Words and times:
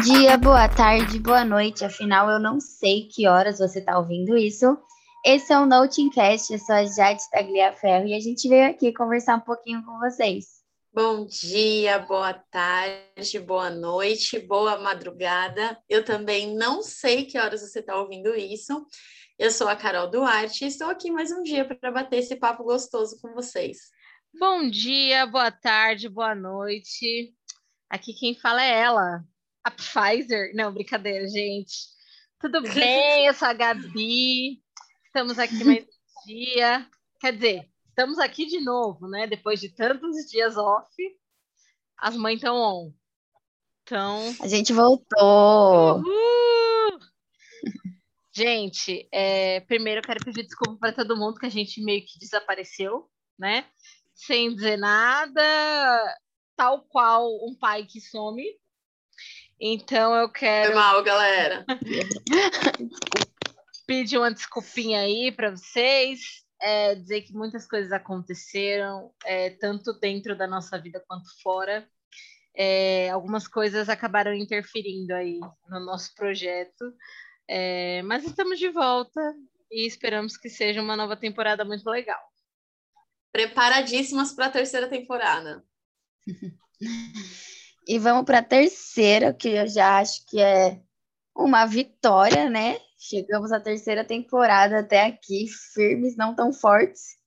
dia, 0.00 0.38
boa 0.38 0.66
tarde, 0.66 1.18
boa 1.18 1.44
noite. 1.44 1.84
Afinal, 1.84 2.30
eu 2.30 2.38
não 2.38 2.58
sei 2.58 3.06
que 3.06 3.28
horas 3.28 3.58
você 3.58 3.80
está 3.80 3.98
ouvindo 3.98 4.34
isso. 4.34 4.78
Esse 5.26 5.52
é 5.52 5.58
o 5.58 5.66
Notingcast, 5.66 6.50
eu 6.50 6.58
sou 6.58 6.74
a 6.74 6.84
Jade 6.84 7.20
Tagliaferro 7.30 8.06
e 8.06 8.14
a 8.14 8.20
gente 8.20 8.48
veio 8.48 8.70
aqui 8.70 8.94
conversar 8.94 9.36
um 9.36 9.40
pouquinho 9.40 9.84
com 9.84 9.98
vocês. 9.98 10.60
Bom 10.90 11.26
dia, 11.26 11.98
boa 11.98 12.32
tarde, 12.32 13.38
boa 13.40 13.68
noite, 13.68 14.38
boa 14.38 14.78
madrugada. 14.80 15.78
Eu 15.86 16.02
também 16.02 16.56
não 16.56 16.82
sei 16.82 17.26
que 17.26 17.38
horas 17.38 17.60
você 17.60 17.80
está 17.80 17.94
ouvindo 17.96 18.34
isso. 18.34 18.86
Eu 19.38 19.50
sou 19.50 19.68
a 19.68 19.76
Carol 19.76 20.10
Duarte 20.10 20.64
e 20.64 20.68
estou 20.68 20.88
aqui 20.88 21.10
mais 21.10 21.30
um 21.30 21.42
dia 21.42 21.66
para 21.66 21.92
bater 21.92 22.20
esse 22.20 22.36
papo 22.36 22.64
gostoso 22.64 23.20
com 23.20 23.34
vocês. 23.34 23.76
Bom 24.38 24.66
dia, 24.70 25.26
boa 25.26 25.50
tarde, 25.50 26.08
boa 26.08 26.34
noite. 26.34 27.34
Aqui 27.90 28.14
quem 28.14 28.34
fala 28.34 28.62
é 28.62 28.78
ela, 28.78 29.24
a 29.64 29.70
Pfizer. 29.70 30.52
Não, 30.54 30.72
brincadeira, 30.72 31.28
gente. 31.28 31.88
Tudo 32.38 32.62
bem? 32.62 33.26
Eu 33.26 33.34
sou 33.34 33.48
a 33.48 33.52
Gabi. 33.52 34.62
Estamos 35.06 35.38
aqui 35.38 35.64
mais 35.64 35.84
um 35.84 36.26
dia. 36.26 36.88
Quer 37.20 37.34
dizer, 37.34 37.70
estamos 37.88 38.18
aqui 38.18 38.46
de 38.46 38.60
novo, 38.60 39.08
né? 39.08 39.26
Depois 39.26 39.60
de 39.60 39.68
tantos 39.68 40.30
dias 40.30 40.56
off, 40.56 40.94
as 41.98 42.16
mães 42.16 42.36
estão 42.36 42.56
on. 42.56 42.92
Então. 43.82 44.34
A 44.40 44.48
gente 44.48 44.72
voltou. 44.72 45.98
Uhul! 45.98 47.00
Gente, 48.32 49.08
é, 49.12 49.60
primeiro 49.60 49.98
eu 49.98 50.04
quero 50.04 50.24
pedir 50.24 50.44
desculpa 50.44 50.78
para 50.78 50.92
todo 50.92 51.16
mundo 51.16 51.38
que 51.38 51.46
a 51.46 51.50
gente 51.50 51.82
meio 51.82 52.06
que 52.06 52.18
desapareceu, 52.18 53.10
né? 53.36 53.66
Sem 54.14 54.54
dizer 54.54 54.78
nada, 54.78 55.42
tal 56.56 56.82
qual 56.84 57.26
um 57.44 57.56
pai 57.58 57.84
que 57.84 58.00
some. 58.00 58.44
Então 59.60 60.14
eu 60.14 60.28
quero. 60.30 60.72
Foi 60.72 60.74
mal, 60.74 61.02
galera. 61.02 61.66
pedir 63.90 64.18
uma 64.18 64.32
desculpinha 64.32 65.00
aí 65.00 65.32
para 65.32 65.50
vocês. 65.50 66.44
É, 66.62 66.94
dizer 66.94 67.22
que 67.22 67.32
muitas 67.32 67.66
coisas 67.66 67.90
aconteceram, 67.90 69.12
é, 69.24 69.50
tanto 69.50 69.98
dentro 69.98 70.36
da 70.36 70.46
nossa 70.46 70.78
vida 70.78 71.02
quanto 71.08 71.26
fora. 71.42 71.88
É, 72.54 73.08
algumas 73.10 73.48
coisas 73.48 73.88
acabaram 73.88 74.34
interferindo 74.34 75.12
aí 75.14 75.40
no 75.68 75.80
nosso 75.80 76.14
projeto, 76.14 76.92
é, 77.48 78.02
mas 78.02 78.24
estamos 78.24 78.58
de 78.58 78.68
volta 78.68 79.20
e 79.70 79.86
esperamos 79.86 80.36
que 80.36 80.50
seja 80.50 80.82
uma 80.82 80.96
nova 80.96 81.16
temporada 81.16 81.64
muito 81.64 81.88
legal. 81.88 82.20
Preparadíssimas 83.32 84.32
para 84.32 84.46
a 84.46 84.50
terceira 84.50 84.88
temporada. 84.88 85.64
e 87.86 87.98
vamos 87.98 88.24
para 88.24 88.38
a 88.38 88.42
terceira, 88.42 89.32
que 89.32 89.48
eu 89.48 89.66
já 89.66 89.98
acho 89.98 90.24
que 90.26 90.40
é 90.40 90.80
uma 91.34 91.66
vitória, 91.66 92.48
né? 92.48 92.78
Chegamos 92.98 93.50
à 93.52 93.60
terceira 93.60 94.04
temporada 94.04 94.80
até 94.80 95.06
aqui, 95.06 95.46
firmes, 95.74 96.16
não 96.16 96.34
tão 96.34 96.52
fortes. 96.52 97.18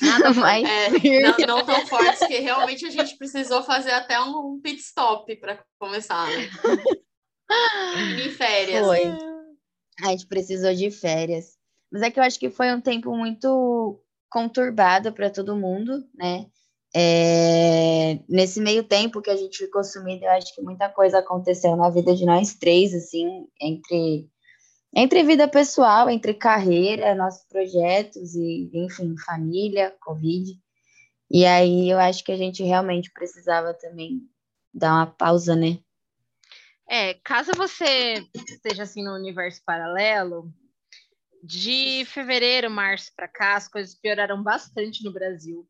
Nada 0.00 0.32
mais. 0.34 0.68
É, 0.68 1.20
não, 1.22 1.56
não, 1.56 1.66
tão 1.66 1.86
fortes 1.86 2.26
que 2.26 2.38
realmente 2.38 2.84
a 2.86 2.90
gente 2.90 3.16
precisou 3.16 3.62
fazer 3.62 3.92
até 3.92 4.20
um 4.20 4.60
pit 4.60 4.80
stop 4.80 5.34
para 5.36 5.64
começar, 5.78 6.26
né? 6.28 6.50
em 8.24 8.30
férias. 8.30 8.86
Foi. 8.86 9.00
A 10.02 10.10
gente 10.10 10.26
precisou 10.26 10.74
de 10.74 10.90
férias. 10.90 11.58
Mas 11.90 12.02
é 12.02 12.10
que 12.10 12.20
eu 12.20 12.24
acho 12.24 12.38
que 12.38 12.50
foi 12.50 12.72
um 12.72 12.80
tempo 12.80 13.16
muito 13.16 14.00
conturbado 14.28 15.12
para 15.12 15.30
todo 15.30 15.56
mundo, 15.56 16.06
né? 16.14 16.46
É, 16.94 18.18
nesse 18.28 18.60
meio 18.60 18.82
tempo 18.82 19.22
que 19.22 19.30
a 19.30 19.36
gente 19.36 19.58
ficou 19.58 19.84
sumido, 19.84 20.24
eu 20.24 20.30
acho 20.30 20.54
que 20.54 20.62
muita 20.62 20.88
coisa 20.88 21.18
aconteceu 21.18 21.76
na 21.76 21.88
vida 21.88 22.14
de 22.14 22.24
nós 22.24 22.54
três, 22.54 22.92
assim, 22.92 23.46
entre, 23.60 24.28
entre 24.94 25.22
vida 25.22 25.46
pessoal, 25.46 26.10
entre 26.10 26.34
carreira, 26.34 27.14
nossos 27.14 27.46
projetos 27.48 28.34
e, 28.34 28.70
enfim, 28.74 29.14
família, 29.24 29.94
Covid. 30.00 30.52
E 31.30 31.46
aí 31.46 31.88
eu 31.88 31.98
acho 31.98 32.24
que 32.24 32.32
a 32.32 32.36
gente 32.36 32.62
realmente 32.64 33.10
precisava 33.12 33.72
também 33.72 34.22
dar 34.74 34.94
uma 34.94 35.06
pausa, 35.06 35.54
né? 35.54 35.78
É, 36.88 37.14
caso 37.14 37.52
você 37.56 38.26
esteja 38.34 38.82
assim 38.82 39.04
no 39.04 39.14
universo 39.14 39.62
paralelo, 39.64 40.52
de 41.40 42.04
fevereiro, 42.06 42.68
março 42.68 43.12
para 43.14 43.28
cá, 43.28 43.54
as 43.54 43.68
coisas 43.68 43.94
pioraram 43.94 44.42
bastante 44.42 45.04
no 45.04 45.12
Brasil. 45.12 45.68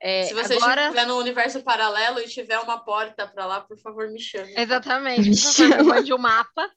É, 0.00 0.24
Se 0.24 0.34
você 0.34 0.54
agora... 0.54 0.82
estiver 0.82 1.06
no 1.06 1.18
universo 1.18 1.62
paralelo 1.62 2.20
e 2.20 2.28
tiver 2.28 2.58
uma 2.58 2.78
porta 2.78 3.26
para 3.26 3.46
lá, 3.46 3.60
por 3.60 3.78
favor, 3.78 4.08
me 4.10 4.20
chame. 4.20 4.54
Exatamente, 4.56 5.30
me 5.60 5.82
mande 5.82 6.12
o 6.12 6.16
um 6.16 6.20
mapa. 6.20 6.70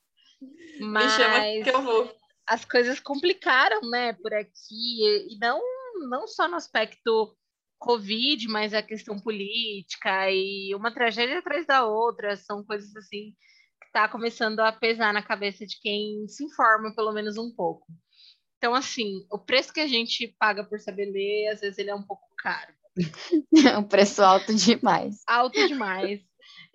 Mas 0.79 1.17
me 1.17 1.23
chama 1.23 1.63
que 1.63 1.69
eu 1.69 1.81
vou. 1.81 2.15
As 2.47 2.65
coisas 2.65 2.99
complicaram, 2.99 3.81
né, 3.89 4.13
por 4.13 4.33
aqui, 4.33 5.03
e 5.29 5.37
não, 5.39 5.61
não 6.09 6.27
só 6.27 6.47
no 6.47 6.55
aspecto 6.55 7.35
Covid, 7.79 8.47
mas 8.47 8.73
a 8.73 8.83
questão 8.83 9.17
política 9.19 10.29
e 10.31 10.73
uma 10.75 10.93
tragédia 10.93 11.39
atrás 11.39 11.65
da 11.65 11.85
outra, 11.85 12.35
são 12.35 12.63
coisas 12.63 12.93
assim 12.95 13.33
que 13.79 13.87
está 13.87 14.07
começando 14.07 14.59
a 14.59 14.71
pesar 14.71 15.13
na 15.13 15.23
cabeça 15.23 15.65
de 15.65 15.79
quem 15.79 16.27
se 16.27 16.43
informa, 16.43 16.93
pelo 16.93 17.13
menos 17.13 17.37
um 17.37 17.53
pouco. 17.53 17.87
Então, 18.57 18.75
assim, 18.75 19.25
o 19.31 19.39
preço 19.39 19.71
que 19.71 19.79
a 19.79 19.87
gente 19.87 20.35
paga 20.37 20.65
por 20.65 20.79
saber 20.79 21.05
ler, 21.05 21.47
às 21.53 21.61
vezes 21.61 21.77
ele 21.77 21.89
é 21.89 21.95
um 21.95 22.03
pouco 22.03 22.27
caro. 22.37 22.73
um 23.77 23.83
preço 23.83 24.21
alto 24.21 24.53
demais. 24.53 25.21
Alto 25.27 25.67
demais. 25.67 26.21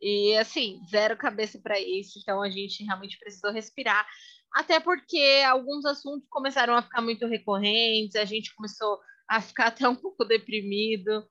E 0.00 0.36
assim, 0.36 0.80
zero 0.90 1.16
cabeça 1.16 1.58
para 1.58 1.80
isso, 1.80 2.18
então 2.18 2.42
a 2.42 2.50
gente 2.50 2.84
realmente 2.84 3.18
precisou 3.18 3.52
respirar. 3.52 4.06
Até 4.52 4.78
porque 4.78 5.42
alguns 5.46 5.84
assuntos 5.84 6.28
começaram 6.28 6.74
a 6.74 6.82
ficar 6.82 7.02
muito 7.02 7.26
recorrentes, 7.26 8.14
a 8.14 8.24
gente 8.24 8.54
começou 8.54 8.98
a 9.28 9.40
ficar 9.40 9.66
até 9.66 9.88
um 9.88 9.96
pouco 9.96 10.24
deprimido. 10.24 11.26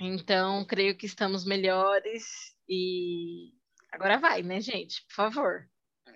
Então, 0.00 0.64
creio 0.64 0.96
que 0.96 1.06
estamos 1.06 1.44
melhores 1.44 2.24
e 2.68 3.52
agora 3.92 4.18
vai, 4.18 4.42
né, 4.42 4.60
gente? 4.60 5.04
Por 5.06 5.14
favor. 5.14 5.68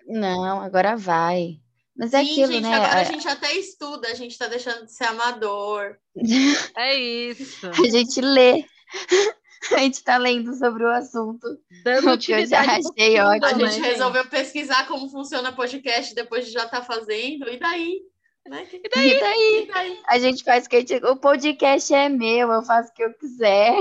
Não, 0.05 0.59
agora 0.59 0.97
vai. 0.97 1.61
Mas 1.99 2.13
é 2.13 2.23
Sim, 2.23 2.31
aquilo, 2.31 2.53
gente, 2.53 2.63
né? 2.63 2.75
agora 2.75 3.01
a 3.01 3.03
gente 3.03 3.27
até 3.27 3.53
estuda, 3.55 4.07
a 4.07 4.13
gente 4.13 4.31
está 4.31 4.47
deixando 4.47 4.85
de 4.85 4.93
ser 4.93 5.03
amador. 5.03 5.97
É 6.77 6.95
isso. 6.95 7.67
A 7.67 7.89
gente 7.89 8.21
lê. 8.21 8.65
A 9.73 9.79
gente 9.79 9.95
está 9.95 10.15
lendo 10.15 10.55
sobre 10.55 10.85
o 10.85 10.89
assunto. 10.89 11.45
Dando 11.83 12.17
que 12.17 12.31
eu 12.31 12.47
já 12.47 12.61
achei 12.61 13.19
ótimo. 13.19 13.45
A 13.45 13.69
gente 13.69 13.81
né, 13.81 13.89
resolveu 13.89 14.23
gente? 14.23 14.31
pesquisar 14.31 14.87
como 14.87 15.09
funciona 15.09 15.51
podcast 15.51 16.15
depois 16.15 16.45
de 16.45 16.53
já 16.53 16.63
estar 16.63 16.79
tá 16.79 16.85
fazendo, 16.85 17.47
e 17.49 17.59
daí? 17.59 17.99
Né? 18.47 18.65
E, 18.71 18.89
daí? 18.89 19.11
E, 19.11 19.19
daí? 19.19 19.63
e 19.63 19.67
daí? 19.67 19.99
A 20.07 20.17
gente 20.17 20.45
faz 20.45 20.65
o 20.65 20.69
que 20.69 20.79
gente... 20.79 21.05
O 21.05 21.17
podcast 21.17 21.93
é 21.93 22.07
meu, 22.07 22.49
eu 22.53 22.63
faço 22.63 22.89
o 22.89 22.93
que 22.93 23.03
eu 23.03 23.13
quiser. 23.15 23.75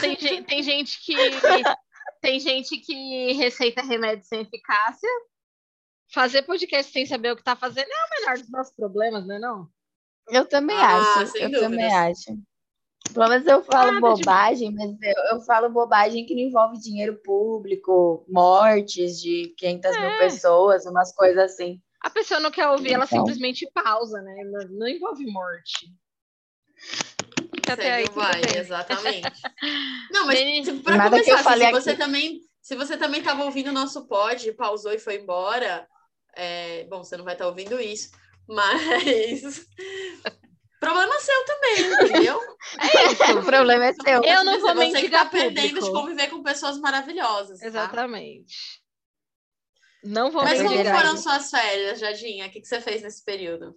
tem, 0.00 0.42
tem 0.42 0.62
gente 0.62 0.98
que. 1.04 1.14
Tem 2.20 2.40
gente 2.40 2.78
que 2.78 3.32
receita 3.34 3.82
remédio 3.82 4.24
sem 4.24 4.40
eficácia, 4.40 5.08
fazer 6.12 6.42
podcast 6.42 6.92
sem 6.92 7.06
saber 7.06 7.32
o 7.32 7.36
que 7.36 7.42
está 7.42 7.56
fazendo 7.56 7.88
é 7.88 7.94
o 7.94 8.20
menor 8.20 8.38
dos 8.38 8.50
nossos 8.50 8.74
problemas, 8.74 9.26
não 9.26 9.36
é 9.36 9.38
não? 9.38 9.68
Eu 10.30 10.46
também 10.46 10.76
ah, 10.76 10.96
acho, 10.96 11.36
eu 11.36 11.50
dúvidas. 11.50 11.60
também 11.60 11.94
acho. 11.94 12.38
Pelo 13.14 13.28
menos 13.28 13.46
eu 13.46 13.62
falo 13.62 13.96
ah, 13.96 14.00
bobagem, 14.00 14.74
mas 14.74 14.90
eu, 15.02 15.36
eu, 15.36 15.40
falo 15.40 15.70
bobagem 15.70 16.26
que 16.26 16.34
não 16.34 16.42
envolve 16.42 16.78
dinheiro 16.78 17.18
público, 17.24 18.26
mortes 18.28 19.20
de 19.20 19.54
500 19.56 19.90
é. 19.90 20.00
mil 20.00 20.18
pessoas, 20.18 20.86
umas 20.86 21.14
coisas 21.14 21.52
assim. 21.52 21.80
A 22.02 22.10
pessoa 22.10 22.40
não 22.40 22.50
quer 22.50 22.68
ouvir, 22.68 22.88
então... 22.88 22.96
ela 22.96 23.06
simplesmente 23.06 23.68
pausa, 23.72 24.20
né? 24.20 24.44
Não, 24.44 24.78
não 24.78 24.88
envolve 24.88 25.24
morte. 25.26 25.92
Até 27.70 27.94
aí, 27.94 28.08
vai, 28.10 28.40
exatamente. 28.56 29.30
não, 30.12 30.26
mas 30.26 30.68
para 30.82 31.10
começar, 31.10 31.56
se 31.56 31.72
você 31.72 31.96
também 31.96 32.40
se 32.68 32.76
você 32.76 32.98
também 32.98 33.20
estava 33.20 33.44
ouvindo 33.44 33.68
o 33.68 33.72
nosso 33.72 34.06
pod, 34.06 34.52
pausou 34.52 34.92
e 34.92 34.98
foi 34.98 35.16
embora, 35.16 35.88
é, 36.38 36.84
bom, 36.84 37.02
você 37.02 37.16
não 37.16 37.24
vai 37.24 37.34
estar 37.34 37.44
tá 37.44 37.50
ouvindo 37.50 37.80
isso, 37.80 38.12
mas 38.46 39.66
problema 40.80 41.20
seu 41.20 41.44
também, 41.44 42.06
entendeu? 42.06 42.40
É 42.78 43.12
isso, 43.12 43.38
o 43.38 43.44
problema 43.44 43.86
é 43.86 43.92
seu. 43.94 44.22
Eu 44.22 44.44
não 44.44 44.60
vou 44.60 44.74
mentir. 44.74 45.00
Você 45.00 45.06
está 45.06 45.24
perdendo 45.24 45.80
de 45.80 45.90
conviver 45.90 46.28
com 46.28 46.42
pessoas 46.42 46.78
maravilhosas. 46.78 47.60
Tá? 47.60 47.66
Exatamente. 47.66 48.54
Não 50.04 50.30
vou 50.30 50.42
Mas 50.42 50.62
como 50.62 50.84
foram 50.84 51.16
suas 51.16 51.50
férias, 51.50 51.98
Jadinha? 51.98 52.46
O 52.46 52.50
que, 52.50 52.60
que 52.60 52.68
você 52.68 52.80
fez 52.80 53.02
nesse 53.02 53.24
período? 53.24 53.74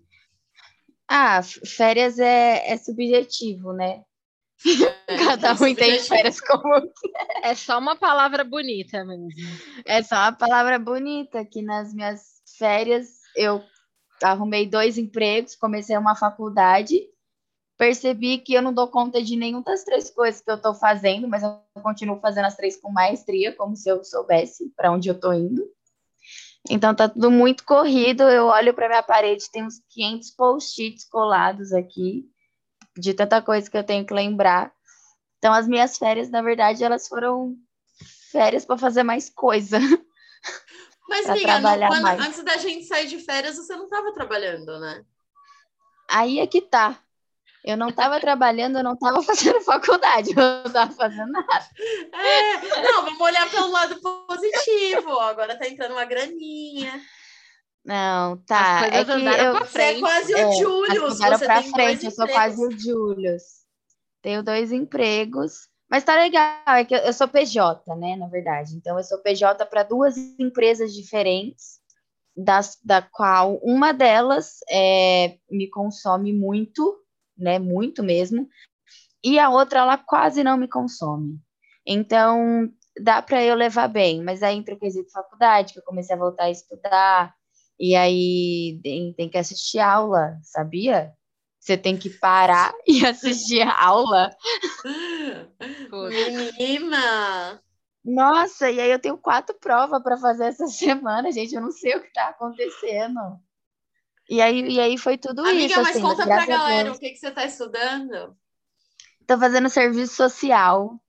Ah, 1.09 1.41
férias 1.41 2.19
é, 2.19 2.69
é 2.69 2.77
subjetivo, 2.77 3.73
né? 3.73 4.03
É, 5.07 5.17
Cada 5.17 5.53
um 5.53 5.67
entende 5.67 5.99
férias 6.03 6.39
como 6.39 6.91
É 7.43 7.55
só 7.55 7.79
uma 7.79 7.95
palavra 7.95 8.43
bonita 8.43 9.03
mesmo. 9.03 9.29
É 9.85 10.03
só 10.03 10.15
uma 10.15 10.33
palavra 10.33 10.77
bonita 10.77 11.43
que 11.45 11.61
nas 11.61 11.93
minhas 11.93 12.40
férias 12.61 13.21
eu 13.35 13.63
arrumei 14.21 14.67
dois 14.67 14.99
empregos, 14.99 15.55
comecei 15.55 15.97
uma 15.97 16.15
faculdade, 16.15 17.01
percebi 17.75 18.37
que 18.37 18.53
eu 18.53 18.61
não 18.61 18.71
dou 18.71 18.87
conta 18.87 19.19
de 19.19 19.35
nenhuma 19.35 19.63
das 19.63 19.83
três 19.83 20.11
coisas 20.11 20.41
que 20.41 20.51
eu 20.51 20.55
estou 20.55 20.75
fazendo, 20.75 21.27
mas 21.27 21.41
eu 21.41 21.59
continuo 21.81 22.19
fazendo 22.19 22.45
as 22.45 22.55
três 22.55 22.77
com 22.77 22.91
maestria, 22.91 23.55
como 23.55 23.75
se 23.75 23.89
eu 23.89 24.03
soubesse 24.03 24.71
para 24.77 24.91
onde 24.91 25.09
eu 25.09 25.15
estou 25.15 25.33
indo. 25.33 25.67
Então 26.69 26.93
tá 26.93 27.09
tudo 27.09 27.31
muito 27.31 27.65
corrido. 27.65 28.21
Eu 28.21 28.45
olho 28.45 28.75
para 28.75 28.87
minha 28.87 29.01
parede, 29.01 29.49
tem 29.51 29.65
uns 29.65 29.81
500 29.89 30.29
post-its 30.31 31.05
colados 31.09 31.73
aqui, 31.73 32.29
de 32.95 33.15
tanta 33.15 33.41
coisa 33.41 33.67
que 33.67 33.75
eu 33.75 33.83
tenho 33.83 34.05
que 34.05 34.13
lembrar. 34.13 34.71
Então 35.39 35.51
as 35.51 35.67
minhas 35.67 35.97
férias, 35.97 36.29
na 36.29 36.43
verdade, 36.43 36.83
elas 36.83 37.07
foram 37.07 37.55
férias 38.31 38.65
para 38.65 38.77
fazer 38.77 39.01
mais 39.01 39.31
coisa. 39.31 39.79
Mas, 41.11 41.29
Miga, 41.29 41.59
não, 41.59 41.87
quando, 41.89 42.07
antes 42.21 42.41
da 42.41 42.55
gente 42.55 42.85
sair 42.85 43.05
de 43.05 43.19
férias, 43.19 43.57
você 43.57 43.75
não 43.75 43.83
estava 43.83 44.13
trabalhando, 44.13 44.79
né? 44.79 45.03
Aí 46.09 46.39
é 46.39 46.47
que 46.47 46.61
tá. 46.61 47.03
Eu 47.65 47.75
não 47.75 47.89
estava 47.89 48.17
trabalhando, 48.21 48.77
eu 48.77 48.83
não 48.83 48.93
estava 48.93 49.21
fazendo 49.21 49.59
faculdade, 49.59 50.29
eu 50.29 50.35
não 50.37 50.63
estava 50.63 50.91
fazendo 50.93 51.29
nada. 51.29 51.69
É, 52.13 52.81
não, 52.81 53.03
vamos 53.03 53.19
olhar 53.19 53.51
pelo 53.51 53.69
lado 53.71 53.99
positivo. 54.01 55.19
Agora 55.19 55.59
tá 55.59 55.67
entrando 55.67 55.91
uma 55.91 56.05
graninha. 56.05 57.01
Não, 57.83 58.37
tá. 58.37 58.87
É 58.87 59.03
que 59.03 59.11
eu, 59.11 59.59
você 59.59 59.81
é 59.81 59.99
quase 59.99 60.33
é, 60.33 60.47
o 60.47 60.53
Júlio. 60.53 61.01
Você 61.09 61.45
pra 61.45 61.61
frente, 61.61 62.05
eu 62.05 62.11
sou 62.11 62.27
quase 62.27 62.65
o 62.65 62.71
Júlio. 62.71 63.35
Tenho 64.21 64.41
dois 64.41 64.71
empregos. 64.71 65.67
Mas 65.91 66.05
tá 66.05 66.15
legal, 66.15 66.55
é 66.67 66.85
que 66.85 66.95
eu 66.95 67.11
sou 67.11 67.27
PJ, 67.27 67.83
né, 67.97 68.15
na 68.15 68.27
verdade. 68.27 68.77
Então, 68.77 68.97
eu 68.97 69.03
sou 69.03 69.17
PJ 69.17 69.65
para 69.65 69.83
duas 69.83 70.15
empresas 70.39 70.93
diferentes, 70.93 71.81
das, 72.33 72.79
da 72.81 73.01
qual 73.01 73.57
uma 73.57 73.93
delas 73.93 74.59
é, 74.71 75.37
me 75.49 75.69
consome 75.69 76.31
muito, 76.31 76.97
né, 77.37 77.59
muito 77.59 78.01
mesmo, 78.01 78.47
e 79.21 79.37
a 79.37 79.49
outra, 79.49 79.79
ela 79.79 79.97
quase 79.97 80.45
não 80.45 80.55
me 80.55 80.67
consome. 80.69 81.37
Então, 81.85 82.71
dá 83.01 83.21
para 83.21 83.43
eu 83.43 83.53
levar 83.53 83.89
bem, 83.89 84.23
mas 84.23 84.41
aí 84.41 84.55
entra 84.55 84.75
o 84.75 84.79
quesito 84.79 85.11
faculdade, 85.11 85.73
que 85.73 85.79
eu 85.79 85.83
comecei 85.83 86.15
a 86.15 86.19
voltar 86.19 86.45
a 86.45 86.51
estudar, 86.51 87.35
e 87.77 87.95
aí 87.97 88.79
tem, 88.81 89.13
tem 89.13 89.29
que 89.29 89.37
assistir 89.37 89.79
aula, 89.79 90.39
sabia? 90.41 91.13
Você 91.61 91.77
tem 91.77 91.95
que 91.95 92.09
parar 92.09 92.73
e 92.87 93.05
assistir 93.05 93.61
a 93.61 93.85
aula. 93.85 94.31
Menina! 96.09 97.61
Nossa, 98.03 98.71
e 98.71 98.79
aí 98.79 98.89
eu 98.89 98.97
tenho 98.97 99.15
quatro 99.15 99.55
provas 99.59 100.01
para 100.01 100.17
fazer 100.17 100.45
essa 100.45 100.65
semana, 100.67 101.31
gente. 101.31 101.53
Eu 101.53 101.61
não 101.61 101.71
sei 101.71 101.95
o 101.95 102.01
que 102.01 102.07
está 102.07 102.29
acontecendo. 102.29 103.19
E 104.27 104.41
aí, 104.41 104.61
e 104.67 104.79
aí 104.79 104.97
foi 104.97 105.19
tudo 105.19 105.41
Amiga, 105.41 105.65
isso. 105.65 105.75
Amiga, 105.75 105.81
mas 105.83 105.95
assim, 105.97 106.01
conta 106.01 106.23
pra 106.25 106.45
galera 106.47 106.91
o 106.91 106.97
que, 106.97 107.09
que 107.11 107.17
você 107.17 107.27
está 107.27 107.45
estudando. 107.45 108.35
Estou 109.19 109.37
fazendo 109.37 109.69
serviço 109.69 110.15
social. 110.15 110.99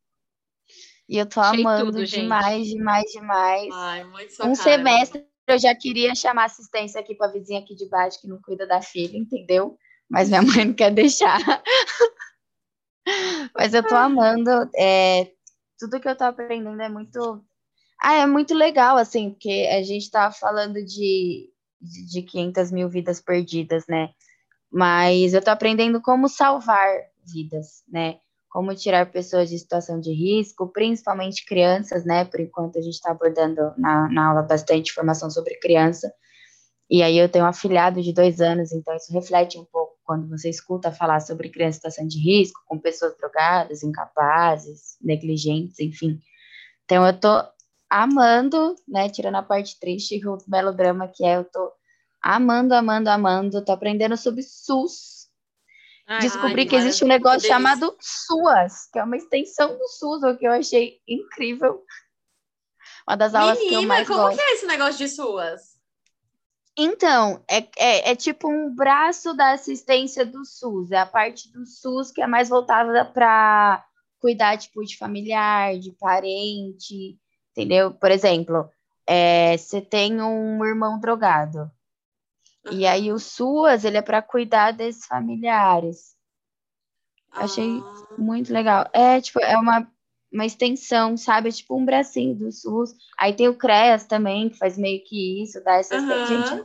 E 1.08 1.16
eu 1.16 1.26
tô 1.26 1.40
Achei 1.40 1.60
amando 1.60 1.93
tudo, 1.93 2.04
demais, 2.04 2.66
demais, 2.66 3.10
demais. 3.10 3.70
Ai, 3.72 4.04
muito 4.04 4.46
um 4.46 4.54
semestre 4.54 5.26
eu 5.46 5.58
já 5.58 5.75
queria 5.75 6.14
chamar 6.14 6.44
assistência 6.44 7.00
aqui 7.00 7.14
para 7.14 7.26
a 7.26 7.32
vizinha 7.32 7.60
aqui 7.60 7.75
de 7.75 7.88
baixo 7.88 8.20
que 8.20 8.28
não 8.28 8.40
cuida 8.40 8.66
da 8.66 8.81
filha, 8.81 9.16
entendeu? 9.16 9.78
Mas 10.10 10.28
minha 10.28 10.43
mãe 10.43 10.66
não 10.66 10.75
quer 10.75 10.93
deixar. 10.93 11.38
mas 13.54 13.75
eu 13.75 13.82
tô 13.87 13.94
amando. 13.94 14.50
É, 14.76 15.31
tudo 15.78 16.00
que 16.00 16.08
eu 16.08 16.16
tô 16.16 16.25
aprendendo 16.25 16.81
é 16.81 16.88
muito. 16.88 17.44
Ah, 18.00 18.14
é 18.14 18.26
muito 18.26 18.54
legal, 18.54 18.96
assim, 18.96 19.31
porque 19.31 19.69
a 19.72 19.82
gente 19.82 20.10
tá 20.10 20.31
falando 20.31 20.84
de, 20.84 21.49
de 21.81 22.22
500 22.22 22.72
mil 22.72 22.88
vidas 22.88 23.20
perdidas, 23.20 23.84
né? 23.88 24.10
Mas 24.70 25.34
eu 25.34 25.43
tô 25.43 25.50
aprendendo 25.50 26.00
como 26.00 26.28
salvar 26.28 26.88
vidas, 27.25 27.82
né? 27.88 28.19
Como 28.49 28.75
tirar 28.75 29.10
pessoas 29.10 29.49
de 29.49 29.58
situação 29.58 30.00
de 30.00 30.12
risco, 30.12 30.69
principalmente 30.69 31.44
crianças, 31.46 32.04
né? 32.04 32.25
Por 32.25 32.40
enquanto 32.40 32.78
a 32.78 32.82
gente 32.82 32.94
está 32.94 33.10
abordando 33.10 33.72
na, 33.76 34.08
na 34.08 34.28
aula 34.28 34.43
bastante 34.43 34.90
informação 34.90 35.31
sobre 35.31 35.58
criança. 35.58 36.12
E 36.88 37.02
aí 37.02 37.16
eu 37.16 37.28
tenho 37.28 37.44
um 37.44 37.49
afilhado 37.49 38.02
de 38.02 38.12
dois 38.12 38.40
anos, 38.40 38.70
então 38.72 38.94
isso 38.94 39.12
reflete 39.12 39.58
um 39.58 39.64
pouco 39.64 39.81
quando 40.04 40.28
você 40.28 40.49
escuta 40.49 40.93
falar 40.93 41.20
sobre 41.20 41.49
criança 41.49 41.76
em 41.76 41.81
situação 41.81 42.06
de 42.06 42.19
risco, 42.19 42.60
com 42.66 42.78
pessoas 42.78 43.16
drogadas, 43.16 43.82
incapazes, 43.82 44.96
negligentes, 45.00 45.78
enfim. 45.81 46.20
Então 46.84 47.06
eu 47.06 47.19
tô 47.19 47.43
amando, 47.88 48.75
né, 48.88 49.08
tirando 49.08 49.37
a 49.37 49.43
parte 49.43 49.78
triste, 49.78 50.20
o 50.26 50.38
melodrama 50.49 51.08
que 51.08 51.25
é, 51.25 51.37
eu 51.37 51.44
tô 51.44 51.72
amando, 52.22 52.75
amando, 52.75 53.10
amando, 53.10 53.64
tô 53.64 53.72
aprendendo 53.72 54.16
sobre 54.16 54.43
SUS. 54.43 55.28
Ai, 56.06 56.20
Descobri 56.20 56.62
ai, 56.62 56.66
que 56.66 56.76
existe 56.76 57.04
um 57.04 57.08
negócio 57.08 57.46
chamado 57.46 57.96
SUAS, 58.00 58.88
que 58.93 58.99
é 58.99 59.04
uma 59.04 59.16
extensão 59.16 59.76
do 59.76 59.88
SUS, 59.88 60.22
o 60.22 60.37
que 60.37 60.46
eu 60.46 60.52
achei 60.52 61.00
incrível. 61.06 61.82
Uma 63.06 63.16
das 63.16 63.34
aulas 63.34 63.58
Menina, 63.58 63.78
que 63.78 63.84
eu 63.84 63.88
mais 63.88 64.08
como 64.08 64.22
gosto. 64.22 64.37
que 64.37 64.43
é 64.43 64.54
esse 64.54 64.66
negócio 64.66 64.99
de 64.99 65.08
SUAS? 65.08 65.81
Então, 66.76 67.42
é, 67.48 67.58
é, 67.76 68.10
é, 68.12 68.16
tipo 68.16 68.48
um 68.48 68.74
braço 68.74 69.34
da 69.34 69.52
assistência 69.52 70.24
do 70.24 70.44
SUS, 70.44 70.90
é 70.90 70.98
a 70.98 71.06
parte 71.06 71.52
do 71.52 71.66
SUS 71.66 72.10
que 72.10 72.22
é 72.22 72.26
mais 72.26 72.48
voltada 72.48 73.04
para 73.04 73.84
cuidar, 74.19 74.56
tipo, 74.56 74.82
de 74.82 74.96
familiar, 74.96 75.78
de 75.78 75.92
parente, 75.92 77.19
entendeu? 77.50 77.92
Por 77.92 78.10
exemplo, 78.10 78.70
é, 79.06 79.56
você 79.58 79.82
tem 79.82 80.22
um 80.22 80.64
irmão 80.64 80.98
drogado, 80.98 81.70
uhum. 82.64 82.72
e 82.72 82.86
aí 82.86 83.12
o 83.12 83.18
SUAS, 83.18 83.84
ele 83.84 83.98
é 83.98 84.02
para 84.02 84.22
cuidar 84.22 84.72
desses 84.72 85.04
familiares. 85.04 86.16
Achei 87.32 87.80
ah. 87.80 88.14
muito 88.16 88.52
legal. 88.52 88.88
É, 88.92 89.20
tipo, 89.20 89.40
é 89.40 89.56
uma, 89.58 89.90
uma 90.32 90.46
extensão, 90.46 91.17
sabe? 91.17 91.49
É 91.49 91.52
tipo 91.52 91.76
um 91.76 91.84
bracinho 91.84 92.34
do 92.34 92.50
SUS. 92.50 92.94
Aí 93.19 93.34
tem 93.34 93.49
o 93.49 93.56
CREAS 93.56 94.05
também, 94.05 94.49
que 94.49 94.58
faz 94.58 94.79
meio 94.79 95.02
que 95.05 95.43
isso, 95.43 95.62
dá 95.62 95.76
essa 95.76 95.96
uhum. 95.99 96.26
gente. 96.26 96.64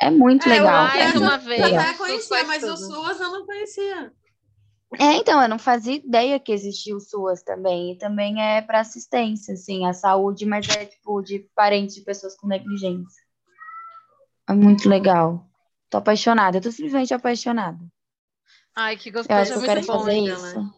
É 0.00 0.10
muito 0.10 0.46
é, 0.48 0.50
legal. 0.50 0.84
Mais 0.88 1.14
uma 1.14 1.36
vez. 1.36 1.60
Eu 1.60 1.70
já 1.70 1.94
conhecia, 1.94 2.44
mas 2.44 2.62
o 2.64 2.76
SUAS 2.76 3.20
eu 3.20 3.30
não 3.30 3.46
conhecia. 3.46 4.12
É, 4.98 5.14
então, 5.14 5.40
eu 5.40 5.48
não 5.48 5.58
fazia 5.58 5.94
ideia 5.94 6.40
que 6.40 6.50
existia 6.50 6.96
o 6.96 7.00
SUAS 7.00 7.42
também. 7.42 7.92
E 7.92 7.98
também 7.98 8.42
é 8.42 8.60
para 8.60 8.80
assistência, 8.80 9.54
assim, 9.54 9.86
a 9.86 9.92
saúde, 9.92 10.44
mas 10.44 10.68
é 10.68 10.86
tipo 10.86 11.22
de 11.22 11.40
parentes 11.54 11.94
de 11.94 12.00
pessoas 12.00 12.36
com 12.36 12.48
negligência. 12.48 13.22
É 14.48 14.52
muito 14.52 14.88
legal. 14.88 15.46
Tô 15.88 15.98
apaixonada, 15.98 16.58
eu 16.58 16.62
tô 16.62 16.72
simplesmente 16.72 17.14
apaixonada. 17.14 17.78
Ai, 18.74 18.96
que 18.96 19.10
gostoso. 19.10 19.32
Eu 19.32 19.42
acho 19.42 19.52
que 19.52 19.58
eu 19.58 19.62
quero 19.62 19.82
fazer 19.84 20.18
isso. 20.18 20.60
Né? 20.60 20.70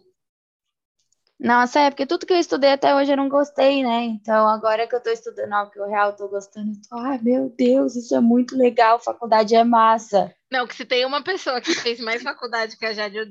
Nossa, 1.43 1.81
é 1.81 1.91
porque 1.91 2.07
tudo 2.07 2.25
que 2.25 2.33
eu 2.33 2.39
estudei 2.39 2.71
até 2.71 2.95
hoje 2.95 3.11
eu 3.11 3.17
não 3.17 3.29
gostei, 3.29 3.83
né? 3.83 4.05
Então, 4.05 4.47
agora 4.49 4.87
que 4.87 4.95
eu 4.95 5.03
tô 5.03 5.11
estudando 5.11 5.53
algo 5.53 5.73
que 5.73 5.79
eu 5.81 5.89
real 5.89 6.15
tô 6.15 6.29
gostando, 6.29 6.71
eu 6.71 6.77
tô, 6.89 6.97
ai 6.97 7.19
meu 7.21 7.53
Deus, 7.59 7.97
isso 7.97 8.15
é 8.15 8.21
muito 8.21 8.57
legal, 8.57 9.01
faculdade 9.01 9.53
é 9.53 9.65
massa. 9.65 10.33
Não, 10.53 10.69
que 10.69 10.77
se 10.77 10.85
tem 10.85 11.05
uma 11.05 11.21
pessoa 11.21 11.61
que 11.61 11.75
fez 11.75 11.99
mais 11.99 12.23
faculdade 12.23 12.77
que 12.77 12.87
a 12.87 12.93
Jade, 12.93 13.17
eu 13.19 13.27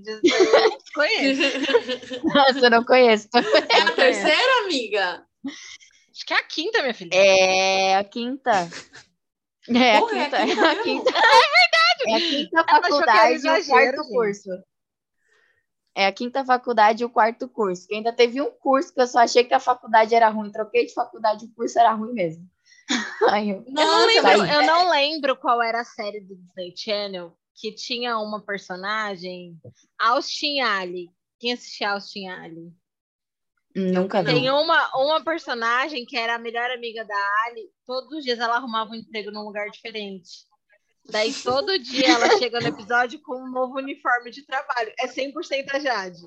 conheço. 0.94 1.42
Nossa, 2.36 2.60
eu 2.60 2.70
não 2.70 2.84
conheço. 2.84 3.30
É 3.34 3.82
a 3.82 3.92
terceira, 3.92 4.66
amiga? 4.66 5.26
Acho 5.46 6.26
que 6.26 6.34
é 6.34 6.38
a 6.38 6.44
quinta, 6.44 6.82
minha 6.82 6.94
filha. 6.94 7.12
É 7.14 7.96
a 7.96 8.04
quinta. 8.04 8.70
É, 9.70 10.00
Porra, 10.00 10.24
a 10.24 10.26
quinta. 10.26 10.38
É 10.38 10.42
a 10.42 10.46
quinta. 10.46 10.60
É, 10.60 10.72
a 10.72 10.84
quinta. 10.84 11.10
é 11.12 11.22
verdade. 11.22 12.08
É 12.08 12.14
a 12.14 12.20
quinta 12.20 12.66
faculdade 12.68 13.48
e 13.48 13.62
o 13.62 13.66
quarto 13.68 14.04
curso. 14.10 14.50
É 15.96 16.06
a 16.06 16.12
quinta 16.12 16.46
faculdade 16.46 17.04
e 17.04 17.06
o 17.06 17.10
quarto 17.10 17.50
curso. 17.50 17.88
Que 17.88 17.96
ainda 17.96 18.14
teve 18.14 18.42
um 18.42 18.52
curso 18.52 18.94
que 18.94 19.02
eu 19.02 19.08
só 19.08 19.20
achei 19.20 19.44
que 19.44 19.54
a 19.54 19.60
faculdade 19.60 20.16
era 20.16 20.30
ruim. 20.30 20.52
Troquei 20.52 20.86
de 20.86 20.94
faculdade 20.94 21.46
e 21.46 21.48
o 21.48 21.54
curso 21.54 21.78
era 21.78 21.94
ruim 21.94 22.14
mesmo. 22.14 22.50
eu, 23.22 23.64
não 23.68 24.06
lembro, 24.06 24.46
eu 24.46 24.66
não 24.66 24.90
lembro 24.90 25.38
qual 25.38 25.62
era 25.62 25.82
a 25.82 25.86
série 25.86 26.22
do 26.22 26.36
Disney 26.36 26.74
Channel 26.76 27.34
que 27.56 27.74
tinha 27.74 28.18
uma 28.18 28.42
personagem, 28.42 29.56
Austin 30.00 30.62
Ali. 30.62 31.10
Quem 31.40 31.54
assistia 31.54 31.92
Austin 31.92 32.28
Ali? 32.28 32.74
Nunca 33.76 34.22
vi. 34.22 34.34
Tem 34.34 34.50
uma, 34.50 34.90
uma 34.96 35.24
personagem 35.24 36.06
que 36.06 36.18
era 36.18 36.36
a 36.36 36.40
melhor 36.40 36.70
amiga 36.72 37.06
da 37.06 37.46
Ali. 37.46 37.70
Todos 37.86 38.18
os 38.18 38.24
dias 38.24 38.40
ela 38.40 38.58
arrumava 38.58 38.92
um 38.92 38.96
emprego 38.96 39.32
num 39.32 39.44
lugar 39.44 39.70
diferente. 39.70 40.30
Daí 41.10 41.34
todo 41.34 41.78
dia 41.80 42.10
ela 42.10 42.38
chega 42.38 42.60
no 42.60 42.68
episódio 42.68 43.22
com 43.22 43.36
um 43.36 43.52
novo 43.52 43.78
uniforme 43.78 44.32
de 44.32 44.46
trabalho. 44.46 44.94
É 45.00 45.08
100% 45.08 45.34
a 45.74 45.80
Jade. 45.80 46.22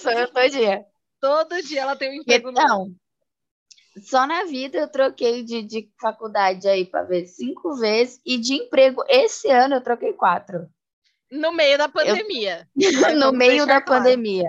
Sou 0.00 0.12
eu 0.12 0.32
todo 0.32 0.50
dia. 0.50 0.84
Todo 1.20 1.62
dia 1.62 1.82
ela 1.82 1.96
tem 1.96 2.10
um 2.10 2.20
emprego 2.20 2.50
então, 2.50 2.68
novo. 2.68 2.96
Só 4.02 4.26
na 4.26 4.44
vida 4.44 4.78
eu 4.78 4.88
troquei 4.88 5.44
de, 5.44 5.62
de 5.62 5.88
faculdade 6.00 6.66
aí 6.66 6.84
para 6.84 7.04
ver 7.04 7.26
cinco 7.26 7.76
vezes 7.76 8.20
e 8.26 8.36
de 8.38 8.54
emprego 8.54 9.04
esse 9.08 9.48
ano 9.48 9.76
eu 9.76 9.80
troquei 9.80 10.12
quatro. 10.12 10.68
No 11.30 11.52
meio 11.52 11.78
da 11.78 11.88
pandemia. 11.88 12.68
Eu... 12.76 13.14
no 13.16 13.32
meio 13.32 13.66
da 13.66 13.80
claro. 13.80 14.02
pandemia. 14.02 14.48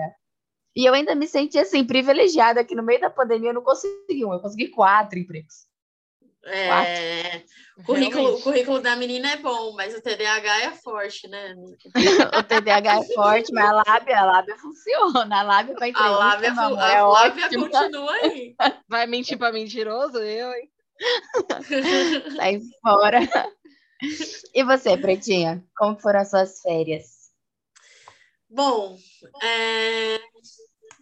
E 0.74 0.84
eu 0.84 0.92
ainda 0.92 1.14
me 1.14 1.26
senti 1.26 1.58
assim, 1.58 1.84
privilegiada 1.84 2.64
que 2.64 2.74
no 2.74 2.82
meio 2.82 3.00
da 3.00 3.08
pandemia 3.08 3.50
eu 3.50 3.54
não 3.54 3.62
consegui 3.62 4.24
um, 4.24 4.32
eu 4.32 4.40
consegui 4.40 4.68
quatro 4.68 5.18
empregos. 5.18 5.65
É, 6.48 7.42
o 7.76 7.82
currículo, 7.82 8.36
o 8.36 8.40
currículo 8.40 8.80
da 8.80 8.94
menina 8.94 9.32
é 9.32 9.36
bom, 9.36 9.72
mas 9.74 9.94
o 9.94 10.00
TDAH 10.00 10.62
é 10.62 10.70
forte, 10.70 11.26
né, 11.26 11.48
amiga? 11.48 11.76
o 12.38 12.42
TDAH 12.42 13.00
é 13.00 13.14
forte, 13.14 13.52
mas 13.52 13.68
a 13.68 13.72
lábia, 13.72 14.20
a 14.20 14.24
lábia 14.24 14.56
funciona. 14.56 15.40
A 15.40 15.42
lábia 15.42 15.74
vai 15.74 15.92
A 15.94 16.08
lábia, 16.08 16.50
amor, 16.52 16.78
a 16.78 16.92
é 16.92 17.02
lábia 17.02 17.48
continua 17.48 18.12
aí. 18.12 18.54
Vai 18.88 19.06
mentir 19.06 19.36
para 19.36 19.52
mentiroso? 19.52 20.18
Eu, 20.18 20.52
hein? 20.52 20.70
Sai 22.36 22.60
fora. 22.80 23.20
E 24.54 24.64
você, 24.64 24.96
Pretinha? 24.96 25.64
Como 25.76 25.98
foram 25.98 26.20
as 26.20 26.30
suas 26.30 26.60
férias? 26.60 27.30
Bom, 28.48 28.96
é... 29.42 30.20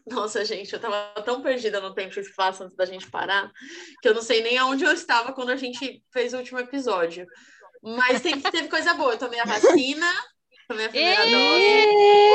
Nossa, 0.07 0.45
gente, 0.45 0.73
eu 0.73 0.81
tava 0.81 1.23
tão 1.23 1.41
perdida 1.41 1.81
no 1.81 1.95
tempo 1.95 2.19
e 2.19 2.21
espaço 2.23 2.63
antes 2.63 2.77
da 2.77 2.85
gente 2.85 3.11
parar, 3.11 3.51
que 4.03 4.09
eu 4.09 4.15
não 4.15 4.21
sei 4.21 4.43
nem 4.43 4.59
aonde 4.59 4.85
eu 4.85 4.93
estava 4.93 5.33
quando 5.33 5.51
a 5.51 5.57
gente 5.57 6.03
fez 6.13 6.35
o 6.35 6.39
último 6.39 6.59
episódio. 6.59 7.27
Mas 7.83 8.21
teve, 8.21 8.41
teve 8.51 8.69
coisa 8.69 8.95
boa. 8.95 9.13
Eu 9.13 9.19
tomei 9.19 9.41
a 9.41 9.45
vacina, 9.45 10.07
tomei 10.69 10.87
a 10.87 10.89
primeira 10.91 11.25
dose. 11.25 11.75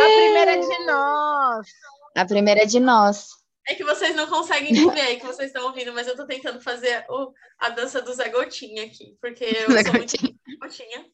A 0.01 0.15
primeira 0.15 0.57
de 0.57 0.85
nós. 0.85 1.67
A 2.15 2.25
primeira 2.25 2.65
de 2.65 2.79
nós. 2.79 3.27
É 3.67 3.75
que 3.75 3.83
vocês 3.83 4.15
não 4.15 4.25
conseguem 4.25 4.73
me 4.73 4.91
ver, 4.91 5.11
é 5.11 5.15
que 5.15 5.25
vocês 5.25 5.49
estão 5.49 5.65
ouvindo, 5.67 5.93
mas 5.93 6.07
eu 6.07 6.15
tô 6.15 6.25
tentando 6.25 6.59
fazer 6.59 7.05
o, 7.07 7.31
a 7.59 7.69
dança 7.69 8.01
do 8.01 8.11
Zé 8.13 8.29
Gotinha 8.29 8.85
aqui, 8.85 9.15
porque 9.21 9.43
eu 9.43 9.71
Zé 9.71 9.83
sou 9.83 9.93
Gotinha. 9.93 10.35
muito 10.47 10.59
Gotinha. 10.59 11.05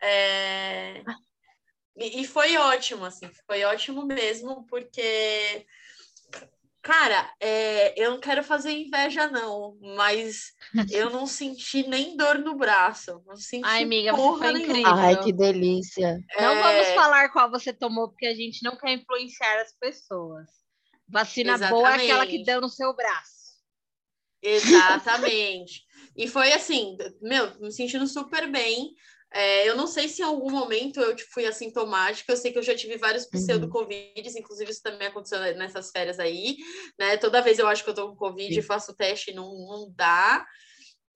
É... 0.00 1.02
E, 1.96 2.22
e 2.22 2.26
foi 2.26 2.56
ótimo, 2.56 3.04
assim, 3.04 3.30
foi 3.46 3.64
ótimo 3.64 4.04
mesmo, 4.04 4.66
porque 4.66 5.66
Cara, 6.84 7.32
é, 7.40 7.94
eu 7.98 8.10
não 8.10 8.20
quero 8.20 8.44
fazer 8.44 8.70
inveja, 8.70 9.26
não, 9.26 9.74
mas 9.96 10.52
eu 10.92 11.08
não 11.08 11.26
senti 11.26 11.88
nem 11.88 12.14
dor 12.14 12.38
no 12.38 12.54
braço. 12.56 13.22
Não 13.26 13.36
senti 13.36 13.64
Ai, 13.64 13.84
amiga, 13.84 14.12
você 14.12 14.38
foi 14.38 14.60
incrível. 14.60 14.92
Ai, 14.92 15.22
que 15.22 15.32
delícia. 15.32 16.22
Não 16.36 16.50
é... 16.50 16.62
vamos 16.62 16.88
falar 16.88 17.30
qual 17.30 17.50
você 17.50 17.72
tomou, 17.72 18.10
porque 18.10 18.26
a 18.26 18.34
gente 18.34 18.62
não 18.62 18.76
quer 18.76 18.92
influenciar 18.92 19.62
as 19.62 19.72
pessoas. 19.72 20.46
Vacina 21.08 21.54
Exatamente. 21.54 21.82
boa 21.82 21.90
é 21.90 21.94
aquela 21.94 22.26
que 22.26 22.44
deu 22.44 22.60
no 22.60 22.68
seu 22.68 22.94
braço. 22.94 23.32
Exatamente. 24.42 25.86
e 26.14 26.28
foi 26.28 26.52
assim, 26.52 26.98
meu, 27.22 27.58
me 27.60 27.72
sentindo 27.72 28.06
super 28.06 28.46
bem. 28.50 28.94
É, 29.36 29.68
eu 29.68 29.76
não 29.76 29.88
sei 29.88 30.08
se 30.08 30.22
em 30.22 30.24
algum 30.24 30.48
momento 30.48 31.00
eu 31.00 31.14
tipo, 31.16 31.32
fui 31.32 31.44
assintomática, 31.44 32.32
eu 32.32 32.36
sei 32.36 32.52
que 32.52 32.58
eu 32.58 32.62
já 32.62 32.72
tive 32.72 32.96
vários 32.96 33.26
pseudo-covids, 33.26 34.36
inclusive 34.36 34.70
isso 34.70 34.80
também 34.80 35.08
aconteceu 35.08 35.40
nessas 35.56 35.90
férias 35.90 36.20
aí, 36.20 36.56
né? 36.96 37.16
Toda 37.16 37.42
vez 37.42 37.58
eu 37.58 37.66
acho 37.66 37.82
que 37.82 37.90
eu 37.90 37.94
tô 37.94 38.10
com 38.10 38.14
Covid, 38.14 38.54
Sim. 38.54 38.62
faço 38.62 38.94
teste 38.94 39.32
e 39.32 39.34
não, 39.34 39.52
não 39.66 39.92
dá. 39.92 40.46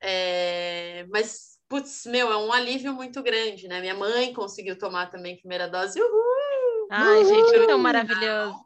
É, 0.01 1.07
mas, 1.11 1.61
putz, 1.69 2.07
meu, 2.07 2.33
é 2.33 2.37
um 2.37 2.53
alívio 2.53 2.93
muito 2.93 3.23
grande, 3.23 3.69
né? 3.69 3.81
Minha 3.81 3.95
mãe 3.95 4.33
conseguiu 4.33 4.77
tomar 4.77 5.11
também 5.11 5.35
a 5.35 5.39
primeira 5.39 5.69
dose. 5.69 6.01
Uhul! 6.03 6.89
Ai, 6.91 7.23
uhul! 7.23 7.25
gente, 7.25 7.55
é 7.55 7.67
tão 7.69 7.79
maravilhoso. 7.79 8.59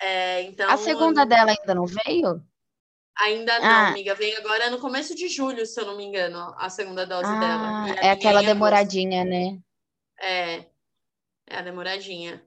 É, 0.00 0.42
então, 0.42 0.70
a 0.70 0.76
segunda 0.76 1.26
dela 1.26 1.50
ainda 1.50 1.74
não 1.74 1.86
veio? 1.86 2.40
Ainda 3.20 3.58
não, 3.58 3.66
ah. 3.66 3.88
amiga. 3.88 4.14
Vem 4.14 4.34
agora 4.36 4.70
no 4.70 4.78
começo 4.78 5.14
de 5.14 5.28
julho, 5.28 5.66
se 5.66 5.80
eu 5.80 5.86
não 5.86 5.96
me 5.96 6.04
engano, 6.04 6.54
a 6.56 6.70
segunda 6.70 7.06
dose 7.06 7.28
ah, 7.28 7.40
dela. 7.40 8.00
É 8.00 8.10
aquela 8.10 8.42
demoradinha, 8.42 9.24
né? 9.24 9.58
É. 10.20 10.64
É 11.46 11.58
a 11.58 11.62
demoradinha. 11.62 12.42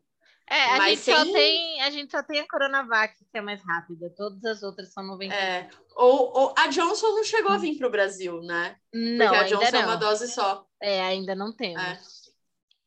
É, 0.48 0.76
a 0.76 0.78
Mas 0.78 0.90
gente, 0.90 1.02
sem... 1.02 1.16
só 1.16 1.24
tem, 1.24 1.82
a 1.82 1.90
gente 1.90 2.12
só 2.12 2.24
tem 2.24 2.40
a 2.40 2.48
Coronavac, 2.48 3.16
que 3.32 3.38
é 3.38 3.42
mais 3.42 3.62
rápida. 3.64 4.14
Todas 4.16 4.44
as 4.46 4.62
outras 4.64 4.94
são 4.94 5.04
90. 5.04 5.34
É. 5.34 5.70
Ou, 5.96 6.32
ou 6.38 6.54
a 6.58 6.68
Johnson 6.68 7.08
não 7.16 7.24
chegou 7.24 7.52
a 7.52 7.58
vir 7.58 7.78
para 7.78 7.88
o 7.88 7.92
Brasil, 7.92 8.42
né? 8.42 8.76
Não, 8.94 9.28
Porque 9.28 9.36
a 9.36 9.44
Johnson 9.44 9.72
não. 9.72 9.80
é 9.80 9.86
uma 9.86 9.96
dose 9.96 10.28
só. 10.28 10.66
É, 10.82 11.02
ainda 11.04 11.34
não 11.34 11.56
temos. 11.56 11.82
É. 11.82 12.00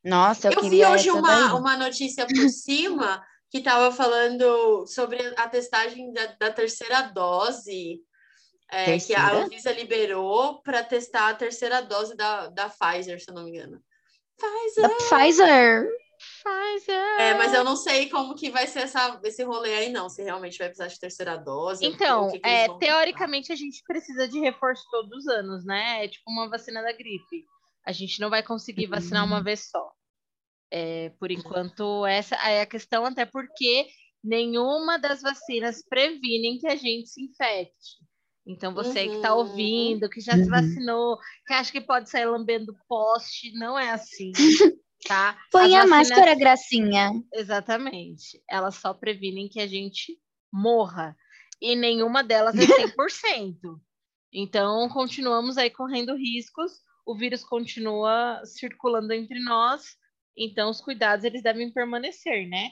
Nossa, 0.04 0.48
eu, 0.48 0.52
eu 0.52 0.70
vi 0.70 0.84
hoje 0.84 1.10
uma, 1.10 1.54
uma 1.54 1.76
notícia 1.76 2.26
por 2.26 2.36
cima 2.48 3.24
que 3.50 3.58
estava 3.58 3.90
falando 3.90 4.86
sobre 4.86 5.18
a 5.36 5.48
testagem 5.48 6.12
da, 6.12 6.26
da 6.38 6.52
terceira 6.52 7.02
dose, 7.02 8.00
é, 8.70 8.98
que 8.98 9.14
a 9.14 9.32
Anvisa 9.32 9.72
liberou 9.72 10.60
para 10.62 10.84
testar 10.84 11.30
a 11.30 11.34
terceira 11.34 11.80
dose 11.80 12.14
da, 12.14 12.48
da 12.48 12.68
Pfizer, 12.68 13.18
se 13.20 13.30
eu 13.30 13.34
não 13.34 13.44
me 13.44 13.50
engano. 13.50 13.82
Pfizer! 14.36 14.82
Da 14.82 14.88
Pfizer! 14.96 15.88
Pfizer! 16.18 17.20
É, 17.20 17.34
mas 17.34 17.54
eu 17.54 17.64
não 17.64 17.76
sei 17.76 18.10
como 18.10 18.34
que 18.34 18.50
vai 18.50 18.66
ser 18.66 18.80
essa, 18.80 19.18
esse 19.24 19.42
rolê 19.42 19.74
aí, 19.74 19.88
não. 19.88 20.10
Se 20.10 20.22
realmente 20.22 20.58
vai 20.58 20.68
precisar 20.68 20.88
de 20.88 20.98
terceira 20.98 21.36
dose. 21.36 21.84
Então, 21.86 22.30
que 22.30 22.40
que 22.40 22.46
é, 22.46 22.68
teoricamente, 22.78 23.52
a 23.52 23.56
gente 23.56 23.82
precisa 23.86 24.28
de 24.28 24.38
reforço 24.40 24.84
todos 24.90 25.24
os 25.24 25.26
anos, 25.28 25.64
né? 25.64 26.04
É 26.04 26.08
tipo 26.08 26.30
uma 26.30 26.48
vacina 26.50 26.82
da 26.82 26.92
gripe. 26.92 27.46
A 27.86 27.92
gente 27.92 28.20
não 28.20 28.28
vai 28.28 28.42
conseguir 28.42 28.86
vacinar 28.86 29.24
uma 29.24 29.42
vez 29.42 29.70
só. 29.70 29.90
É, 30.70 31.10
por 31.18 31.30
enquanto, 31.30 32.04
essa 32.06 32.36
é 32.36 32.60
a 32.60 32.66
questão, 32.66 33.06
até 33.06 33.24
porque 33.24 33.86
nenhuma 34.22 34.98
das 34.98 35.22
vacinas 35.22 35.82
previnem 35.88 36.58
que 36.58 36.66
a 36.66 36.76
gente 36.76 37.08
se 37.08 37.22
infecte. 37.22 37.96
Então, 38.46 38.74
você 38.74 39.02
uhum. 39.04 39.10
que 39.10 39.16
está 39.16 39.34
ouvindo, 39.34 40.08
que 40.08 40.20
já 40.20 40.34
uhum. 40.34 40.44
se 40.44 40.50
vacinou, 40.50 41.18
que 41.46 41.52
acha 41.52 41.70
que 41.70 41.80
pode 41.80 42.08
sair 42.08 42.24
lambendo 42.24 42.74
poste, 42.88 43.52
não 43.52 43.78
é 43.78 43.90
assim, 43.90 44.32
tá? 45.06 45.38
Põe 45.52 45.76
a 45.76 45.86
máscara, 45.86 46.34
gracinha. 46.34 47.10
Exatamente. 47.34 48.42
Elas 48.48 48.76
só 48.76 48.94
previnem 48.94 49.48
que 49.48 49.60
a 49.60 49.66
gente 49.66 50.18
morra. 50.52 51.14
E 51.60 51.76
nenhuma 51.76 52.24
delas 52.24 52.54
é 52.56 52.64
100%. 52.86 53.54
então, 54.32 54.88
continuamos 54.88 55.58
aí 55.58 55.68
correndo 55.68 56.16
riscos. 56.16 56.72
O 57.04 57.14
vírus 57.16 57.44
continua 57.44 58.40
circulando 58.44 59.12
entre 59.12 59.40
nós 59.40 59.96
então, 60.44 60.70
os 60.70 60.80
cuidados 60.80 61.24
eles 61.24 61.42
devem 61.42 61.72
permanecer, 61.72 62.48
né? 62.48 62.70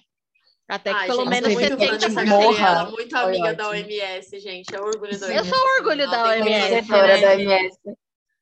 Até 0.68 0.90
que 0.92 0.98
Ai, 0.98 1.06
pelo 1.06 1.20
gente, 1.20 1.30
menos 1.30 1.54
você 1.54 1.76
tente 1.76 2.08
morra. 2.26 2.68
Ela 2.68 2.90
muito 2.90 3.16
amiga 3.16 3.54
da 3.54 3.68
OMS, 3.68 4.40
gente. 4.40 4.74
É 4.74 4.80
orgulho 4.80 5.18
da 5.18 5.26
OMS. 5.26 5.38
Eu 5.38 5.44
sou 5.44 5.66
orgulho 5.78 6.10
da 6.10 6.24
OMS. 6.24 6.70
Né? 6.70 6.82
da 6.82 7.30
OMS. 7.30 7.78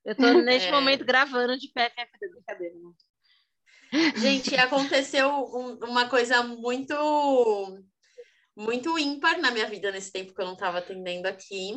Eu 0.05 0.15
tô 0.15 0.33
neste 0.43 0.69
é... 0.69 0.73
momento 0.73 1.05
gravando 1.05 1.59
de 1.59 1.69
PFF 1.69 2.31
brincadeira. 2.31 2.75
Né? 2.75 4.13
Gente, 4.17 4.55
aconteceu 4.57 5.29
um, 5.29 5.79
uma 5.87 6.09
coisa 6.09 6.43
muito 6.43 7.79
muito 8.57 8.99
ímpar 8.99 9.39
na 9.41 9.51
minha 9.51 9.67
vida 9.67 9.91
nesse 9.91 10.13
tempo 10.13 10.35
que 10.35 10.41
eu 10.41 10.47
não 10.47 10.55
estava 10.55 10.79
atendendo 10.79 11.29
aqui. 11.29 11.77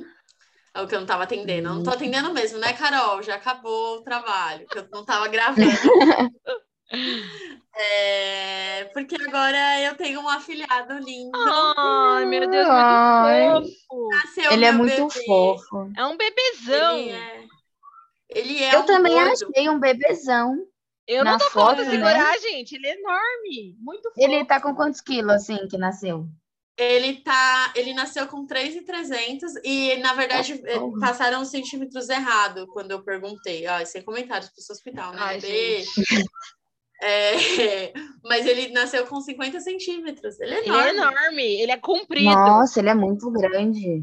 É 0.74 0.82
o 0.82 0.88
que 0.88 0.94
eu 0.94 1.00
não 1.00 1.06
estava 1.06 1.24
atendendo. 1.24 1.68
Eu 1.68 1.75
não 1.75 1.84
tô 1.84 1.89
atendendo 1.89 2.34
mesmo, 2.34 2.60
né, 2.60 2.72
Carol? 2.74 3.22
Já 3.24 3.36
acabou 3.36 3.98
o 3.98 4.04
trabalho, 4.04 4.68
que 4.68 4.77
eu 4.77 4.88
não 4.92 5.01
estava 5.01 5.27
gravando. 5.27 5.62
É, 7.79 8.86
porque 8.86 9.15
agora 9.15 9.82
eu 9.82 9.96
tenho 9.96 10.20
um 10.20 10.27
afilhado 10.27 10.98
lindo. 10.98 11.32
Ai, 11.77 12.25
meu 12.25 12.50
Deus, 12.50 12.67
muito 12.67 13.70
fofo. 13.88 14.10
Nasceu 14.10 14.51
ele 14.51 14.65
é 14.65 14.72
muito 14.72 15.08
bebê. 15.08 15.25
fofo. 15.25 15.91
É 15.96 16.06
um 16.06 16.17
bebezão. 16.17 16.98
Ele 16.98 17.12
é, 17.12 17.48
ele 18.29 18.63
é 18.63 18.75
eu 18.75 18.79
um 18.79 18.86
também 18.86 19.13
gordo. 19.13 19.32
achei 19.32 19.70
um 19.70 19.79
bebezão. 19.79 20.58
Eu 21.08 21.24
não 21.24 21.38
tô 21.38 21.46
foto, 21.51 21.77
falando 21.77 21.89
segurar, 21.89 22.34
né? 22.34 22.39
gente. 22.39 22.75
Ele 22.75 22.88
é 22.88 23.00
enorme. 23.00 23.75
Muito 23.79 24.10
fofo. 24.10 24.20
Ele 24.20 24.44
tá 24.44 24.60
com 24.60 24.74
quantos 24.74 25.00
quilos, 25.00 25.34
assim, 25.34 25.67
que 25.67 25.77
nasceu? 25.77 26.27
Ele 26.77 27.22
tá, 27.22 27.74
ele 27.75 27.94
nasceu 27.94 28.27
com 28.27 28.46
3,300 28.46 29.53
e 29.63 29.96
na 29.96 30.13
verdade 30.13 30.62
oh, 30.79 31.00
passaram 31.00 31.41
os 31.41 31.50
centímetros 31.50 32.08
errado 32.08 32.67
quando 32.67 32.91
eu 32.91 33.03
perguntei. 33.03 33.65
Ah, 33.65 33.84
sem 33.84 34.03
comentários 34.03 34.50
para 34.50 34.62
o 34.62 34.74
hospital, 34.74 35.12
né? 35.12 35.17
Ai, 35.20 35.39
é, 37.01 37.94
mas 38.24 38.46
ele 38.46 38.70
nasceu 38.70 39.06
com 39.06 39.20
50 39.22 39.60
centímetros. 39.60 40.39
Ele 40.39 40.54
é 40.54 40.66
enorme. 40.66 40.80
Ele 40.80 40.88
é 40.88 41.01
enorme, 41.01 41.62
ele 41.62 41.72
é 41.72 41.77
comprido. 41.77 42.32
Nossa, 42.32 42.80
ele 42.80 42.89
é 42.89 42.96
muito 42.96 43.30
grande. 43.32 44.01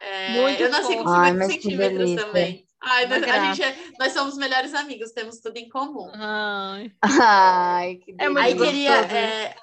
É, 0.00 0.40
muito 0.40 0.62
eu 0.62 0.70
nasci 0.70 0.96
com 0.96 1.08
50 1.08 1.10
Ai, 1.10 1.50
centímetros 1.50 2.14
também. 2.14 2.66
Ai, 2.80 3.06
nós, 3.06 3.22
a 3.22 3.44
gente 3.46 3.62
é, 3.62 3.76
nós 3.98 4.12
somos 4.12 4.36
melhores 4.36 4.74
amigos, 4.74 5.10
temos 5.12 5.40
tudo 5.40 5.56
em 5.56 5.68
comum. 5.68 6.10
Ai, 6.14 6.92
Ai 7.02 7.96
que 7.96 8.14
é 8.18 8.28
muito 8.28 8.38
Aí 8.38 8.56
queria. 8.56 9.00
É, 9.00 9.56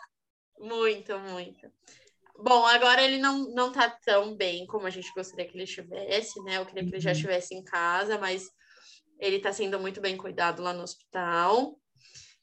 muito, 0.60 1.18
muito. 1.20 1.72
Bom, 2.38 2.66
agora 2.66 3.02
ele 3.02 3.20
não, 3.20 3.50
não 3.54 3.72
tá 3.72 3.90
tão 4.04 4.36
bem 4.36 4.66
como 4.66 4.88
a 4.88 4.90
gente 4.90 5.14
gostaria 5.14 5.46
que 5.46 5.56
ele 5.56 5.64
estivesse, 5.64 6.42
né? 6.44 6.58
Eu 6.58 6.66
queria 6.66 6.84
que 6.84 6.90
ele 6.90 7.00
já 7.00 7.12
uhum. 7.12 7.16
estivesse 7.16 7.56
em 7.56 7.64
casa, 7.64 8.18
mas 8.18 8.50
ele 9.20 9.40
tá 9.40 9.54
sendo 9.54 9.80
muito 9.80 10.02
bem 10.02 10.18
cuidado 10.18 10.62
lá 10.62 10.74
no 10.74 10.84
hospital. 10.84 11.78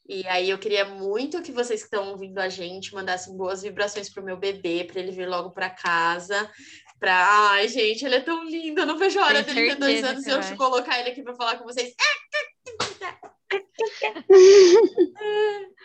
E 0.07 0.25
aí 0.27 0.49
eu 0.49 0.57
queria 0.57 0.85
muito 0.85 1.41
que 1.41 1.51
vocês 1.51 1.81
que 1.81 1.85
estão 1.85 2.09
ouvindo 2.09 2.39
a 2.39 2.49
gente 2.49 2.93
mandassem 2.93 3.37
boas 3.37 3.61
vibrações 3.61 4.09
pro 4.09 4.23
meu 4.23 4.35
bebê, 4.35 4.83
para 4.83 4.99
ele 4.99 5.11
vir 5.11 5.27
logo 5.27 5.51
para 5.51 5.69
casa. 5.69 6.49
Pra... 6.99 7.51
Ai, 7.51 7.67
gente, 7.67 8.05
ele 8.05 8.15
é 8.15 8.21
tão 8.21 8.43
lindo. 8.43 8.81
Eu 8.81 8.85
não 8.85 8.97
vejo 8.97 9.19
a 9.19 9.25
hora 9.25 9.43
Tem 9.43 9.55
dele 9.55 9.69
ter 9.69 9.75
dois 9.75 10.03
anos 10.03 10.25
e 10.25 10.29
eu 10.29 10.41
te 10.41 10.55
colocar 10.55 10.99
ele 10.99 11.11
aqui 11.11 11.23
para 11.23 11.35
falar 11.35 11.57
com 11.57 11.65
vocês. 11.65 11.93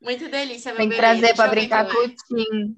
Muito 0.00 0.28
delícia, 0.28 0.72
meu 0.72 0.80
Tem 0.80 0.90
que 0.90 0.96
trazer 0.96 1.34
para 1.34 1.50
brincar 1.50 1.90
com 1.90 1.98
o 1.98 2.08
Tim. 2.08 2.76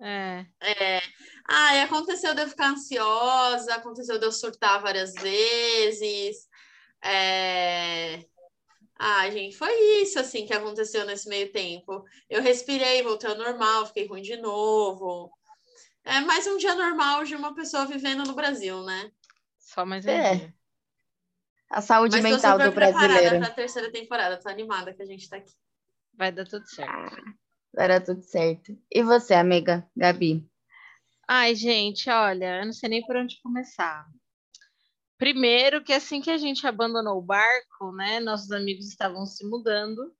É. 0.00 0.46
é. 0.60 1.00
Ah, 1.48 1.82
aconteceu 1.82 2.34
de 2.34 2.42
eu 2.42 2.48
ficar 2.48 2.72
ansiosa, 2.72 3.74
aconteceu 3.74 4.18
de 4.18 4.26
eu 4.26 4.32
surtar 4.32 4.82
várias 4.82 5.14
vezes. 5.14 6.46
É... 7.02 8.22
Ah, 8.98 9.30
gente, 9.30 9.56
foi 9.56 9.72
isso 10.02 10.18
assim 10.18 10.44
que 10.44 10.52
aconteceu 10.52 11.06
nesse 11.06 11.28
meio 11.28 11.52
tempo. 11.52 12.04
Eu 12.28 12.42
respirei, 12.42 13.02
voltei 13.02 13.30
ao 13.30 13.38
normal, 13.38 13.86
fiquei 13.86 14.06
ruim 14.06 14.22
de 14.22 14.36
novo. 14.36 15.30
É 16.04 16.20
mais 16.20 16.46
um 16.46 16.56
dia 16.56 16.74
normal 16.74 17.22
de 17.24 17.36
uma 17.36 17.54
pessoa 17.54 17.86
vivendo 17.86 18.24
no 18.24 18.34
Brasil, 18.34 18.82
né? 18.82 19.10
Só 19.58 19.86
mais 19.86 20.04
um 20.04 20.10
é. 20.10 20.34
dia. 20.34 20.54
A 21.70 21.80
saúde 21.80 22.20
Mas 22.20 22.32
mental 22.32 22.58
do 22.58 22.72
brasileiro. 22.72 23.38
Para 23.38 23.48
a 23.48 23.54
terceira 23.54 23.92
temporada, 23.92 24.40
tô 24.40 24.48
animada 24.48 24.92
que 24.92 25.02
a 25.02 25.06
gente 25.06 25.28
tá 25.28 25.36
aqui. 25.36 25.52
Vai 26.14 26.32
dar 26.32 26.46
tudo 26.46 26.66
certo. 26.66 26.90
Ah, 26.90 27.34
vai 27.74 27.88
dar 27.88 28.00
tudo 28.00 28.22
certo. 28.22 28.76
E 28.90 29.02
você, 29.02 29.34
amiga, 29.34 29.86
Gabi? 29.94 30.48
Ai, 31.28 31.54
gente, 31.54 32.08
olha, 32.08 32.60
eu 32.60 32.66
não 32.66 32.72
sei 32.72 32.88
nem 32.88 33.06
por 33.06 33.14
onde 33.14 33.40
começar. 33.42 34.08
Primeiro, 35.18 35.82
que 35.82 35.92
assim 35.92 36.20
que 36.20 36.30
a 36.30 36.38
gente 36.38 36.66
abandonou 36.66 37.18
o 37.18 37.22
barco, 37.22 37.92
né, 37.92 38.20
nossos 38.20 38.52
amigos 38.52 38.86
estavam 38.86 39.26
se 39.26 39.44
mudando. 39.44 40.14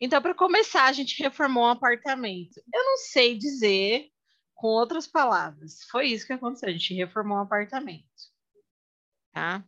Então, 0.00 0.22
para 0.22 0.34
começar, 0.34 0.84
a 0.84 0.92
gente 0.92 1.18
reformou 1.22 1.64
um 1.64 1.70
apartamento. 1.70 2.62
Eu 2.72 2.84
não 2.84 2.96
sei 2.98 3.36
dizer 3.36 4.08
com 4.54 4.68
outras 4.68 5.06
palavras. 5.06 5.82
Foi 5.90 6.06
isso 6.06 6.26
que 6.26 6.32
aconteceu. 6.32 6.68
A 6.68 6.72
gente 6.72 6.94
reformou 6.94 7.38
um 7.38 7.42
apartamento. 7.42 8.06
Tá? 9.32 9.64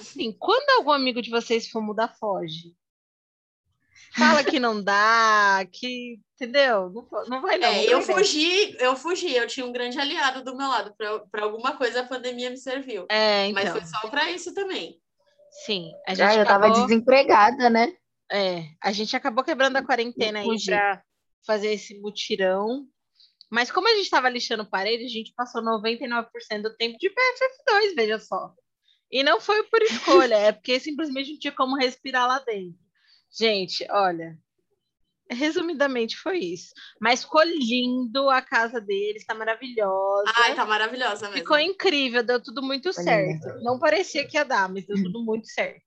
Assim, 0.00 0.32
quando 0.38 0.70
algum 0.78 0.92
amigo 0.92 1.20
de 1.20 1.30
vocês 1.30 1.68
for 1.68 1.82
mudar, 1.82 2.08
foge. 2.18 2.74
Fala 4.16 4.44
que 4.44 4.60
não 4.60 4.82
dá, 4.82 5.66
que. 5.70 6.18
Entendeu? 6.34 6.90
Não, 6.90 7.24
não 7.28 7.40
vai 7.40 7.56
não. 7.56 7.68
É, 7.68 7.86
eu 7.86 8.02
fugi, 8.02 8.76
eu 8.78 8.96
fugi, 8.96 9.34
eu 9.34 9.46
tinha 9.46 9.64
um 9.64 9.72
grande 9.72 9.98
aliado 9.98 10.42
do 10.42 10.56
meu 10.56 10.68
lado. 10.68 10.94
Para 11.30 11.44
alguma 11.44 11.76
coisa 11.76 12.00
a 12.00 12.06
pandemia 12.06 12.50
me 12.50 12.56
serviu. 12.56 13.06
É, 13.08 13.46
então. 13.46 13.62
Mas 13.62 13.72
foi 13.72 13.84
só 13.84 14.08
para 14.08 14.30
isso 14.30 14.52
também. 14.52 15.00
Sim. 15.64 15.92
A 16.06 16.14
gente 16.14 16.26
ah, 16.26 16.34
eu 16.34 16.42
acabou... 16.42 16.72
tava 16.72 16.86
desempregada, 16.86 17.70
né? 17.70 17.94
É, 18.30 18.64
a 18.82 18.92
gente 18.92 19.14
acabou 19.14 19.44
quebrando 19.44 19.76
a 19.76 19.84
quarentena 19.84 20.40
aí 20.40 20.64
para 20.64 21.02
fazer 21.46 21.72
esse 21.72 22.00
mutirão. 22.00 22.86
Mas 23.50 23.70
como 23.70 23.86
a 23.86 23.90
gente 23.90 24.04
estava 24.04 24.30
lixando 24.30 24.64
parede, 24.64 25.04
a 25.04 25.08
gente 25.08 25.34
passou 25.36 25.62
99% 25.62 26.26
do 26.62 26.74
tempo 26.74 26.96
de 26.98 27.10
PFF2, 27.10 27.94
veja 27.94 28.18
só. 28.18 28.54
E 29.10 29.22
não 29.22 29.38
foi 29.38 29.62
por 29.64 29.82
escolha, 29.82 30.36
é 30.36 30.52
porque 30.52 30.80
simplesmente 30.80 31.32
não 31.32 31.38
tinha 31.38 31.52
como 31.52 31.76
respirar 31.76 32.26
lá 32.26 32.38
dentro. 32.38 32.81
Gente, 33.32 33.86
olha, 33.90 34.38
resumidamente 35.30 36.16
foi 36.16 36.38
isso. 36.38 36.74
Mas 37.00 37.22
ficou 37.24 37.42
lindo 37.42 38.28
a 38.28 38.42
casa 38.42 38.80
deles, 38.80 39.24
tá 39.24 39.34
maravilhosa. 39.34 40.32
Ai, 40.36 40.54
tá 40.54 40.64
maravilhosa 40.64 41.28
mesmo. 41.28 41.40
Ficou 41.40 41.58
incrível, 41.58 42.22
deu 42.22 42.42
tudo 42.42 42.62
muito 42.62 42.92
certo. 42.92 43.48
Não 43.62 43.78
parecia 43.78 44.26
que 44.26 44.36
ia 44.36 44.44
dar, 44.44 44.68
mas 44.68 44.86
deu 44.86 45.02
tudo 45.02 45.24
muito 45.24 45.48
certo. 45.48 45.82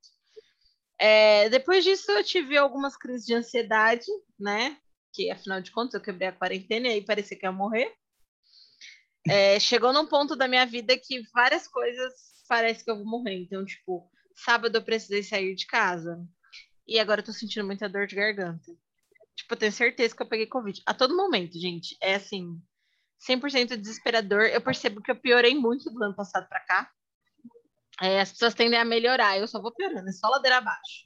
É, 0.98 1.50
depois 1.50 1.84
disso, 1.84 2.12
eu 2.12 2.24
tive 2.24 2.58
algumas 2.58 2.98
crises 2.98 3.26
de 3.26 3.34
ansiedade, 3.34 4.06
né? 4.40 4.78
Que 5.14 5.30
afinal 5.30 5.62
de 5.62 5.72
contas 5.72 5.94
eu 5.94 6.02
quebrei 6.02 6.30
a 6.30 6.34
quarentena 6.34 6.88
e 6.88 6.92
aí 6.92 7.06
parecia 7.06 7.38
que 7.38 7.46
ia 7.46 7.52
morrer. 7.52 7.94
É, 9.28 9.60
chegou 9.60 9.92
num 9.92 10.06
ponto 10.06 10.36
da 10.36 10.48
minha 10.48 10.66
vida 10.66 10.98
que 10.98 11.22
várias 11.34 11.68
coisas 11.68 12.14
parece 12.48 12.84
que 12.84 12.92
eu 12.92 12.98
vou 12.98 13.06
morrer. 13.06 13.36
Então, 13.36 13.66
tipo, 13.66 14.10
sábado 14.36 14.78
eu 14.78 14.84
precisei 14.84 15.24
sair 15.24 15.56
de 15.56 15.66
casa. 15.66 16.18
E 16.88 17.00
agora 17.00 17.22
eu 17.22 17.26
tô 17.26 17.34
sentindo 17.34 17.66
muita 17.66 17.90
dor 17.90 18.08
de 18.08 18.16
garganta. 18.16 18.72
Tipo, 19.36 19.54
eu 19.54 19.58
tenho 19.58 19.72
certeza 19.72 20.16
que 20.16 20.22
eu 20.22 20.28
peguei 20.28 20.48
Covid. 20.48 20.82
A 20.86 20.94
todo 20.94 21.16
momento, 21.16 21.60
gente. 21.60 21.98
É 22.02 22.16
assim, 22.16 22.62
100% 23.28 23.76
desesperador. 23.76 24.44
Eu 24.44 24.62
percebo 24.62 25.02
que 25.02 25.12
eu 25.12 25.16
piorei 25.16 25.56
muito 25.56 25.90
do 25.90 26.04
ano 26.04 26.16
passado 26.16 26.48
para 26.48 26.60
cá. 26.62 26.92
É, 28.02 28.22
as 28.22 28.32
pessoas 28.32 28.54
tendem 28.54 28.80
a 28.80 28.86
melhorar. 28.86 29.38
Eu 29.38 29.48
só 29.48 29.62
vou 29.62 29.74
piorando, 29.74 30.08
é 30.08 30.12
só 30.12 30.28
ladeira 30.30 30.58
abaixo. 30.58 31.06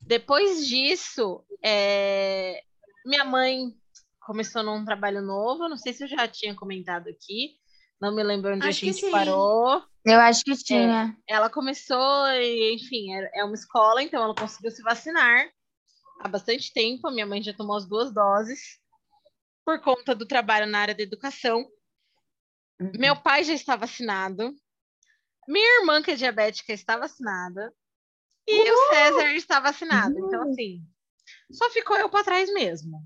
Depois 0.00 0.66
disso, 0.66 1.44
é... 1.62 2.62
minha 3.04 3.24
mãe 3.24 3.74
começou 4.20 4.62
num 4.62 4.84
trabalho 4.84 5.22
novo. 5.22 5.68
Não 5.68 5.76
sei 5.76 5.92
se 5.92 6.04
eu 6.04 6.08
já 6.08 6.28
tinha 6.28 6.54
comentado 6.54 7.08
aqui. 7.08 7.58
Não 8.00 8.14
me 8.14 8.22
lembro 8.22 8.54
onde 8.54 8.66
acho 8.66 8.84
a 8.84 8.92
gente 8.92 9.10
parou. 9.10 9.82
Eu 10.04 10.20
acho 10.20 10.44
que 10.44 10.56
tinha. 10.56 11.16
É, 11.28 11.34
ela 11.34 11.50
começou, 11.50 12.26
e, 12.28 12.74
enfim, 12.74 13.12
é, 13.12 13.40
é 13.40 13.44
uma 13.44 13.54
escola, 13.54 14.02
então 14.02 14.22
ela 14.22 14.34
conseguiu 14.34 14.70
se 14.70 14.82
vacinar 14.82 15.50
há 16.20 16.28
bastante 16.28 16.72
tempo. 16.72 17.08
A 17.08 17.10
minha 17.10 17.26
mãe 17.26 17.42
já 17.42 17.52
tomou 17.52 17.76
as 17.76 17.86
duas 17.86 18.12
doses 18.12 18.78
por 19.64 19.80
conta 19.80 20.14
do 20.14 20.26
trabalho 20.26 20.66
na 20.66 20.78
área 20.78 20.94
da 20.94 21.02
educação. 21.02 21.66
Uhum. 22.80 22.92
Meu 22.94 23.16
pai 23.16 23.44
já 23.44 23.52
está 23.52 23.76
vacinado. 23.76 24.54
Minha 25.46 25.80
irmã, 25.80 26.02
que 26.02 26.12
é 26.12 26.14
diabética, 26.14 26.72
está 26.72 26.96
vacinada. 26.96 27.72
E 28.46 28.70
uhum. 28.70 28.76
o 28.76 28.94
César 28.94 29.30
está 29.34 29.60
vacinado. 29.60 30.14
Uhum. 30.14 30.26
Então, 30.26 30.42
assim, 30.48 30.82
só 31.50 31.68
ficou 31.70 31.96
eu 31.96 32.08
para 32.08 32.24
trás 32.24 32.50
mesmo. 32.52 33.02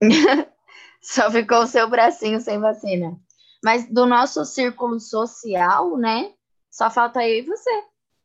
só 1.02 1.30
ficou 1.30 1.62
o 1.62 1.66
seu 1.66 1.88
bracinho 1.88 2.40
sem 2.40 2.60
vacina. 2.60 3.18
Mas 3.64 3.88
do 3.92 4.06
nosso 4.06 4.44
círculo 4.44 5.00
social, 5.00 5.96
né? 5.96 6.32
Só 6.70 6.90
falta 6.90 7.26
eu 7.26 7.38
e 7.38 7.42
você. 7.42 7.70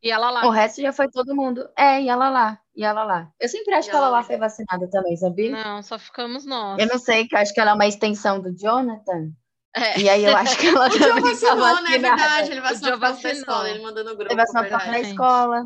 E 0.02 0.10
ela 0.10 0.30
lá. 0.30 0.46
O 0.46 0.50
resto 0.50 0.82
já 0.82 0.92
foi 0.92 1.08
todo 1.08 1.34
mundo. 1.34 1.68
É, 1.76 2.02
e 2.02 2.08
ela 2.08 2.28
lá. 2.28 2.58
E 2.74 2.84
ela 2.84 3.04
lá. 3.04 3.30
Eu 3.40 3.48
sempre 3.48 3.74
acho 3.74 3.88
e 3.88 3.90
que 3.90 3.96
ela, 3.96 4.06
ela 4.06 4.18
lá 4.18 4.22
foi 4.24 4.36
vacinada 4.36 4.88
também, 4.90 5.16
sabia? 5.16 5.50
Não, 5.50 5.82
só 5.82 5.98
ficamos 5.98 6.44
nós. 6.44 6.80
Eu 6.80 6.86
não 6.86 6.98
sei, 6.98 7.26
que 7.28 7.34
eu 7.34 7.38
acho 7.38 7.54
que 7.54 7.60
ela 7.60 7.70
é 7.70 7.74
uma 7.74 7.86
extensão 7.86 8.40
do 8.40 8.54
Jonathan. 8.56 9.30
É. 9.74 10.00
E 10.00 10.08
aí 10.08 10.24
eu 10.24 10.36
acho 10.36 10.58
que 10.58 10.66
ela 10.66 10.86
o 10.88 10.98
também 10.98 11.22
vacinou, 11.22 11.82
né? 11.82 11.94
É 11.94 11.98
verdade, 11.98 12.50
ele 12.50 12.60
vacinou 12.60 12.98
para 12.98 13.08
a 13.08 13.32
escola, 13.32 13.70
ele 13.70 13.82
mandou 13.82 14.04
no 14.04 14.16
grupo. 14.16 14.32
Ele 14.32 14.36
vacinou 14.36 14.64
para 14.66 15.00
escola. 15.00 15.64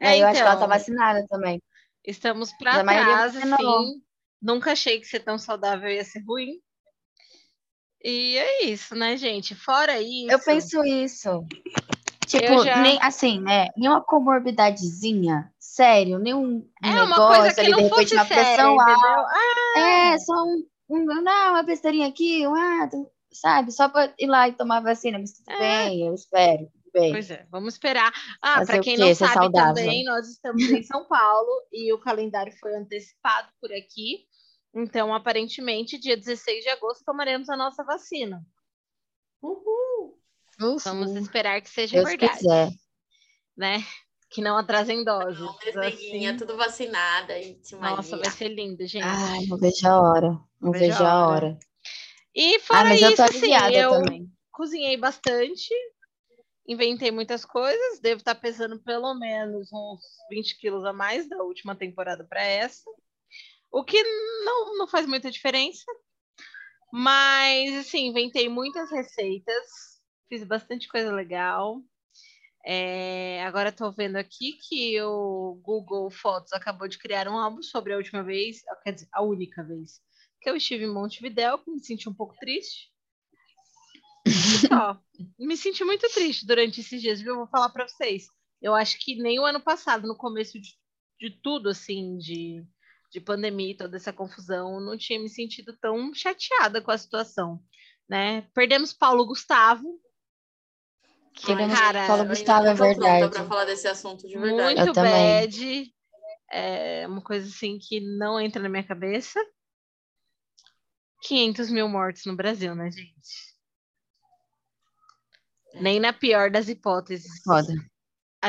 É, 0.00 0.08
aí 0.08 0.20
eu 0.20 0.26
acho 0.26 0.40
que 0.40 0.46
ela 0.46 0.50
tá 0.50 0.56
então, 0.56 0.68
vacinada 0.68 1.26
também. 1.28 1.62
Estamos 2.04 2.52
para 2.52 2.82
trás, 2.82 3.36
assim. 3.36 4.02
Nunca 4.40 4.72
achei 4.72 5.00
que 5.00 5.06
ser 5.06 5.20
tão 5.20 5.38
saudável 5.38 5.90
ia 5.90 6.04
ser 6.04 6.20
ruim. 6.20 6.60
E 8.08 8.38
é 8.38 8.64
isso, 8.66 8.94
né, 8.94 9.16
gente? 9.16 9.52
Fora 9.56 10.00
isso. 10.00 10.30
Eu 10.30 10.38
penso 10.38 10.84
isso. 10.84 11.44
Tipo, 12.24 12.64
já... 12.64 12.80
nem 12.80 13.02
assim, 13.02 13.40
né? 13.40 13.66
Nenhuma 13.76 14.00
comorbidadezinha, 14.00 15.52
sério, 15.58 16.16
nenhum 16.20 16.64
é 16.84 16.92
negócio 16.92 17.60
ali, 17.60 17.74
de 17.74 17.82
repente, 17.82 18.14
uma 18.14 18.24
pressão. 18.24 18.76
Ah. 18.80 19.26
É, 19.76 20.18
só 20.18 20.34
um, 20.44 20.64
um, 20.88 21.04
não, 21.04 21.50
uma 21.50 21.64
besteirinha 21.64 22.06
aqui, 22.06 22.46
um, 22.46 22.54
ah, 22.54 22.88
sabe? 23.32 23.72
Só 23.72 23.88
para 23.88 24.14
ir 24.20 24.28
lá 24.28 24.48
e 24.48 24.52
tomar 24.52 24.80
vacina, 24.80 25.18
mas 25.18 25.32
tudo 25.32 25.50
é. 25.50 25.58
bem, 25.58 26.06
eu 26.06 26.14
espero. 26.14 26.68
Bem. 26.92 27.10
Pois 27.10 27.28
é, 27.28 27.44
vamos 27.50 27.74
esperar. 27.74 28.12
Ah, 28.40 28.64
para 28.64 28.78
quem 28.78 28.96
não 28.96 29.12
sabe 29.16 29.52
também, 29.52 30.04
nós 30.04 30.28
estamos 30.28 30.62
em 30.62 30.82
São 30.84 31.04
Paulo 31.08 31.50
e 31.72 31.92
o 31.92 31.98
calendário 31.98 32.52
foi 32.60 32.72
antecipado 32.76 33.48
por 33.60 33.70
aqui. 33.72 34.26
Então, 34.76 35.14
aparentemente, 35.14 35.98
dia 35.98 36.18
16 36.18 36.62
de 36.62 36.68
agosto 36.68 37.02
tomaremos 37.02 37.48
a 37.48 37.56
nossa 37.56 37.82
vacina. 37.82 38.44
Uhul! 39.40 40.20
Vamos 40.84 41.16
esperar 41.16 41.62
que 41.62 41.70
seja 41.70 41.96
Deus 41.96 42.10
verdade. 42.10 42.38
Quiser. 42.38 42.70
Né? 43.56 43.82
Que 44.28 44.42
não 44.42 44.58
atrasem 44.58 45.02
doses. 45.02 45.40
Não, 45.40 45.82
assim. 45.82 46.36
tudo 46.36 46.58
vacinada. 46.58 47.34
Nossa, 47.80 48.18
vai 48.18 48.30
ser 48.30 48.48
lindo, 48.48 48.86
gente. 48.86 49.02
Ai, 49.02 49.46
não 49.46 49.56
vejo 49.56 49.88
a 49.88 49.98
hora. 49.98 50.38
Não, 50.60 50.72
vejo, 50.72 50.84
vejo 50.84 51.04
a 51.04 51.26
hora. 51.26 51.46
hora. 51.46 51.58
E 52.34 52.60
fora 52.60 52.80
ah, 52.80 52.84
mas 52.84 53.00
isso, 53.00 53.10
eu, 53.12 53.16
tô 53.16 53.22
assim, 53.22 53.54
eu 53.72 53.90
também. 53.92 54.30
cozinhei 54.52 54.98
bastante, 54.98 55.72
inventei 56.68 57.10
muitas 57.10 57.46
coisas, 57.46 57.98
devo 58.00 58.18
estar 58.18 58.34
pesando 58.34 58.78
pelo 58.78 59.14
menos 59.14 59.72
uns 59.72 60.02
20 60.28 60.58
quilos 60.58 60.84
a 60.84 60.92
mais 60.92 61.26
da 61.26 61.42
última 61.42 61.74
temporada 61.74 62.24
para 62.24 62.42
essa. 62.42 62.90
O 63.70 63.84
que 63.84 64.02
não, 64.44 64.78
não 64.78 64.88
faz 64.88 65.06
muita 65.06 65.30
diferença. 65.30 65.84
Mas, 66.92 67.74
assim, 67.76 68.06
inventei 68.06 68.48
muitas 68.48 68.90
receitas, 68.90 69.66
fiz 70.28 70.44
bastante 70.44 70.88
coisa 70.88 71.12
legal. 71.12 71.82
É, 72.64 73.44
agora 73.44 73.68
estou 73.68 73.92
vendo 73.92 74.16
aqui 74.16 74.58
que 74.68 75.00
o 75.02 75.60
Google 75.62 76.10
Fotos 76.10 76.52
acabou 76.52 76.88
de 76.88 76.98
criar 76.98 77.28
um 77.28 77.38
álbum 77.38 77.62
sobre 77.62 77.92
a 77.92 77.96
última 77.96 78.22
vez, 78.22 78.62
quer 78.82 78.92
dizer, 78.92 79.08
a 79.12 79.22
única 79.22 79.62
vez 79.62 80.00
que 80.46 80.50
eu 80.50 80.56
estive 80.56 80.84
em 80.84 80.92
Montevidéu, 80.92 81.60
me 81.66 81.82
senti 81.82 82.08
um 82.08 82.14
pouco 82.14 82.36
triste. 82.38 82.92
Só, 84.68 85.00
me 85.36 85.56
senti 85.56 85.82
muito 85.82 86.08
triste 86.10 86.46
durante 86.46 86.80
esses 86.80 87.02
dias, 87.02 87.20
viu? 87.20 87.32
Eu 87.32 87.38
vou 87.38 87.46
falar 87.48 87.68
para 87.70 87.88
vocês. 87.88 88.28
Eu 88.62 88.72
acho 88.72 88.96
que 89.00 89.16
nem 89.16 89.40
o 89.40 89.44
ano 89.44 89.60
passado, 89.60 90.06
no 90.06 90.16
começo 90.16 90.60
de, 90.60 90.70
de 91.20 91.30
tudo, 91.42 91.68
assim, 91.68 92.16
de 92.18 92.64
de 93.16 93.20
pandemia 93.20 93.70
e 93.70 93.76
toda 93.76 93.96
essa 93.96 94.12
confusão, 94.12 94.78
não 94.78 94.96
tinha 94.96 95.18
me 95.18 95.30
sentido 95.30 95.74
tão 95.80 96.12
chateada 96.12 96.82
com 96.82 96.90
a 96.90 96.98
situação, 96.98 97.58
né? 98.06 98.42
Perdemos 98.54 98.92
Paulo 98.92 99.26
Gustavo. 99.26 99.98
Que, 101.32 101.46
Perdemos 101.46 101.78
cara, 101.78 102.06
Paulo 102.06 102.26
Gustavo 102.26 102.66
é 102.66 102.74
verdade. 102.74 103.30
para 103.30 103.46
falar 103.46 103.64
desse 103.64 103.88
assunto 103.88 104.28
de 104.28 104.38
verdade. 104.38 104.82
Muito 104.82 104.92
bad. 104.92 105.94
É 106.50 107.06
uma 107.08 107.22
coisa 107.22 107.48
assim 107.48 107.78
que 107.78 108.00
não 108.00 108.38
entra 108.38 108.62
na 108.62 108.68
minha 108.68 108.86
cabeça. 108.86 109.40
500 111.22 111.70
mil 111.70 111.88
mortos 111.88 112.26
no 112.26 112.36
Brasil, 112.36 112.74
né, 112.74 112.90
gente? 112.90 113.56
Nem 115.80 115.98
na 115.98 116.12
pior 116.12 116.50
das 116.50 116.68
hipóteses. 116.68 117.42
Foda. 117.42 117.72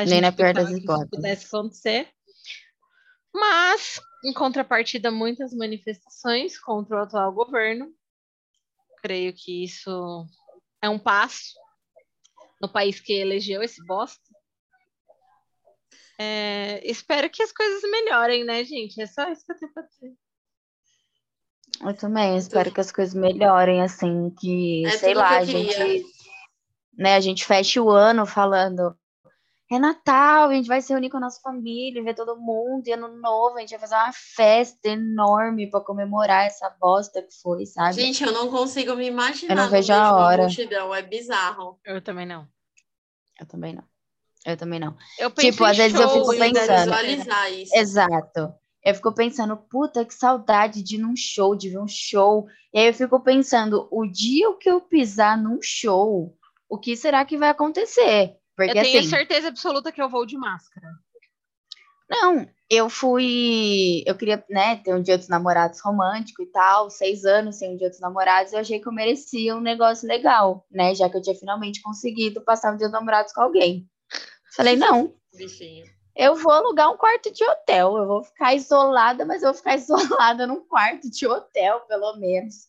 Nem 0.06 0.20
na 0.20 0.30
pior 0.30 0.52
das 0.52 0.70
hipóteses. 0.70 1.10
pudesse 1.10 1.46
acontecer. 1.46 2.08
Mas, 3.38 4.00
em 4.24 4.32
contrapartida, 4.32 5.10
muitas 5.10 5.54
manifestações 5.54 6.58
contra 6.58 6.96
o 6.96 6.98
atual 7.00 7.32
governo. 7.32 7.92
Creio 9.00 9.32
que 9.32 9.62
isso 9.64 10.26
é 10.82 10.88
um 10.88 10.98
passo 10.98 11.54
no 12.60 12.68
país 12.68 12.98
que 12.98 13.12
elegeu 13.12 13.62
esse 13.62 13.84
bosta. 13.86 14.20
É, 16.18 16.80
espero 16.82 17.30
que 17.30 17.40
as 17.40 17.52
coisas 17.52 17.88
melhorem, 17.88 18.44
né, 18.44 18.64
gente? 18.64 19.00
É 19.00 19.06
só 19.06 19.30
isso 19.30 19.46
que 19.46 19.52
eu 19.52 19.58
tenho 19.58 19.72
pra 19.72 19.84
dizer. 19.84 20.12
Eu 21.80 21.96
também 21.96 22.36
espero 22.36 22.72
que 22.72 22.80
as 22.80 22.90
coisas 22.90 23.14
melhorem, 23.14 23.82
assim, 23.82 24.34
que, 24.40 24.84
é 24.84 24.90
sei 24.98 25.14
lá, 25.14 25.36
a 25.38 25.44
gente, 25.44 26.04
né, 26.92 27.14
a 27.14 27.20
gente 27.20 27.44
feche 27.44 27.78
o 27.78 27.88
ano 27.88 28.26
falando 28.26 28.97
é 29.70 29.78
Natal, 29.78 30.48
a 30.48 30.54
gente 30.54 30.66
vai 30.66 30.80
se 30.80 30.92
reunir 30.92 31.10
com 31.10 31.18
a 31.18 31.20
nossa 31.20 31.40
família, 31.42 32.02
ver 32.02 32.14
todo 32.14 32.38
mundo, 32.40 32.86
e 32.86 32.92
ano 32.92 33.08
novo, 33.08 33.56
a 33.56 33.60
gente 33.60 33.70
vai 33.70 33.80
fazer 33.80 33.94
uma 33.94 34.12
festa 34.12 34.88
enorme 34.88 35.70
para 35.70 35.84
comemorar 35.84 36.46
essa 36.46 36.70
bosta 36.80 37.22
que 37.22 37.32
foi, 37.42 37.66
sabe? 37.66 37.94
Gente, 37.94 38.24
eu 38.24 38.32
não 38.32 38.48
consigo 38.50 38.94
me 38.96 39.06
imaginar. 39.06 39.52
Eu 39.52 39.56
não 39.56 39.68
vejo 39.68 39.92
a 39.92 40.16
hora. 40.16 40.42
Multidão, 40.44 40.94
é 40.94 41.02
bizarro. 41.02 41.78
Eu 41.84 42.00
também 42.00 42.24
não. 42.24 42.48
Eu 43.38 43.46
também 43.46 43.74
não. 43.74 43.84
Eu 44.46 44.56
também 44.56 44.80
não. 44.80 44.96
Eu 45.18 45.30
tipo, 45.30 45.64
às 45.64 45.76
vezes 45.76 46.00
eu 46.00 46.08
fico 46.08 46.30
pensando. 46.30 46.84
Visualizar 46.84 47.52
isso. 47.52 47.76
Exato. 47.76 48.54
Eu 48.82 48.94
fico 48.94 49.12
pensando, 49.12 49.56
puta, 49.56 50.04
que 50.04 50.14
saudade 50.14 50.82
de 50.82 50.94
ir 50.94 50.98
num 50.98 51.14
show, 51.14 51.54
de 51.54 51.68
ver 51.68 51.78
um 51.78 51.88
show. 51.88 52.46
E 52.72 52.78
aí 52.78 52.86
eu 52.86 52.94
fico 52.94 53.20
pensando, 53.20 53.86
o 53.90 54.06
dia 54.06 54.50
que 54.54 54.70
eu 54.70 54.80
pisar 54.80 55.36
num 55.36 55.58
show, 55.60 56.34
o 56.68 56.78
que 56.78 56.96
será 56.96 57.24
que 57.24 57.36
vai 57.36 57.50
acontecer? 57.50 58.36
Porque, 58.58 58.76
eu 58.76 58.82
tenho 58.82 58.98
assim, 58.98 59.08
certeza 59.08 59.46
absoluta 59.46 59.92
que 59.92 60.02
eu 60.02 60.08
vou 60.08 60.26
de 60.26 60.36
máscara. 60.36 60.88
Não, 62.10 62.44
eu 62.68 62.90
fui. 62.90 64.02
Eu 64.04 64.16
queria, 64.16 64.44
né, 64.50 64.74
ter 64.74 64.92
um 64.92 65.00
dia 65.00 65.16
dos 65.16 65.28
namorados 65.28 65.78
romântico 65.80 66.42
e 66.42 66.46
tal, 66.46 66.90
seis 66.90 67.24
anos 67.24 67.54
sem 67.54 67.74
um 67.74 67.76
dia 67.76 67.88
dos 67.88 68.00
namorados, 68.00 68.52
eu 68.52 68.58
achei 68.58 68.80
que 68.80 68.88
eu 68.88 68.92
merecia 68.92 69.54
um 69.54 69.60
negócio 69.60 70.08
legal, 70.08 70.66
né? 70.68 70.92
Já 70.92 71.08
que 71.08 71.16
eu 71.16 71.22
tinha 71.22 71.36
finalmente 71.36 71.80
conseguido 71.80 72.40
passar 72.40 72.74
um 72.74 72.76
dia 72.76 72.88
dos 72.88 72.94
namorados 72.94 73.32
com 73.32 73.42
alguém. 73.42 73.88
Falei, 74.56 74.74
não. 74.74 75.14
Bichinho. 75.32 75.86
Eu 76.16 76.34
vou 76.34 76.50
alugar 76.50 76.90
um 76.90 76.96
quarto 76.96 77.32
de 77.32 77.44
hotel. 77.44 77.96
Eu 77.96 78.08
vou 78.08 78.24
ficar 78.24 78.54
isolada, 78.54 79.24
mas 79.24 79.40
eu 79.40 79.52
vou 79.52 79.56
ficar 79.56 79.76
isolada 79.78 80.48
num 80.48 80.66
quarto 80.66 81.08
de 81.08 81.28
hotel, 81.28 81.82
pelo 81.82 82.16
menos. 82.16 82.67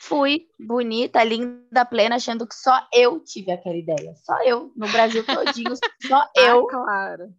Fui 0.00 0.46
bonita, 0.58 1.22
linda, 1.24 1.84
plena, 1.84 2.16
achando 2.16 2.46
que 2.46 2.54
só 2.54 2.86
eu 2.92 3.20
tive 3.20 3.50
aquela 3.50 3.76
ideia. 3.76 4.14
Só 4.24 4.40
eu, 4.42 4.72
no 4.76 4.88
Brasil 4.88 5.24
todinho, 5.24 5.74
só 6.06 6.16
ah, 6.16 6.30
eu. 6.36 6.66
Ah, 6.66 6.70
claro. 6.70 7.34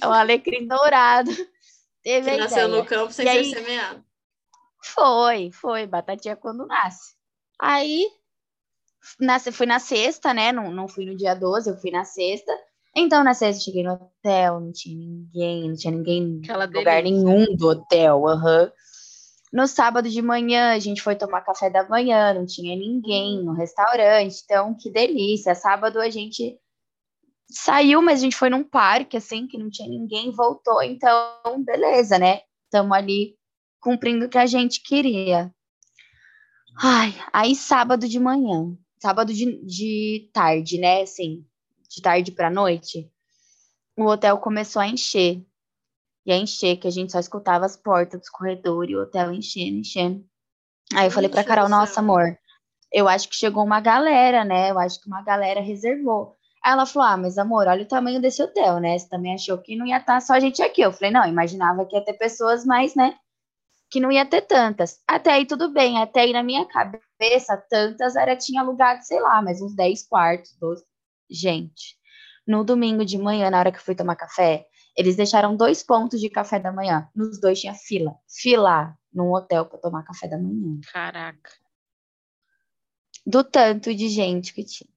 É 0.00 0.06
um 0.06 0.12
alecrim 0.12 0.66
dourado. 0.66 1.30
Teve 2.02 2.30
que 2.30 2.36
nasceu 2.36 2.68
no 2.68 2.84
campo 2.84 3.12
sem 3.12 3.26
e 3.26 3.30
ser 3.30 3.38
aí, 3.38 3.44
semeado. 3.50 4.04
Foi, 4.84 5.50
foi. 5.52 5.86
Batatinha 5.86 6.36
quando 6.36 6.66
nasce. 6.66 7.14
Aí, 7.60 8.06
nasce, 9.18 9.50
fui 9.50 9.66
na 9.66 9.78
sexta, 9.78 10.32
né? 10.32 10.52
Não, 10.52 10.70
não 10.70 10.86
fui 10.86 11.04
no 11.04 11.16
dia 11.16 11.34
12, 11.34 11.70
eu 11.70 11.76
fui 11.76 11.90
na 11.90 12.04
sexta. 12.04 12.52
Então, 12.94 13.22
na 13.22 13.34
sexta, 13.34 13.64
cheguei 13.64 13.82
no 13.82 13.94
hotel, 13.94 14.60
não 14.60 14.72
tinha 14.72 14.96
ninguém, 14.96 15.68
não 15.68 15.76
tinha 15.76 15.92
ninguém 15.92 16.40
em 16.44 16.76
lugar 16.76 17.02
nenhum 17.02 17.56
do 17.56 17.68
hotel. 17.68 18.22
Uhum. 18.22 18.70
No 19.52 19.66
sábado 19.66 20.08
de 20.08 20.20
manhã, 20.20 20.72
a 20.72 20.78
gente 20.78 21.02
foi 21.02 21.16
tomar 21.16 21.40
café 21.40 21.70
da 21.70 21.88
manhã, 21.88 22.34
não 22.34 22.44
tinha 22.44 22.76
ninguém 22.76 23.42
no 23.42 23.52
restaurante, 23.52 24.42
então 24.44 24.74
que 24.74 24.90
delícia. 24.90 25.54
Sábado 25.54 26.00
a 26.00 26.10
gente 26.10 26.58
saiu, 27.50 28.02
mas 28.02 28.18
a 28.20 28.22
gente 28.22 28.36
foi 28.36 28.50
num 28.50 28.62
parque, 28.62 29.16
assim, 29.16 29.46
que 29.46 29.56
não 29.56 29.70
tinha 29.70 29.88
ninguém, 29.88 30.30
voltou, 30.30 30.82
então 30.82 31.64
beleza, 31.64 32.18
né? 32.18 32.42
Estamos 32.64 32.96
ali 32.96 33.36
cumprindo 33.80 34.26
o 34.26 34.28
que 34.28 34.38
a 34.38 34.46
gente 34.46 34.82
queria. 34.82 35.52
Ai, 36.80 37.14
aí 37.32 37.56
sábado 37.56 38.06
de 38.06 38.20
manhã, 38.20 38.76
sábado 39.00 39.32
de, 39.32 39.64
de 39.64 40.30
tarde, 40.32 40.78
né? 40.78 41.02
Assim, 41.02 41.44
de 41.88 42.02
tarde 42.02 42.32
para 42.32 42.50
noite, 42.50 43.10
o 43.96 44.04
hotel 44.04 44.38
começou 44.38 44.80
a 44.80 44.86
encher 44.86 45.42
ia 46.30 46.36
encher, 46.36 46.76
que 46.76 46.88
a 46.88 46.90
gente 46.90 47.12
só 47.12 47.18
escutava 47.18 47.66
as 47.66 47.76
portas 47.76 48.20
dos 48.20 48.30
corredores 48.30 48.90
e 48.90 48.96
o 48.96 49.02
hotel 49.02 49.32
enchendo, 49.32 49.78
enchendo. 49.78 50.24
Aí 50.94 51.06
eu 51.06 51.10
falei 51.10 51.28
pra 51.28 51.44
Carol, 51.44 51.68
nossa, 51.68 52.00
amor, 52.00 52.38
eu 52.92 53.08
acho 53.08 53.28
que 53.28 53.36
chegou 53.36 53.64
uma 53.64 53.80
galera, 53.80 54.44
né? 54.44 54.70
Eu 54.70 54.78
acho 54.78 55.00
que 55.00 55.06
uma 55.06 55.22
galera 55.22 55.60
reservou. 55.60 56.36
Aí 56.64 56.72
ela 56.72 56.86
falou: 56.86 57.08
Ah, 57.08 57.16
mas 57.16 57.38
amor, 57.38 57.66
olha 57.66 57.82
o 57.82 57.88
tamanho 57.88 58.20
desse 58.20 58.42
hotel, 58.42 58.80
né? 58.80 58.98
Você 58.98 59.08
também 59.08 59.34
achou 59.34 59.58
que 59.58 59.76
não 59.76 59.86
ia 59.86 59.98
estar 59.98 60.20
só 60.20 60.34
a 60.34 60.40
gente 60.40 60.62
aqui. 60.62 60.80
Eu 60.80 60.92
falei: 60.92 61.10
Não, 61.10 61.26
imaginava 61.26 61.84
que 61.86 61.96
ia 61.96 62.04
ter 62.04 62.14
pessoas 62.14 62.64
mais, 62.64 62.94
né? 62.94 63.14
Que 63.90 64.00
não 64.00 64.12
ia 64.12 64.26
ter 64.26 64.42
tantas. 64.42 65.00
Até 65.06 65.32
aí 65.32 65.46
tudo 65.46 65.70
bem, 65.72 66.00
até 66.00 66.20
aí 66.20 66.32
na 66.32 66.42
minha 66.42 66.66
cabeça, 66.66 67.56
tantas 67.70 68.16
era, 68.16 68.36
tinha 68.36 68.60
alugado, 68.60 69.02
sei 69.02 69.20
lá, 69.20 69.40
mais 69.42 69.62
uns 69.62 69.74
10 69.74 70.06
quartos, 70.08 70.56
12. 70.58 70.84
Gente, 71.30 71.96
no 72.46 72.64
domingo 72.64 73.04
de 73.04 73.18
manhã, 73.18 73.50
na 73.50 73.58
hora 73.58 73.72
que 73.72 73.78
eu 73.78 73.82
fui 73.82 73.94
tomar 73.94 74.16
café, 74.16 74.66
eles 74.98 75.14
deixaram 75.14 75.56
dois 75.56 75.80
pontos 75.80 76.20
de 76.20 76.28
café 76.28 76.58
da 76.58 76.72
manhã. 76.72 77.08
Nos 77.14 77.40
dois 77.40 77.60
tinha 77.60 77.72
fila. 77.72 78.16
Fila 78.26 78.98
num 79.14 79.32
hotel 79.32 79.64
para 79.64 79.78
tomar 79.78 80.02
café 80.02 80.26
da 80.26 80.36
manhã. 80.36 80.80
Caraca. 80.92 81.52
Do 83.24 83.44
tanto 83.44 83.94
de 83.94 84.08
gente 84.08 84.52
que 84.52 84.64
tinha. 84.64 84.90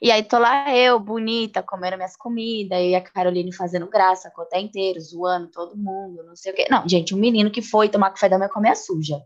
E 0.00 0.12
aí 0.12 0.22
tô 0.22 0.38
lá 0.38 0.72
eu, 0.76 1.00
bonita, 1.00 1.60
comendo 1.60 1.96
minhas 1.96 2.14
comidas, 2.16 2.78
e 2.78 2.94
a 2.94 3.00
Caroline 3.00 3.52
fazendo 3.52 3.88
graça 3.88 4.30
com 4.30 4.42
o 4.42 4.44
hotel 4.44 4.60
inteiro, 4.60 5.00
zoando 5.00 5.48
todo 5.48 5.76
mundo, 5.76 6.22
não 6.22 6.36
sei 6.36 6.52
o 6.52 6.54
quê. 6.54 6.68
Não, 6.70 6.88
gente, 6.88 7.12
um 7.12 7.18
menino 7.18 7.50
que 7.50 7.60
foi 7.60 7.88
tomar 7.88 8.10
café 8.10 8.28
da 8.28 8.38
manhã 8.38 8.48
comer 8.48 8.70
a 8.70 8.76
suja. 8.76 9.20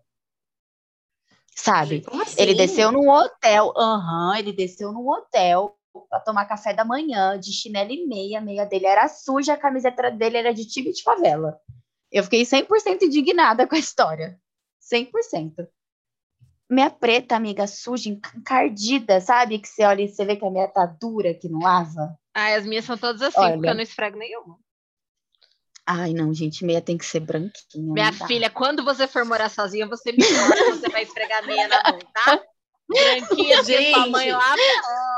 Sabe? 1.54 2.02
Assim? 2.10 2.40
Ele 2.40 2.54
desceu 2.54 2.90
num 2.90 3.10
hotel, 3.10 3.70
aham, 3.76 4.28
uhum, 4.28 4.34
ele 4.34 4.54
desceu 4.54 4.92
num 4.92 5.06
hotel 5.10 5.76
para 6.08 6.20
tomar 6.20 6.46
café 6.46 6.72
da 6.72 6.84
manhã, 6.84 7.38
de 7.38 7.52
chinelo 7.52 7.90
e 7.90 8.06
meia, 8.06 8.38
a 8.38 8.42
meia 8.42 8.64
dele 8.64 8.86
era 8.86 9.08
suja, 9.08 9.54
a 9.54 9.58
camiseta 9.58 10.10
dele 10.10 10.38
era 10.38 10.54
de 10.54 10.66
time 10.66 10.92
de 10.92 11.02
favela. 11.02 11.58
Eu 12.10 12.22
fiquei 12.24 12.42
100% 12.42 13.02
indignada 13.02 13.66
com 13.68 13.74
a 13.74 13.78
história. 13.78 14.38
100%. 14.92 15.66
Minha 16.70 16.90
preta, 16.90 17.36
amiga, 17.36 17.66
suja, 17.66 18.08
encardida, 18.08 19.20
sabe? 19.20 19.58
Que 19.58 19.68
você 19.68 19.84
olha 19.84 20.02
e 20.02 20.08
você 20.08 20.24
vê 20.24 20.36
que 20.36 20.44
a 20.44 20.50
minha 20.50 20.68
tá 20.68 20.86
dura, 20.86 21.34
que 21.34 21.48
não 21.48 21.60
lava. 21.60 22.18
Ah, 22.34 22.54
as 22.54 22.64
minhas 22.64 22.84
são 22.84 22.96
todas 22.96 23.20
assim, 23.20 23.38
olha. 23.38 23.54
porque 23.54 23.68
eu 23.68 23.74
não 23.74 23.82
esfrego 23.82 24.18
nenhuma. 24.18 24.58
Ai, 25.84 26.14
não, 26.14 26.32
gente, 26.32 26.64
meia 26.64 26.80
tem 26.80 26.96
que 26.96 27.04
ser 27.04 27.20
branquinha. 27.20 27.92
Minha 27.92 28.12
filha, 28.12 28.48
quando 28.48 28.84
você 28.84 29.06
for 29.06 29.24
morar 29.24 29.50
sozinha, 29.50 29.86
você 29.86 30.12
me 30.12 30.18
mostra, 30.18 30.70
você 30.70 30.88
vai 30.88 31.02
esfregar 31.02 31.44
meia 31.44 31.68
na 31.68 31.82
mão, 31.90 31.98
tá? 32.14 32.42
Branquinha 32.92 33.62
de 33.62 33.90
tamanho 33.92 34.38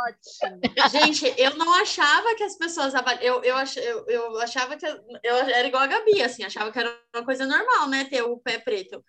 ótimo. 0.05 0.91
Gente, 0.91 1.35
eu 1.37 1.57
não 1.57 1.73
achava 1.75 2.35
que 2.35 2.45
as 2.45 2.57
pessoas 2.57 2.93
eu, 3.21 3.43
eu, 3.43 3.57
ach, 3.57 3.77
eu, 3.77 4.07
eu 4.09 4.41
achava 4.41 4.77
que 4.77 4.87
eu 4.87 5.37
era 5.37 5.67
igual 5.67 5.83
a 5.83 5.87
Gabi, 5.87 6.23
assim, 6.23 6.45
achava 6.45 6.71
que 6.71 6.79
era 6.79 6.97
uma 7.15 7.25
coisa 7.25 7.47
normal, 7.47 7.89
né, 7.89 8.05
ter 8.05 8.23
o 8.23 8.39
pé 8.39 8.59
preto. 8.59 9.03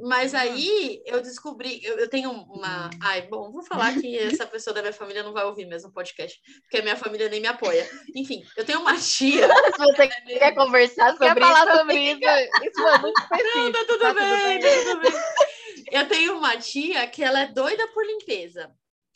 Mas 0.00 0.32
aí 0.32 1.02
eu 1.06 1.20
descobri, 1.20 1.80
eu, 1.82 1.98
eu, 1.98 2.08
tenho 2.08 2.30
uma. 2.30 2.88
Ai, 3.02 3.22
bom, 3.22 3.50
vou 3.50 3.64
falar 3.64 3.92
que 3.94 4.16
essa 4.16 4.46
pessoa 4.46 4.72
da 4.72 4.80
minha 4.80 4.92
família 4.92 5.24
não 5.24 5.32
vai 5.32 5.44
ouvir 5.44 5.66
mesmo 5.66 5.88
o 5.90 5.92
podcast, 5.92 6.40
porque 6.62 6.78
a 6.78 6.82
minha 6.82 6.94
família 6.94 7.28
nem 7.28 7.40
me 7.40 7.48
apoia. 7.48 7.88
Enfim, 8.14 8.44
eu 8.56 8.64
tenho 8.64 8.80
uma 8.80 8.96
tia. 8.96 9.48
Se 9.74 9.78
você 9.78 10.08
quer 10.38 10.54
conversar 10.54 11.12
sobre 11.12 11.34
quer 11.34 11.40
falar 11.40 11.66
isso, 11.66 11.78
sobre 11.78 11.98
isso, 11.98 12.20
isso 12.62 12.86
é 12.86 12.98
muito 12.98 13.20
específico. 13.20 13.58
Não, 13.58 13.72
tá 13.72 13.84
tudo 13.88 13.98
tá 13.98 14.14
bem, 14.14 14.60
tudo 14.60 14.60
bem. 14.60 14.84
Tá 14.84 14.90
tudo 14.92 15.00
bem. 15.00 15.57
Eu 15.90 16.08
tenho 16.08 16.38
uma 16.38 16.56
tia 16.56 17.06
que 17.06 17.22
ela 17.22 17.40
é 17.40 17.46
doida 17.46 17.86
por 17.88 18.04
limpeza. 18.04 18.70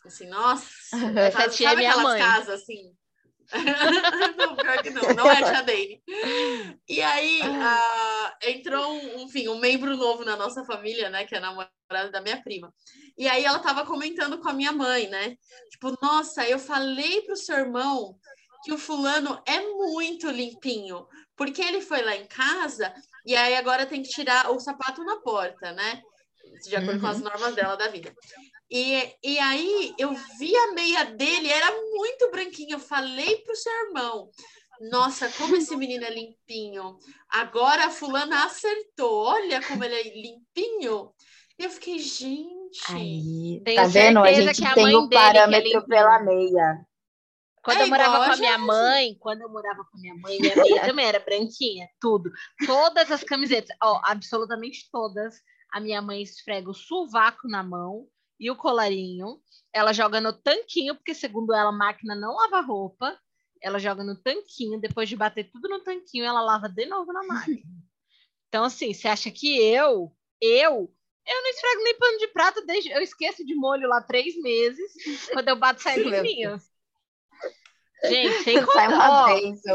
Assim, 0.04 0.26
nossa, 0.26 0.66
essa 1.16 1.48
tia 1.48 1.72
é 1.72 1.76
minha 1.76 1.96
mãe. 1.98 2.20
casas 2.20 2.62
assim. 2.62 2.92
não, 4.36 4.56
pior 4.56 4.82
que 4.82 4.90
não, 4.90 5.02
não 5.14 5.30
é 5.30 5.42
a 5.42 5.52
tia 5.52 5.62
dele. 5.62 6.02
E 6.88 7.02
aí 7.02 7.40
uh, 7.42 8.48
entrou, 8.48 8.92
um, 8.92 9.20
enfim, 9.20 9.48
um 9.48 9.58
membro 9.58 9.96
novo 9.96 10.24
na 10.24 10.36
nossa 10.36 10.64
família, 10.64 11.10
né? 11.10 11.24
Que 11.24 11.34
é 11.34 11.38
a 11.38 11.42
namorada 11.42 12.10
da 12.10 12.20
minha 12.20 12.42
prima. 12.42 12.72
E 13.16 13.28
aí 13.28 13.44
ela 13.44 13.58
tava 13.58 13.84
comentando 13.84 14.38
com 14.38 14.48
a 14.48 14.54
minha 14.54 14.72
mãe, 14.72 15.08
né? 15.08 15.36
Tipo, 15.70 15.96
nossa, 16.00 16.48
eu 16.48 16.58
falei 16.58 17.22
pro 17.22 17.36
seu 17.36 17.58
irmão 17.58 18.16
que 18.64 18.72
o 18.72 18.78
fulano 18.78 19.40
é 19.46 19.60
muito 19.60 20.30
limpinho, 20.30 21.06
porque 21.36 21.60
ele 21.60 21.80
foi 21.80 22.02
lá 22.02 22.16
em 22.16 22.26
casa 22.26 22.94
e 23.26 23.36
aí 23.36 23.54
agora 23.56 23.86
tem 23.86 24.02
que 24.02 24.08
tirar 24.08 24.50
o 24.50 24.60
sapato 24.60 25.04
na 25.04 25.16
porta, 25.20 25.72
né? 25.72 26.02
De 26.60 26.76
acordo 26.76 26.94
uhum. 26.94 27.00
com 27.00 27.06
as 27.06 27.20
normas 27.20 27.54
dela 27.54 27.76
da 27.76 27.88
vida. 27.88 28.14
E, 28.70 29.14
e 29.22 29.38
aí 29.38 29.94
eu 29.98 30.14
vi 30.38 30.56
a 30.56 30.72
meia 30.72 31.04
dele, 31.04 31.50
era 31.50 31.70
muito 31.94 32.30
branquinha. 32.30 32.74
Eu 32.76 32.80
falei 32.80 33.36
pro 33.38 33.56
seu 33.56 33.72
irmão: 33.86 34.30
Nossa, 34.90 35.28
como 35.36 35.56
esse 35.56 35.76
menino 35.76 36.04
é 36.04 36.10
limpinho. 36.10 36.96
Agora 37.28 37.86
a 37.86 37.90
fulana 37.90 38.44
acertou. 38.44 39.26
Olha 39.26 39.62
como 39.66 39.84
ele 39.84 39.94
é 39.94 40.02
limpinho. 40.02 41.12
E 41.58 41.64
eu 41.64 41.70
fiquei, 41.70 41.98
gente. 41.98 42.80
Aí, 42.88 43.62
tá 43.76 43.84
vendo? 43.84 44.20
A 44.20 44.32
gente 44.32 44.64
a 44.64 44.74
tem 44.74 44.96
o 44.96 45.08
parâmetro 45.08 45.86
pela 45.86 46.20
meia. 46.20 46.84
Quando 47.62 47.80
é 47.80 47.82
eu 47.84 47.88
morava 47.88 48.24
com 48.24 48.32
a 48.32 48.36
minha 48.36 48.58
mãe, 48.58 49.16
quando 49.20 49.42
eu 49.42 49.48
morava 49.48 49.84
com 49.84 49.96
a 49.96 50.00
minha 50.00 50.16
mãe, 50.16 50.38
minha 50.40 50.56
meia 50.56 50.84
também 50.84 51.06
era 51.06 51.20
branquinha, 51.20 51.88
tudo. 52.00 52.30
Todas 52.66 53.10
as 53.10 53.22
camisetas, 53.22 53.76
ó, 53.80 54.00
absolutamente 54.04 54.88
todas, 54.90 55.36
a 55.72 55.80
minha 55.80 56.02
mãe 56.02 56.22
esfrega 56.22 56.70
o 56.70 56.74
sovaco 56.74 57.48
na 57.48 57.62
mão 57.62 58.06
e 58.38 58.50
o 58.50 58.56
colarinho. 58.56 59.40
Ela 59.72 59.92
joga 59.92 60.20
no 60.20 60.32
tanquinho, 60.32 60.94
porque 60.94 61.14
segundo 61.14 61.54
ela, 61.54 61.70
a 61.70 61.72
máquina 61.72 62.14
não 62.14 62.34
lava 62.34 62.60
roupa. 62.60 63.18
Ela 63.62 63.78
joga 63.78 64.04
no 64.04 64.20
tanquinho, 64.20 64.80
depois 64.80 65.08
de 65.08 65.16
bater 65.16 65.50
tudo 65.50 65.68
no 65.68 65.80
tanquinho, 65.80 66.24
ela 66.24 66.42
lava 66.42 66.68
de 66.68 66.84
novo 66.86 67.12
na 67.12 67.24
máquina. 67.24 67.62
Então, 68.48 68.64
assim, 68.64 68.92
você 68.92 69.08
acha 69.08 69.30
que 69.30 69.58
eu, 69.58 70.14
eu, 70.38 70.94
eu 71.26 71.42
não 71.42 71.50
esfrego 71.52 71.84
nem 71.84 71.98
pano 71.98 72.18
de 72.18 72.28
prato, 72.28 72.66
desde, 72.66 72.90
eu 72.90 73.00
esqueço 73.00 73.46
de 73.46 73.54
molho 73.54 73.88
lá 73.88 74.02
três 74.02 74.38
meses, 74.42 74.92
quando 75.32 75.48
eu 75.48 75.56
bato 75.56 75.80
sai 75.80 75.96
limpinho. 75.96 76.60
Gente, 78.04 78.42
sem 78.42 78.60
contar, 78.66 79.30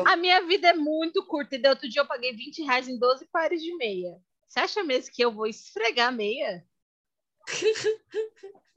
a 0.05 0.15
minha 0.15 0.45
vida 0.45 0.67
é 0.67 0.73
muito 0.75 1.25
curta. 1.25 1.55
E 1.55 1.67
outro 1.67 1.89
dia 1.89 2.01
eu 2.01 2.07
paguei 2.07 2.33
20 2.33 2.62
reais 2.65 2.88
em 2.88 2.99
12 2.99 3.25
pares 3.31 3.63
de 3.63 3.75
meia. 3.77 4.15
Você 4.47 4.60
acha 4.60 4.83
mesmo 4.83 5.12
que 5.13 5.23
eu 5.23 5.31
vou 5.31 5.47
esfregar 5.47 6.13
meia? 6.13 6.65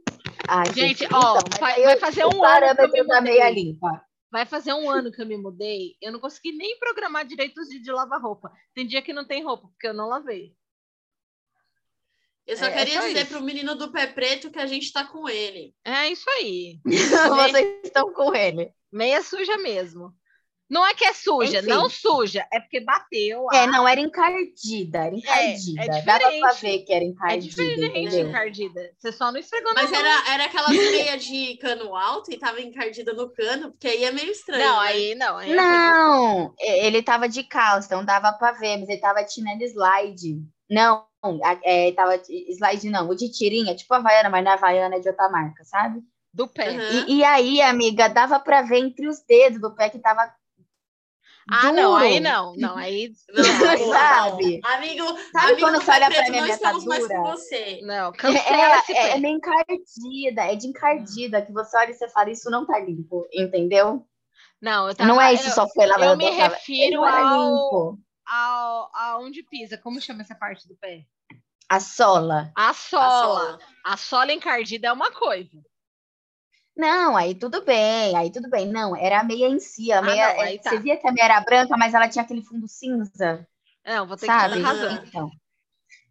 Ai, 0.49 0.67
gente, 0.67 0.99
gente, 0.99 1.15
ó, 1.15 1.39
então, 1.39 1.61
vai, 1.61 1.83
vai, 1.83 1.97
fazer 1.97 2.25
um 2.25 2.45
ano 2.45 2.75
que 2.75 2.83
eu 2.83 2.89
me 2.91 3.03
mudei. 3.03 3.21
Meia 3.21 3.51
limpa. 3.51 4.05
Vai 4.33 4.47
fazer 4.47 4.73
um 4.73 4.89
ano 4.91 5.13
que 5.13 5.21
eu 5.21 5.27
me 5.27 5.37
mudei. 5.37 5.97
Eu 6.01 6.13
não 6.13 6.21
consegui 6.21 6.53
nem 6.53 6.79
programar 6.79 7.25
direito 7.25 7.61
os 7.61 7.69
dias 7.69 7.83
de 7.83 7.93
lavar 7.93 8.21
roupa. 8.21 8.53
Tem 8.75 8.87
dia 8.87 9.03
que 9.03 9.13
não 9.13 9.25
tem 9.25 9.45
roupa, 9.45 9.69
porque 9.69 9.87
eu 9.87 9.95
não 9.95 10.09
lavei. 10.09 10.55
Eu 12.47 12.57
só 12.57 12.67
é, 12.67 12.73
queria 12.73 12.99
é 12.99 13.01
só 13.01 13.07
dizer 13.09 13.29
para 13.29 13.39
o 13.39 13.43
menino 13.43 13.75
do 13.77 13.93
pé 13.93 14.07
preto 14.07 14.51
que 14.51 14.59
a 14.59 14.67
gente 14.67 14.85
está 14.85 15.05
com 15.05 15.29
ele. 15.29 15.75
É 15.85 16.09
isso 16.09 16.29
aí. 16.31 16.81
Vocês 16.85 17.85
estão 17.85 18.13
com 18.13 18.35
ele. 18.35 18.73
Meia 18.91 19.23
suja 19.23 19.57
mesmo. 19.59 20.13
Não 20.71 20.87
é 20.87 20.95
que 20.95 21.05
é 21.05 21.13
suja, 21.13 21.59
Enfim. 21.59 21.69
não 21.69 21.91
suja, 21.91 22.47
é 22.53 22.61
porque 22.61 22.79
bateu. 22.79 23.45
É, 23.53 23.67
não, 23.67 23.89
era 23.89 24.01
encardida, 24.01 24.99
era 24.99 25.17
encardida. 25.17 25.83
É, 25.83 25.99
é 25.99 26.03
Dava 26.03 26.31
pra 26.39 26.53
ver 26.53 26.79
que 26.85 26.93
era 26.93 27.05
encardida. 27.05 27.63
É 27.63 27.75
diferente 27.75 28.17
encardida. 28.17 28.91
Você 28.97 29.11
só 29.11 29.33
não 29.33 29.41
esfregou 29.41 29.73
Mas 29.75 29.93
era, 29.93 30.33
era 30.33 30.45
aquela 30.45 30.69
meia 30.69 31.19
de 31.19 31.57
cano 31.57 31.97
alto 31.97 32.33
e 32.33 32.39
tava 32.39 32.61
encardida 32.61 33.13
no 33.13 33.29
cano, 33.31 33.73
porque 33.73 33.89
aí 33.89 34.05
é 34.05 34.13
meio 34.13 34.31
estranho. 34.31 34.65
Não, 34.65 34.81
né? 34.81 34.89
aí 34.89 35.15
não. 35.17 35.37
Aí 35.39 35.51
é 35.51 35.57
não, 35.57 36.55
é 36.61 36.87
ele 36.87 37.03
tava 37.03 37.29
de 37.29 37.43
calça, 37.43 37.87
então 37.87 38.05
dava 38.05 38.33
pra 38.35 38.53
ver, 38.53 38.77
mas 38.77 38.89
ele 38.89 39.01
tava 39.01 39.25
tirando 39.25 39.63
slide. 39.63 40.41
Não, 40.71 41.05
é, 41.65 41.91
tava 41.91 42.15
slide 42.49 42.89
não, 42.89 43.09
o 43.09 43.17
de 43.17 43.29
tirinha, 43.29 43.75
tipo 43.75 43.93
a 43.93 43.97
Havaiana, 43.97 44.31
mas 44.31 44.45
na 44.45 44.53
Havaiana 44.53 44.95
é 44.95 45.01
de 45.01 45.09
outra 45.09 45.29
marca, 45.29 45.65
sabe? 45.65 46.01
Do 46.33 46.47
pé. 46.47 46.71
Uhum. 46.71 47.05
E, 47.09 47.19
e, 47.19 47.25
aí, 47.25 47.61
amiga, 47.61 48.09
dava 48.09 48.39
para 48.39 48.63
ver 48.63 48.79
entre 48.79 49.09
os 49.09 49.21
dedos 49.27 49.61
do 49.61 49.75
pé 49.75 49.91
que 49.91 49.99
tava 49.99 50.33
ah, 51.51 51.63
Duro. 51.63 51.75
não, 51.75 51.97
aí 51.97 52.21
não, 52.21 52.55
não, 52.57 52.77
aí 52.77 53.13
não, 53.29 53.93
sabe? 53.93 54.61
Amigo, 54.65 55.05
sabe 55.33 55.47
amigo 55.53 55.61
quando 55.61 55.83
você 55.83 55.91
olha 55.91 56.11
pra 56.11 56.31
minha 56.31 56.49
estamos 56.49 56.85
mais 56.85 57.07
com 57.07 57.23
você. 57.25 57.81
Não, 57.83 58.13
é, 58.13 58.93
é, 58.93 59.11
é 59.11 59.19
meio 59.19 59.37
encardida, 59.37 60.43
é 60.43 60.55
de 60.55 60.67
encardida, 60.67 61.43
que 61.43 61.53
você 61.53 61.77
olha 61.77 61.91
e 61.91 61.95
você 61.95 62.09
fala, 62.09 62.31
isso 62.31 62.51
não 62.51 62.65
tá 62.65 62.79
limpo, 62.79 63.27
entendeu? 63.33 64.07
Não, 64.61 64.89
eu 64.89 64.95
tava, 64.95 65.09
Não 65.09 65.21
é 65.21 65.33
isso 65.33 65.49
eu, 65.49 65.53
só 65.53 65.69
foi 65.69 65.87
lavado. 65.87 66.13
Eu 66.13 66.17
me 66.17 66.31
refiro 66.31 67.03
ao, 67.05 67.99
ao, 68.27 68.91
aonde 68.95 69.43
pisa, 69.43 69.79
como 69.79 70.01
chama 70.01 70.21
essa 70.21 70.35
parte 70.35 70.69
do 70.69 70.77
pé? 70.77 71.05
A 71.69 71.81
sola. 71.81 72.53
A 72.57 72.75
sola. 72.75 73.07
A 73.07 73.23
sola, 73.23 73.59
a 73.85 73.97
sola 73.97 74.33
encardida 74.33 74.89
é 74.89 74.93
uma 74.93 75.11
coisa. 75.13 75.63
Não, 76.81 77.15
aí 77.15 77.35
tudo 77.35 77.63
bem, 77.63 78.17
aí 78.17 78.33
tudo 78.33 78.49
bem. 78.49 78.67
Não, 78.67 78.97
era 78.97 79.21
a 79.21 79.23
meia 79.23 79.47
em 79.47 79.61
si. 79.61 79.93
A 79.93 79.99
ah, 79.99 80.03
meia, 80.03 80.35
não, 80.35 80.43
é, 80.43 80.57
tá. 80.57 80.71
Você 80.71 80.79
via 80.79 80.97
que 80.97 81.07
a 81.07 81.13
meia 81.13 81.27
era 81.27 81.41
branca, 81.43 81.77
mas 81.77 81.93
ela 81.93 82.09
tinha 82.09 82.25
aquele 82.25 82.43
fundo 82.43 82.67
cinza. 82.67 83.47
Não, 83.85 84.07
vou 84.07 84.17
ter 84.17 84.25
sabe? 84.25 84.55
que 84.55 84.63
razão. 84.63 85.05
Então. 85.05 85.31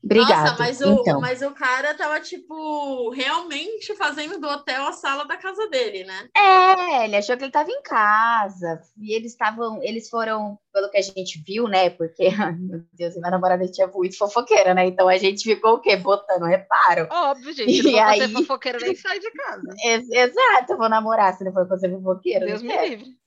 Obrigada. 0.03 0.51
Nossa, 0.51 0.55
mas 0.57 0.81
o, 0.81 0.93
então. 0.93 1.19
mas 1.19 1.41
o 1.41 1.51
cara 1.51 1.93
tava, 1.93 2.19
tipo, 2.21 3.09
realmente 3.09 3.93
fazendo 3.95 4.39
do 4.39 4.47
hotel 4.47 4.87
a 4.87 4.93
sala 4.93 5.25
da 5.25 5.35
casa 5.35 5.67
dele, 5.67 6.05
né? 6.05 6.29
É, 6.35 7.05
ele 7.05 7.17
achou 7.17 7.35
que 7.35 7.43
ele 7.43 7.51
tava 7.51 7.69
em 7.69 7.81
casa. 7.81 8.81
E 8.97 9.13
eles 9.13 9.33
estavam, 9.33 9.83
eles 9.83 10.09
foram, 10.09 10.57
pelo 10.73 10.89
que 10.89 10.97
a 10.97 11.01
gente 11.01 11.43
viu, 11.45 11.67
né? 11.67 11.89
Porque, 11.89 12.27
ai, 12.39 12.55
meu 12.57 12.81
Deus, 12.93 13.15
minha 13.15 13.31
namorada 13.31 13.67
tinha 13.67 13.87
muito 13.87 14.17
fofoqueira, 14.17 14.73
né? 14.73 14.87
Então 14.87 15.09
a 15.09 15.17
gente 15.17 15.43
ficou 15.43 15.73
o 15.73 15.79
quê? 15.79 15.97
Botando 15.97 16.45
reparo. 16.45 17.07
Óbvio, 17.11 17.51
gente. 17.51 17.81
Se 17.81 17.91
não 17.91 17.99
aí... 17.99 18.21
ser 18.21 18.29
fofoqueira, 18.29 18.79
nem 18.79 18.95
sai 18.95 19.19
de 19.19 19.31
casa. 19.31 19.67
Exato, 19.83 20.73
eu 20.73 20.77
vou 20.77 20.89
namorar 20.89 21.37
se 21.37 21.43
não 21.43 21.51
for 21.51 21.67
você 21.67 21.89
fofoqueira. 21.89 22.45
Deus 22.45 22.61
me 22.61 22.89
livre. 22.89 23.19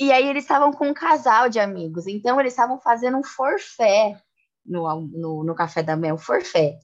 E 0.00 0.12
aí 0.12 0.28
eles 0.28 0.44
estavam 0.44 0.72
com 0.72 0.88
um 0.88 0.94
casal 0.94 1.48
de 1.48 1.58
amigos. 1.58 2.06
Então 2.06 2.38
eles 2.38 2.52
estavam 2.52 2.78
fazendo 2.78 3.18
um 3.18 3.24
forfé 3.24 4.20
no, 4.68 5.00
no, 5.00 5.44
no 5.44 5.54
café 5.54 5.82
da 5.82 5.96
manhã, 5.96 6.14
o 6.14 6.18
forfé. 6.18 6.78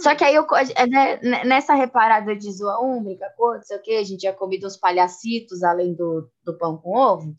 Só 0.00 0.14
que 0.14 0.24
aí 0.24 0.34
eu, 0.34 0.46
é, 0.76 0.86
né, 0.86 1.44
nessa 1.44 1.74
reparada 1.74 2.36
de 2.36 2.52
zoa 2.52 2.78
brinca 3.02 3.32
com 3.36 3.54
não 3.54 3.62
sei 3.62 3.76
o 3.76 3.82
que, 3.82 3.96
a 3.96 4.04
gente 4.04 4.20
tinha 4.20 4.32
comido 4.32 4.66
uns 4.66 4.76
palhacitos 4.76 5.62
além 5.62 5.94
do, 5.94 6.28
do 6.44 6.56
pão 6.58 6.76
com 6.76 6.96
ovo. 6.96 7.34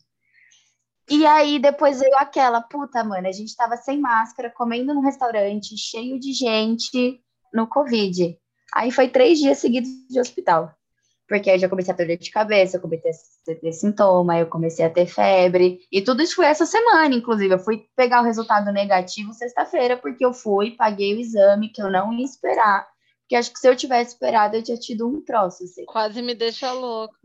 E 1.08 1.26
aí 1.26 1.58
depois 1.58 2.00
veio 2.00 2.16
aquela, 2.16 2.60
puta, 2.60 3.04
mano, 3.04 3.28
a 3.28 3.32
gente 3.32 3.54
tava 3.54 3.76
sem 3.76 4.00
máscara, 4.00 4.50
comendo 4.50 4.94
num 4.94 5.00
restaurante 5.02 5.76
cheio 5.76 6.18
de 6.18 6.32
gente 6.32 7.20
no 7.52 7.66
Covid. 7.66 8.36
Aí 8.74 8.90
foi 8.90 9.08
três 9.08 9.38
dias 9.38 9.58
seguidos 9.58 9.90
de 10.08 10.18
hospital 10.18 10.74
porque 11.32 11.48
aí 11.48 11.56
eu 11.56 11.60
já 11.60 11.68
comecei 11.70 11.94
a 11.94 11.96
ter 11.96 12.06
dor 12.06 12.18
de 12.18 12.30
cabeça, 12.30 12.76
eu 12.76 12.80
comecei 12.82 13.10
a 13.10 13.54
ter 13.54 13.72
sintoma, 13.72 14.38
eu 14.38 14.46
comecei 14.46 14.84
a 14.84 14.90
ter 14.90 15.06
febre, 15.06 15.80
e 15.90 16.02
tudo 16.02 16.20
isso 16.20 16.36
foi 16.36 16.44
essa 16.44 16.66
semana, 16.66 17.14
inclusive. 17.14 17.54
Eu 17.54 17.58
fui 17.58 17.86
pegar 17.96 18.20
o 18.20 18.24
resultado 18.24 18.70
negativo 18.70 19.32
sexta-feira, 19.32 19.96
porque 19.96 20.22
eu 20.22 20.34
fui, 20.34 20.72
paguei 20.72 21.14
o 21.14 21.18
exame 21.18 21.70
que 21.70 21.80
eu 21.80 21.90
não 21.90 22.12
ia 22.12 22.22
esperar, 22.22 22.86
porque 23.20 23.34
acho 23.34 23.50
que 23.50 23.58
se 23.58 23.66
eu 23.66 23.74
tivesse 23.74 24.12
esperado, 24.12 24.56
eu 24.56 24.62
tinha 24.62 24.76
tido 24.76 25.08
um 25.08 25.24
troço. 25.24 25.64
Assim. 25.64 25.86
Quase 25.86 26.20
me 26.20 26.34
deixa 26.34 26.70
louco. 26.70 27.16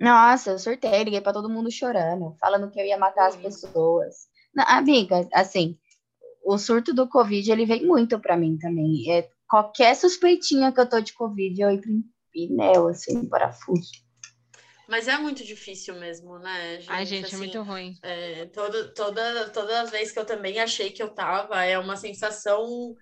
Nossa, 0.00 0.52
eu 0.52 0.58
surtei, 0.58 1.04
liguei 1.04 1.20
para 1.20 1.34
todo 1.34 1.50
mundo 1.50 1.70
chorando, 1.70 2.34
falando 2.40 2.70
que 2.70 2.80
eu 2.80 2.86
ia 2.86 2.96
matar 2.96 3.26
as 3.26 3.36
pessoas. 3.36 4.28
Não, 4.54 4.64
amiga, 4.66 5.28
assim, 5.34 5.76
o 6.42 6.56
surto 6.56 6.94
do 6.94 7.06
Covid, 7.06 7.52
ele 7.52 7.66
vem 7.66 7.84
muito 7.84 8.18
para 8.18 8.34
mim 8.34 8.56
também. 8.56 9.12
É, 9.12 9.28
qualquer 9.46 9.94
suspeitinha 9.94 10.72
que 10.72 10.80
eu 10.80 10.88
tô 10.88 11.02
de 11.02 11.12
Covid, 11.12 11.60
eu 11.60 11.68
entro 11.68 11.90
em 11.90 12.02
pneu, 12.32 12.88
assim, 12.88 13.26
parafuso. 13.28 13.90
Mas 14.88 15.08
é 15.08 15.16
muito 15.16 15.42
difícil 15.44 15.94
mesmo, 15.94 16.38
né, 16.38 16.80
gente? 16.80 16.90
Ai, 16.90 17.06
gente, 17.06 17.26
assim, 17.26 17.36
é 17.36 17.38
muito 17.38 17.62
ruim. 17.62 17.94
É, 18.02 18.46
toda, 18.46 18.88
toda, 18.92 19.48
toda 19.48 19.86
vez 19.86 20.10
que 20.10 20.18
eu 20.18 20.24
também 20.24 20.60
achei 20.60 20.90
que 20.90 21.02
eu 21.02 21.08
tava, 21.08 21.64
é 21.64 21.78
uma 21.78 21.96
sensação. 21.96 22.94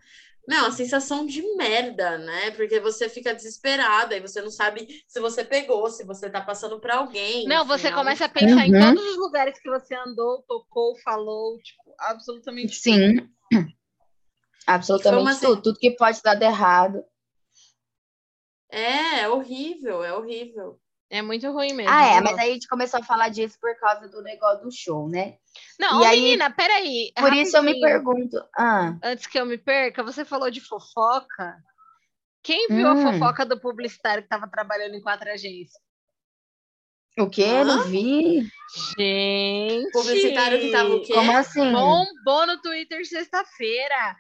Não, 0.47 0.67
uma 0.67 0.73
sensação 0.73 1.27
de 1.27 1.43
merda, 1.57 2.17
né? 2.19 2.51
Porque 2.53 2.79
você 2.81 3.09
fica 3.09 3.35
desesperada 3.35 4.17
e 4.17 4.21
você 4.21 4.41
não 4.41 4.51
sabe 4.51 4.87
se 5.07 5.21
você 5.21 5.45
pegou, 5.45 5.91
se 5.91 6.05
você 6.05 6.31
tá 6.31 6.41
passando 6.41 6.81
para 6.81 6.97
alguém. 6.97 7.47
Não, 7.47 7.67
você 7.67 7.91
começa 7.91 8.25
a 8.25 8.29
pensar 8.29 8.69
uhum. 8.69 8.77
em 8.77 8.95
todos 8.95 9.11
os 9.11 9.17
lugares 9.17 9.59
que 9.61 9.69
você 9.69 9.95
andou, 9.95 10.45
tocou, 10.47 10.97
falou, 11.03 11.59
tipo, 11.59 11.95
absolutamente. 11.99 12.77
Sim. 12.77 13.29
Absolutamente 14.67 15.23
uma... 15.23 15.35
tudo. 15.35 15.63
Tudo 15.63 15.79
que 15.79 15.91
pode 15.93 16.23
dar 16.23 16.41
errado. 16.41 17.03
É, 18.71 19.21
é 19.21 19.29
horrível, 19.29 20.05
é 20.05 20.13
horrível. 20.17 20.81
É 21.11 21.21
muito 21.21 21.51
ruim 21.51 21.73
mesmo. 21.73 21.93
Ah, 21.93 22.05
é, 22.05 22.21
mas 22.21 22.39
aí 22.39 22.51
a 22.51 22.53
gente 22.53 22.69
começou 22.69 23.01
a 23.01 23.03
falar 23.03 23.31
disso 23.31 23.59
por 23.61 23.75
causa 23.81 24.09
do 24.09 24.23
negócio 24.23 24.63
do 24.63 24.71
show, 24.71 25.09
né? 25.09 25.39
Não, 25.79 26.03
e 26.03 26.07
aí, 26.07 26.21
menina, 26.21 26.51
peraí. 26.53 27.11
Por 27.17 27.25
rapidinho. 27.25 27.43
isso 27.43 27.57
eu 27.57 27.63
me 27.65 27.81
pergunto. 27.81 28.37
Ah. 28.57 28.97
Antes 29.03 29.27
que 29.27 29.39
eu 29.39 29.45
me 29.45 29.59
perca, 29.59 30.05
você 30.05 30.25
falou 30.25 30.51
de 30.53 30.61
fofoca. 30.61 31.57
Quem 32.45 32.69
viu 32.69 32.87
hum. 32.87 33.09
a 33.09 33.13
fofoca 33.13 33.45
do 33.45 33.61
publicitário 33.61 34.23
que 34.23 34.27
estava 34.27 34.49
trabalhando 34.49 34.95
em 34.95 35.03
quatro 35.03 35.29
agências? 35.29 35.83
O 37.19 37.29
quê? 37.29 37.45
Ah? 37.45 37.65
Não 37.65 37.83
vi. 37.89 38.49
Gente. 38.97 39.91
Publicitário 39.91 40.61
que 40.61 40.71
tava 40.71 40.95
o 40.95 41.03
quê? 41.03 41.13
Como 41.13 41.37
assim? 41.37 41.73
Bombou 41.73 42.47
no 42.47 42.63
Twitter 42.63 43.05
sexta-feira 43.05 44.17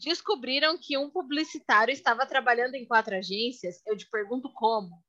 descobriram 0.00 0.78
que 0.78 0.96
um 0.96 1.10
publicitário 1.10 1.92
estava 1.92 2.26
trabalhando 2.26 2.74
em 2.74 2.86
quatro 2.86 3.16
agências, 3.16 3.80
eu 3.86 3.96
te 3.96 4.08
pergunto 4.08 4.52
como. 4.52 5.02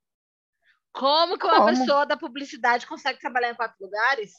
Como 0.92 1.38
que 1.38 1.46
uma 1.46 1.56
como? 1.56 1.68
pessoa 1.68 2.04
da 2.06 2.16
publicidade 2.16 2.86
consegue 2.86 3.20
trabalhar 3.20 3.50
em 3.50 3.54
quatro 3.54 3.76
lugares? 3.80 4.32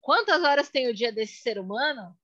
Quantas 0.00 0.42
horas 0.42 0.70
tem 0.70 0.88
o 0.88 0.94
dia 0.94 1.12
desse 1.12 1.42
ser 1.42 1.58
humano? 1.58 2.16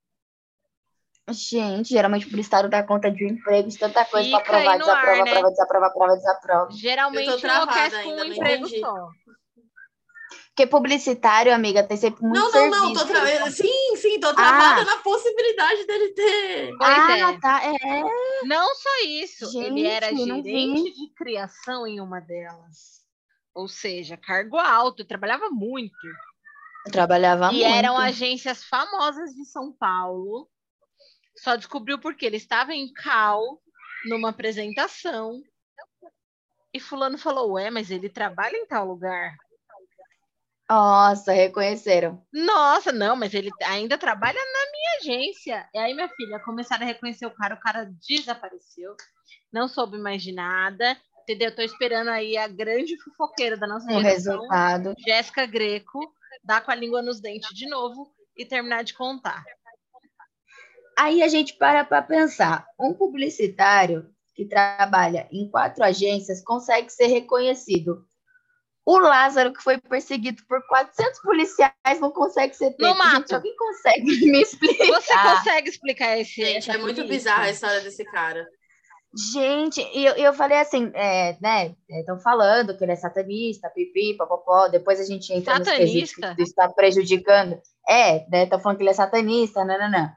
Gente, 1.30 1.88
geralmente 1.88 2.26
o 2.26 2.30
publicitário 2.30 2.68
dá 2.68 2.82
conta 2.82 3.10
de 3.10 3.24
um 3.24 3.28
emprego, 3.28 3.68
de 3.68 3.78
tanta 3.78 4.04
coisa 4.04 4.30
para 4.30 4.44
provar, 4.44 4.78
desaprova, 4.78 5.10
ar, 5.10 5.24
né? 5.24 5.30
prova, 5.30 5.50
desaprova, 5.50 5.90
prova, 5.90 6.16
desaprova. 6.16 6.70
Geralmente 6.72 7.44
enlouquece 7.44 8.02
com 8.02 8.10
um 8.10 8.24
emprego 8.24 8.68
só. 8.68 9.08
Porque 10.54 10.68
publicitário, 10.68 11.52
amiga, 11.52 11.82
tem 11.82 11.96
sempre 11.96 12.22
muito 12.22 12.38
Não, 12.38 12.52
não, 12.52 12.70
não, 12.70 12.92
tô 12.94 13.04
tra... 13.06 13.50
sim, 13.50 13.96
sim, 13.96 14.20
tô 14.20 14.32
travada 14.32 14.82
ah. 14.82 14.84
na 14.84 14.96
possibilidade 14.98 15.84
dele 15.84 16.12
ter. 16.14 16.76
Pois 16.78 16.90
ah, 16.90 17.18
é. 17.18 17.40
tá, 17.40 17.60
é. 17.64 18.02
Não 18.44 18.72
só 18.76 18.90
isso, 19.04 19.50
Gente, 19.50 19.66
ele 19.66 19.84
era 19.84 20.14
gerente 20.14 20.92
de 20.92 21.12
criação 21.16 21.84
em 21.88 22.00
uma 22.00 22.20
delas. 22.20 23.02
Ou 23.52 23.66
seja, 23.66 24.16
cargo 24.16 24.56
alto, 24.56 25.04
trabalhava 25.04 25.50
muito. 25.50 26.06
Trabalhava 26.92 27.46
e 27.46 27.56
muito. 27.56 27.60
E 27.60 27.64
eram 27.64 27.98
agências 27.98 28.62
famosas 28.62 29.34
de 29.34 29.44
São 29.46 29.72
Paulo. 29.72 30.48
Só 31.36 31.56
descobriu 31.56 31.98
porque 31.98 32.24
ele 32.24 32.36
estava 32.36 32.72
em 32.72 32.92
Cal, 32.92 33.60
numa 34.06 34.28
apresentação. 34.28 35.42
E 36.72 36.78
fulano 36.78 37.18
falou, 37.18 37.54
ué, 37.54 37.70
mas 37.70 37.90
ele 37.90 38.08
trabalha 38.08 38.56
em 38.56 38.66
tal 38.66 38.86
lugar. 38.86 39.34
Nossa, 40.68 41.32
reconheceram. 41.32 42.22
Nossa, 42.32 42.90
não, 42.90 43.14
mas 43.14 43.34
ele 43.34 43.50
ainda 43.64 43.98
trabalha 43.98 44.38
na 44.38 44.70
minha 44.70 44.98
agência. 45.00 45.68
E 45.74 45.78
aí, 45.78 45.94
minha 45.94 46.08
filha, 46.08 46.40
começaram 46.40 46.84
a 46.84 46.86
reconhecer 46.86 47.26
o 47.26 47.34
cara, 47.34 47.54
o 47.54 47.60
cara 47.60 47.90
desapareceu, 48.08 48.96
não 49.52 49.68
soube 49.68 49.98
mais 49.98 50.22
de 50.22 50.32
nada, 50.32 50.96
entendeu? 51.22 51.54
Tô 51.54 51.62
esperando 51.62 52.08
aí 52.08 52.36
a 52.36 52.48
grande 52.48 52.96
fofoqueira 53.02 53.56
da 53.56 53.66
nossa 53.66 53.90
o 53.92 53.98
resultado. 53.98 54.94
Jéssica 55.06 55.46
Greco, 55.46 56.00
dar 56.42 56.62
com 56.62 56.70
a 56.70 56.74
língua 56.74 57.02
nos 57.02 57.20
dentes 57.20 57.54
de 57.54 57.68
novo 57.68 58.10
e 58.36 58.46
terminar 58.46 58.84
de 58.84 58.94
contar. 58.94 59.44
Aí 60.96 61.22
a 61.22 61.28
gente 61.28 61.54
para 61.54 61.84
para 61.84 62.02
pensar, 62.02 62.66
um 62.78 62.94
publicitário 62.94 64.08
que 64.34 64.44
trabalha 64.44 65.28
em 65.30 65.48
quatro 65.48 65.84
agências 65.84 66.42
consegue 66.42 66.90
ser 66.90 67.06
reconhecido 67.06 68.04
o 68.86 68.98
Lázaro, 68.98 69.52
que 69.52 69.62
foi 69.62 69.78
perseguido 69.78 70.42
por 70.46 70.60
400 70.66 71.20
policiais, 71.20 72.00
não 72.00 72.10
consegue 72.10 72.54
ser 72.54 72.70
pego. 72.72 72.92
No 72.92 72.98
mato. 72.98 73.20
Gente, 73.20 73.34
alguém 73.34 73.56
consegue 73.56 74.02
me 74.30 74.42
explicar? 74.42 74.86
Você 74.86 75.14
consegue 75.14 75.68
explicar 75.70 76.18
esse... 76.18 76.34
Gente, 76.34 76.70
é 76.70 76.76
muito 76.76 77.06
bizarra 77.06 77.44
a 77.44 77.50
história 77.50 77.80
desse 77.80 78.04
cara. 78.04 78.46
Gente, 79.32 79.80
e 79.94 80.04
eu, 80.04 80.14
eu 80.14 80.34
falei 80.34 80.58
assim, 80.58 80.90
é, 80.92 81.38
né? 81.40 81.74
Estão 81.88 82.18
falando 82.18 82.76
que 82.76 82.84
ele 82.84 82.92
é 82.92 82.96
satanista, 82.96 83.70
pipi, 83.70 84.16
papapó. 84.16 84.68
Depois 84.68 85.00
a 85.00 85.04
gente 85.04 85.32
entra 85.32 85.56
satanista? 85.56 85.80
nos 85.80 85.92
quesitos 85.92 86.36
que 86.36 86.42
está 86.42 86.68
prejudicando. 86.68 87.58
É, 87.88 88.28
né? 88.28 88.42
Estão 88.42 88.58
falando 88.58 88.76
que 88.76 88.82
ele 88.82 88.90
é 88.90 88.94
satanista, 88.94 89.64
não. 89.64 90.10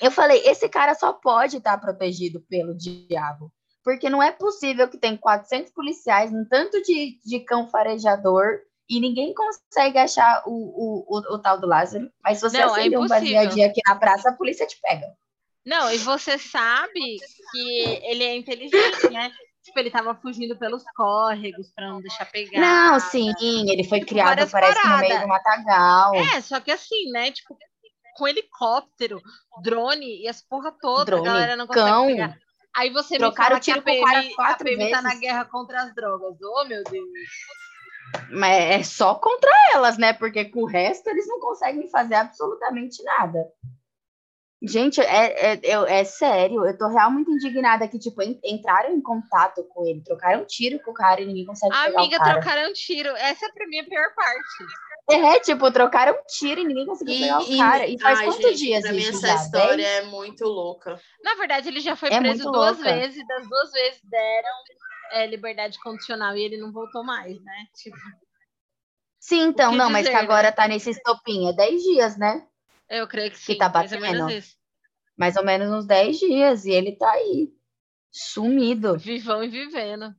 Eu 0.00 0.10
falei, 0.10 0.42
esse 0.46 0.68
cara 0.68 0.94
só 0.94 1.12
pode 1.14 1.56
estar 1.56 1.78
protegido 1.78 2.40
pelo 2.48 2.76
diabo 2.76 3.50
porque 3.84 4.08
não 4.08 4.22
é 4.22 4.30
possível 4.30 4.88
que 4.88 4.98
tem 4.98 5.16
400 5.16 5.72
policiais, 5.72 6.32
um 6.32 6.44
tanto 6.44 6.80
de, 6.82 7.18
de 7.24 7.40
cão 7.40 7.68
farejador, 7.68 8.60
e 8.88 9.00
ninguém 9.00 9.32
consegue 9.34 9.98
achar 9.98 10.42
o, 10.46 10.50
o, 10.50 11.04
o, 11.08 11.34
o 11.34 11.38
tal 11.38 11.60
do 11.60 11.66
Lázaro. 11.66 12.10
Mas 12.22 12.38
se 12.38 12.42
você 12.42 12.58
não, 12.58 12.72
acender 12.72 12.92
é 12.92 12.98
um 12.98 13.06
baseadinho 13.06 13.66
aqui 13.66 13.80
na 13.86 13.96
praça, 13.96 14.30
a 14.30 14.34
polícia 14.34 14.66
te 14.66 14.78
pega. 14.80 15.06
Não, 15.64 15.90
e 15.92 15.98
você 15.98 16.38
sabe 16.38 17.16
que 17.52 18.00
ele 18.04 18.24
é 18.24 18.36
inteligente, 18.36 19.10
né? 19.10 19.30
Tipo, 19.62 19.78
ele 19.78 19.90
tava 19.92 20.14
fugindo 20.16 20.58
pelos 20.58 20.82
córregos 20.96 21.70
para 21.74 21.88
não 21.88 22.00
deixar 22.00 22.26
pegar. 22.26 22.60
Não, 22.60 22.98
sim, 22.98 23.32
ele 23.70 23.84
foi 23.84 24.00
criado, 24.00 24.48
parece, 24.50 24.52
paradas. 24.52 24.90
no 24.90 24.98
meio 24.98 25.20
do 25.20 25.28
matagal. 25.28 26.14
É, 26.16 26.40
só 26.40 26.58
que 26.58 26.72
assim, 26.72 27.10
né? 27.12 27.30
Tipo, 27.30 27.56
com 28.16 28.26
helicóptero, 28.26 29.22
drone 29.62 30.22
e 30.22 30.28
as 30.28 30.42
porra 30.42 30.72
toda, 30.80 31.04
drone, 31.04 31.28
a 31.28 31.32
galera 31.32 31.56
não 31.56 31.66
consegue 31.68 31.88
cão. 31.88 32.06
pegar. 32.06 32.38
Aí 32.74 32.90
você 32.90 33.18
Trocaram 33.18 33.56
me 33.56 33.60
fala 33.60 33.60
que 33.60 33.70
a 33.70 33.82
PM, 33.82 34.34
a 34.38 34.54
PM 34.54 34.90
tá 34.90 35.02
na 35.02 35.14
guerra 35.14 35.44
contra 35.44 35.82
as 35.82 35.94
drogas. 35.94 36.36
Oh, 36.42 36.64
meu 36.64 36.82
Deus. 36.84 37.08
Mas 38.30 38.62
é 38.62 38.82
só 38.82 39.14
contra 39.14 39.50
elas, 39.74 39.98
né? 39.98 40.12
Porque 40.12 40.44
com 40.46 40.62
o 40.62 40.66
resto 40.66 41.08
eles 41.08 41.26
não 41.26 41.38
conseguem 41.40 41.88
fazer 41.90 42.14
absolutamente 42.14 43.02
nada. 43.04 43.46
Gente, 44.64 45.00
é, 45.00 45.54
é, 45.54 45.60
é, 45.60 46.00
é 46.00 46.04
sério, 46.04 46.64
eu 46.64 46.78
tô 46.78 46.86
realmente 46.86 47.28
indignada 47.28 47.88
que, 47.88 47.98
tipo, 47.98 48.22
entraram 48.22 48.94
em 48.94 49.00
contato 49.00 49.64
com 49.64 49.84
ele, 49.84 50.04
trocaram 50.04 50.42
um 50.42 50.46
tiro 50.46 50.78
com 50.84 50.92
o 50.92 50.94
cara 50.94 51.20
e 51.20 51.26
ninguém 51.26 51.44
consegue 51.44 51.74
Amiga, 51.74 51.96
pegar 51.96 52.06
o 52.06 52.18
cara. 52.18 52.32
trocaram 52.34 52.70
um 52.70 52.72
tiro. 52.72 53.08
Essa 53.08 53.46
é 53.46 53.52
pra 53.52 53.66
mim 53.66 53.80
a 53.80 53.84
pior 53.84 54.14
parte. 54.14 54.64
É, 55.10 55.40
tipo, 55.40 55.70
trocaram 55.72 56.14
um 56.14 56.24
tiro 56.26 56.60
e 56.60 56.64
ninguém 56.64 56.86
conseguiu 56.86 57.18
pegar 57.18 57.40
o 57.40 57.58
cara. 57.58 57.86
E 57.86 57.98
faz 57.98 58.18
ai, 58.20 58.24
quantos 58.26 58.42
gente, 58.42 58.58
dias 58.58 58.82
pra 58.82 58.92
mim 58.92 59.04
essa 59.04 59.26
já? 59.26 59.34
história 59.34 59.76
Dez? 59.76 60.04
é 60.04 60.06
muito 60.06 60.44
louca. 60.44 61.00
Na 61.22 61.34
verdade, 61.34 61.68
ele 61.68 61.80
já 61.80 61.96
foi 61.96 62.10
é 62.10 62.18
preso 62.18 62.44
duas 62.44 62.76
louca. 62.76 62.94
vezes, 62.94 63.18
e 63.18 63.26
das 63.26 63.48
duas 63.48 63.72
vezes 63.72 64.00
deram 64.04 64.50
é, 65.12 65.26
liberdade 65.26 65.78
condicional 65.80 66.36
e 66.36 66.42
ele 66.42 66.56
não 66.56 66.72
voltou 66.72 67.04
mais, 67.04 67.42
né? 67.42 67.66
Tipo... 67.74 67.96
Sim, 69.18 69.42
então, 69.42 69.72
não, 69.72 69.86
dizer, 69.86 69.92
mas 69.92 70.08
que 70.08 70.14
agora 70.14 70.48
né? 70.48 70.52
tá 70.52 70.68
nesse 70.68 70.90
estopinho. 70.90 71.50
É 71.50 71.52
10 71.52 71.82
dias, 71.82 72.16
né? 72.16 72.46
Eu 72.88 73.06
creio 73.06 73.30
que 73.30 73.38
sim. 73.38 73.52
Que 73.52 73.58
tá 73.58 73.68
batendo. 73.68 74.00
Mais 74.00 74.18
ou 74.20 74.26
menos, 74.26 74.56
mais 75.16 75.36
ou 75.36 75.44
menos 75.44 75.70
uns 75.70 75.86
10 75.86 76.18
dias. 76.18 76.64
E 76.64 76.70
ele 76.70 76.96
tá 76.96 77.10
aí, 77.10 77.52
sumido. 78.10 78.98
Vivão 78.98 79.42
e 79.42 79.48
vivendo. 79.48 80.14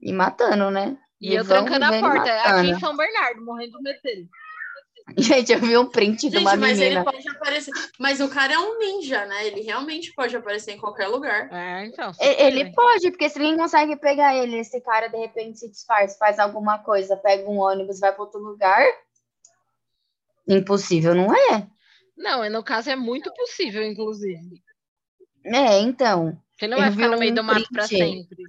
E 0.00 0.12
matando, 0.12 0.70
né? 0.70 0.98
E 1.20 1.34
eu 1.34 1.44
trancando 1.44 1.84
a 1.84 2.00
porta, 2.00 2.32
aqui 2.32 2.70
em 2.70 2.80
São 2.80 2.96
Bernardo, 2.96 3.44
morrendo 3.44 3.76
de 3.76 3.82
medo 3.82 4.00
dele. 4.02 4.28
Gente, 5.18 5.52
eu 5.52 5.58
vi 5.58 5.76
um 5.76 5.86
print 5.86 6.22
Gente, 6.22 6.32
de 6.32 6.38
uma 6.38 6.56
mas 6.56 6.78
menina. 6.78 7.00
Ele 7.00 7.04
pode 7.04 7.28
aparecer. 7.28 7.72
Mas 7.98 8.20
o 8.20 8.28
cara 8.28 8.54
é 8.54 8.58
um 8.58 8.78
ninja, 8.78 9.26
né? 9.26 9.46
Ele 9.46 9.60
realmente 9.60 10.14
pode 10.14 10.34
aparecer 10.36 10.72
em 10.72 10.78
qualquer 10.78 11.08
lugar. 11.08 11.52
É, 11.52 11.86
então. 11.86 12.12
Ele, 12.20 12.72
pode, 12.72 13.10
porque 13.10 13.28
se 13.28 13.38
ninguém 13.38 13.58
consegue 13.58 13.96
pegar 13.96 14.36
ele, 14.36 14.58
esse 14.58 14.80
cara 14.80 15.08
de 15.08 15.16
repente 15.16 15.58
se 15.58 15.68
disfarça, 15.68 16.16
faz 16.16 16.38
alguma 16.38 16.78
coisa, 16.78 17.16
pega 17.16 17.48
um 17.48 17.58
ônibus, 17.58 17.98
vai 17.98 18.12
para 18.12 18.22
outro 18.22 18.40
lugar. 18.40 18.86
Impossível, 20.46 21.14
não 21.14 21.34
é? 21.34 21.66
Não, 22.16 22.48
no 22.48 22.62
caso 22.62 22.90
é 22.90 22.96
muito 22.96 23.32
possível, 23.34 23.82
inclusive. 23.82 24.62
É, 25.44 25.80
então. 25.80 26.38
Você 26.56 26.66
não 26.68 26.78
vai 26.78 26.90
ficar 26.90 27.08
no 27.08 27.18
meio 27.18 27.32
um 27.32 27.34
do 27.34 27.44
mato 27.44 27.66
para 27.72 27.86
sempre 27.86 28.44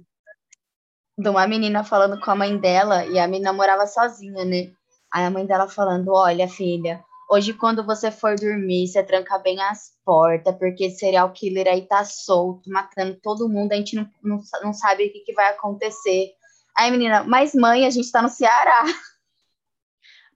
de 1.16 1.28
uma 1.28 1.46
menina 1.46 1.84
falando 1.84 2.18
com 2.20 2.30
a 2.30 2.34
mãe 2.34 2.56
dela, 2.56 3.04
e 3.06 3.18
a 3.18 3.28
menina 3.28 3.52
morava 3.52 3.86
sozinha, 3.86 4.44
né? 4.44 4.72
Aí 5.12 5.24
a 5.24 5.30
mãe 5.30 5.44
dela 5.46 5.68
falando: 5.68 6.12
Olha, 6.12 6.48
filha, 6.48 7.04
hoje 7.30 7.52
quando 7.52 7.84
você 7.84 8.10
for 8.10 8.34
dormir, 8.36 8.88
você 8.88 9.02
tranca 9.02 9.38
bem 9.38 9.60
as 9.60 9.92
portas, 10.04 10.56
porque 10.56 10.90
serial 10.90 11.32
killer 11.32 11.68
aí 11.68 11.82
tá 11.86 12.04
solto, 12.04 12.70
matando 12.70 13.18
todo 13.22 13.48
mundo, 13.48 13.72
a 13.72 13.76
gente 13.76 13.96
não, 13.96 14.08
não, 14.22 14.40
não 14.62 14.72
sabe 14.72 15.06
o 15.06 15.12
que, 15.12 15.20
que 15.20 15.34
vai 15.34 15.50
acontecer. 15.50 16.32
Aí, 16.76 16.90
menina, 16.90 17.22
mas 17.24 17.54
mãe, 17.54 17.86
a 17.86 17.90
gente 17.90 18.10
tá 18.10 18.22
no 18.22 18.28
Ceará. 18.28 18.84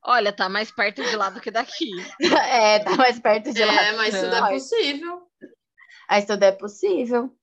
Olha, 0.04 0.32
tá 0.32 0.48
mais 0.48 0.70
perto 0.70 1.02
de 1.02 1.16
lá 1.16 1.30
do 1.30 1.40
que 1.40 1.50
daqui. 1.50 1.90
é, 2.48 2.78
tá 2.78 2.94
mais 2.96 3.18
perto 3.18 3.52
de 3.52 3.62
é, 3.62 3.66
lá. 3.66 3.82
É, 3.82 3.92
mas 3.96 4.20
tudo 4.20 4.34
é 4.34 4.48
possível. 4.50 5.22
Mas 6.08 6.24
tudo 6.24 6.42
é 6.44 6.52
possível. 6.52 7.36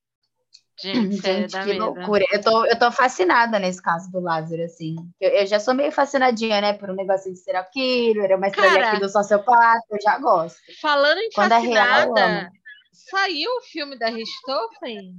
Gente, 0.81 1.17
Gente 1.17 1.63
que 1.63 1.73
loucura. 1.73 2.25
Eu 2.31 2.41
tô, 2.41 2.65
eu 2.65 2.77
tô 2.77 2.91
fascinada 2.91 3.59
nesse 3.59 3.81
caso 3.81 4.11
do 4.11 4.19
Lázaro, 4.19 4.63
assim. 4.63 4.95
Eu, 5.19 5.29
eu, 5.29 5.45
já 5.45 5.59
sou 5.59 5.73
meio 5.73 5.91
fascinadinha, 5.91 6.59
né, 6.61 6.73
por 6.73 6.89
um 6.89 6.95
negócio 6.95 7.31
de 7.31 7.37
serial 7.37 7.65
killer, 7.71 8.35
uma 8.35 8.47
história 8.47 8.89
aqui 8.89 8.99
do 8.99 9.09
sociopata, 9.09 9.83
eu 9.91 10.01
já 10.01 10.17
gosto. 10.17 10.57
Falando 10.81 11.19
em 11.19 11.29
Quando 11.31 11.51
fascinada, 11.51 12.19
é 12.19 12.39
real, 12.39 12.51
saiu 12.91 13.51
o 13.57 13.61
filme 13.61 13.97
da 13.97 14.09
Richthofen? 14.09 15.13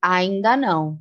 Ainda 0.00 0.56
não. 0.56 0.98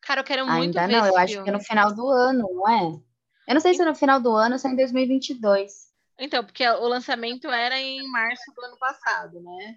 Cara, 0.00 0.20
eu 0.20 0.24
quero 0.24 0.46
muito 0.46 0.78
Ainda 0.78 0.86
não, 0.86 1.06
eu 1.06 1.16
acho 1.16 1.42
que 1.42 1.48
é 1.48 1.52
no 1.52 1.60
final 1.60 1.92
do 1.92 2.08
ano, 2.08 2.48
não 2.52 2.68
é? 2.68 3.06
Eu 3.48 3.54
não 3.54 3.60
sei 3.60 3.74
se 3.74 3.82
é 3.82 3.84
no 3.84 3.94
final 3.94 4.20
do 4.20 4.30
ano 4.30 4.54
ou 4.54 4.58
se 4.58 4.68
é 4.68 4.70
em 4.70 4.76
2022. 4.76 5.86
Então, 6.18 6.44
porque 6.44 6.66
o 6.66 6.88
lançamento 6.88 7.48
era 7.48 7.78
em 7.78 8.08
março 8.10 8.52
do 8.54 8.64
ano 8.64 8.78
passado, 8.78 9.40
né? 9.40 9.76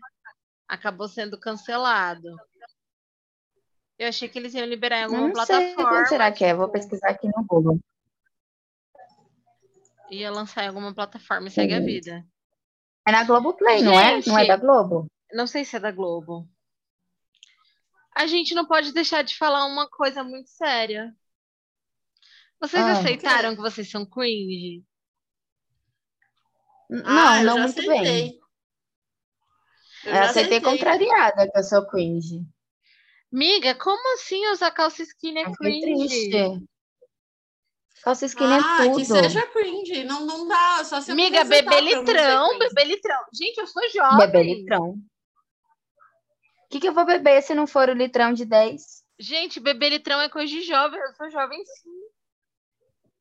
Acabou 0.67 1.08
sendo 1.08 1.39
cancelado. 1.39 2.30
Eu 3.99 4.07
achei 4.07 4.29
que 4.29 4.39
eles 4.39 4.53
iam 4.53 4.65
liberar 4.65 5.01
em 5.01 5.03
alguma 5.03 5.23
não 5.23 5.33
plataforma. 5.33 5.97
Sei, 5.97 6.05
será 6.05 6.31
que 6.31 6.45
é? 6.45 6.53
Vou 6.53 6.69
pesquisar 6.69 7.09
aqui 7.09 7.27
no 7.27 7.43
Google. 7.43 7.77
Ia 10.09 10.31
lançar 10.31 10.63
em 10.63 10.69
alguma 10.69 10.95
plataforma 10.95 11.49
e 11.49 11.51
segue 11.51 11.73
a 11.73 11.81
vida. 11.81 12.25
É 13.05 13.12
na 13.12 13.25
Globoplay, 13.25 13.81
não 13.83 13.99
é? 13.99 14.21
Não 14.25 14.39
é 14.39 14.47
da 14.47 14.55
Globo? 14.55 15.12
Não 15.33 15.45
sei 15.45 15.65
se 15.65 15.75
é 15.75 15.79
da 15.79 15.91
Globo. 15.91 16.49
A 18.15 18.25
gente 18.25 18.55
não 18.55 18.65
pode 18.65 18.93
deixar 18.93 19.21
de 19.21 19.38
falar 19.38 19.65
uma 19.65 19.88
coisa 19.89 20.23
muito 20.23 20.49
séria. 20.49 21.13
Vocês 22.59 22.81
ah, 22.81 22.93
aceitaram 22.93 23.53
que 23.53 23.62
vocês 23.62 23.89
são 23.91 24.05
cringe? 24.05 24.83
Não, 26.89 27.03
ah, 27.05 27.43
não 27.43 27.59
muito 27.59 27.80
aceitei. 27.80 28.01
bem. 28.01 28.39
Eu, 30.05 30.13
eu 30.13 30.21
aceitei, 30.21 30.57
aceitei 30.57 30.61
contrariada 30.61 31.51
que 31.51 31.57
eu 31.57 31.63
sou 31.63 31.86
cringe. 31.86 32.45
Miga, 33.32 33.75
como 33.75 34.15
assim 34.15 34.47
usar 34.51 34.71
calça 34.71 35.03
skinny 35.03 35.39
é, 35.39 35.43
é 35.43 35.51
cringe? 35.51 36.07
Triste. 36.07 36.69
Calça 38.03 38.25
skinny 38.25 38.53
é 38.53 38.59
ah, 38.63 38.86
é 38.86 38.89
tudo. 38.89 38.97
que 38.97 39.05
seja 39.05 39.45
cringe. 39.47 40.03
Não, 40.03 40.25
não 40.25 40.47
dá, 40.47 40.84
só 40.84 40.99
se 40.99 41.13
Miga, 41.13 41.43
bebê 41.43 41.82
litrão, 41.82 42.57
bebê 42.57 42.84
litrão. 42.86 43.21
Gente, 43.34 43.59
eu 43.59 43.67
sou 43.67 43.88
jovem. 43.89 44.17
Bebê 44.17 44.43
litrão. 44.43 44.91
O 44.91 46.69
que, 46.69 46.80
que 46.80 46.88
eu 46.88 46.93
vou 46.93 47.05
beber 47.05 47.41
se 47.41 47.53
não 47.53 47.67
for 47.67 47.89
o 47.89 47.93
litrão 47.93 48.32
de 48.34 48.45
10? 48.45 49.03
Gente, 49.19 49.59
bebê 49.59 49.89
litrão 49.89 50.21
é 50.21 50.30
coisa 50.30 50.51
de 50.51 50.61
jovem. 50.61 50.99
Eu 50.99 51.13
sou 51.13 51.30
jovem 51.30 51.63
sim. 51.65 51.99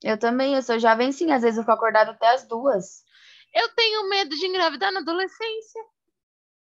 Eu 0.03 0.19
também, 0.19 0.55
eu 0.55 0.63
sou 0.63 0.79
jovem 0.79 1.11
sim, 1.11 1.33
às 1.33 1.43
vezes 1.43 1.57
eu 1.57 1.65
fico 1.65 1.73
acordada 1.73 2.13
até 2.13 2.29
as 2.29 2.47
duas. 2.47 3.03
Eu 3.53 3.69
tenho 3.75 4.09
medo 4.09 4.37
de 4.37 4.47
engravidar 4.47 4.93
na 4.93 5.01
adolescência. 5.01 5.83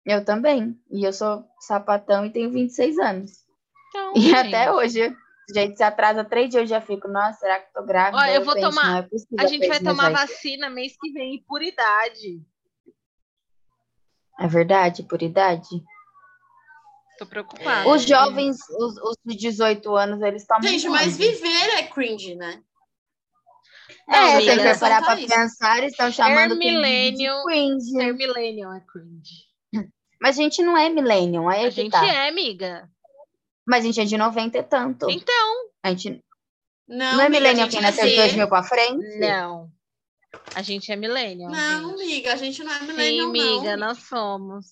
Eu 0.05 0.23
também. 0.23 0.79
E 0.89 1.03
eu 1.03 1.13
sou 1.13 1.43
sapatão 1.59 2.25
e 2.25 2.31
tenho 2.31 2.51
26 2.51 2.97
anos. 2.99 3.31
Então, 3.89 4.13
e 4.15 4.21
gente. 4.21 4.35
até 4.35 4.71
hoje, 4.71 5.15
gente 5.53 5.77
se 5.77 5.83
atrasa 5.83 6.23
três 6.23 6.49
dias, 6.49 6.61
eu 6.61 6.67
já 6.67 6.81
fico, 6.81 7.07
nossa, 7.07 7.39
será 7.39 7.59
que 7.59 7.73
tô 7.73 7.83
grávida? 7.83 8.17
Ó, 8.17 8.25
eu 8.25 8.43
vou 8.43 8.53
penso, 8.53 8.69
tomar. 8.69 9.03
É 9.03 9.43
a 9.43 9.47
gente 9.47 9.67
vai 9.67 9.79
tomar 9.79 10.11
vacina 10.11 10.69
mês 10.69 10.93
que 10.99 11.11
vem 11.11 11.43
por 11.47 11.61
idade. 11.61 12.41
É 14.39 14.47
verdade, 14.47 15.03
por 15.03 15.21
idade? 15.21 15.83
Tô 17.17 17.25
preocupada. 17.25 17.89
Os 17.89 18.03
jovens, 18.03 18.57
os, 18.69 18.97
os 18.97 19.17
de 19.25 19.35
18 19.35 19.93
anos, 19.95 20.21
eles 20.21 20.43
estão. 20.43 20.61
Gente, 20.61 20.87
mas 20.87 21.17
viver 21.17 21.77
é 21.77 21.83
cringe, 21.83 22.35
né? 22.35 22.63
É, 24.07 24.35
amiga, 24.35 24.53
se 24.53 24.73
você 24.73 24.79
parar 24.79 25.03
pra 25.03 25.15
pensar, 25.17 25.83
estão 25.83 26.11
chamando 26.11 26.53
ser 26.53 26.57
millennial, 26.57 27.43
de 27.43 27.43
cringe. 27.43 27.91
Ser 27.91 28.13
millennial 28.13 28.73
é 28.73 28.79
cringe. 28.79 29.48
Mas 30.21 30.37
a 30.37 30.41
gente 30.41 30.61
não 30.61 30.77
é 30.77 30.89
millennial, 30.89 31.49
é 31.49 31.65
A 31.65 31.69
gente 31.69 31.91
tá. 31.91 32.05
é, 32.05 32.27
amiga. 32.27 32.89
Mas 33.65 33.83
a 33.83 33.87
gente 33.87 34.01
é 34.01 34.05
de 34.05 34.17
90 34.17 34.57
e 34.57 34.63
tanto. 34.63 35.09
Então. 35.09 35.69
A 35.83 35.89
gente 35.91 36.23
não, 36.87 37.17
não 37.17 37.21
é 37.21 37.29
millennial 37.29 37.69
quem 37.69 37.81
nasceu 37.81 38.07
de 38.07 38.15
2000 38.15 38.49
pra 38.49 38.63
frente? 38.63 39.19
Não. 39.19 39.69
A 40.55 40.61
gente 40.61 40.91
é 40.91 40.95
millennial. 40.95 41.51
Não, 41.51 41.89
gente. 41.91 42.01
amiga, 42.03 42.33
a 42.33 42.35
gente 42.35 42.63
não 42.63 42.73
é 42.73 42.81
millennial, 42.81 43.31
Sim, 43.31 43.39
amiga, 43.39 43.77
não. 43.77 43.87
nós 43.87 43.99
somos. 43.99 44.65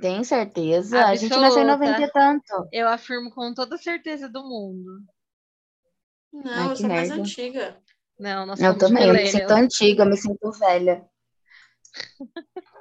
Tem 0.00 0.22
certeza? 0.24 0.98
Absoluta. 0.98 1.12
A 1.12 1.16
gente 1.16 1.40
nasceu 1.40 1.62
em 1.62 1.66
90 1.66 2.02
e 2.02 2.10
tanto. 2.10 2.68
Eu 2.72 2.88
afirmo 2.88 3.30
com 3.30 3.54
toda 3.54 3.78
certeza 3.78 4.28
do 4.28 4.42
mundo. 4.42 5.02
Não, 6.32 6.52
Ai, 6.52 6.70
eu 6.72 6.76
sou 6.76 6.88
merda. 6.88 7.08
mais 7.08 7.20
antiga. 7.20 7.80
Não, 8.18 8.46
nós 8.46 8.60
Eu 8.60 8.76
também, 8.76 9.06
eu 9.06 9.14
me 9.14 9.26
sinto 9.26 9.50
antiga, 9.50 10.02
eu 10.02 10.08
me 10.08 10.16
sinto 10.16 10.50
velha. 10.52 11.06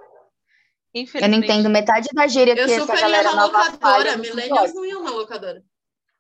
Eu 0.94 1.28
não 1.28 1.40
entendo 1.40 1.70
metade 1.70 2.08
da 2.14 2.28
gíria 2.28 2.54
eu 2.54 2.68
que 2.68 2.74
essa 2.74 2.96
galera 2.96 3.34
nova 3.36 3.72
locadora. 3.72 4.18
Millennials 4.18 4.74
não 4.76 4.86
iam 4.86 5.04
na 5.04 5.10
locadora. 5.10 5.64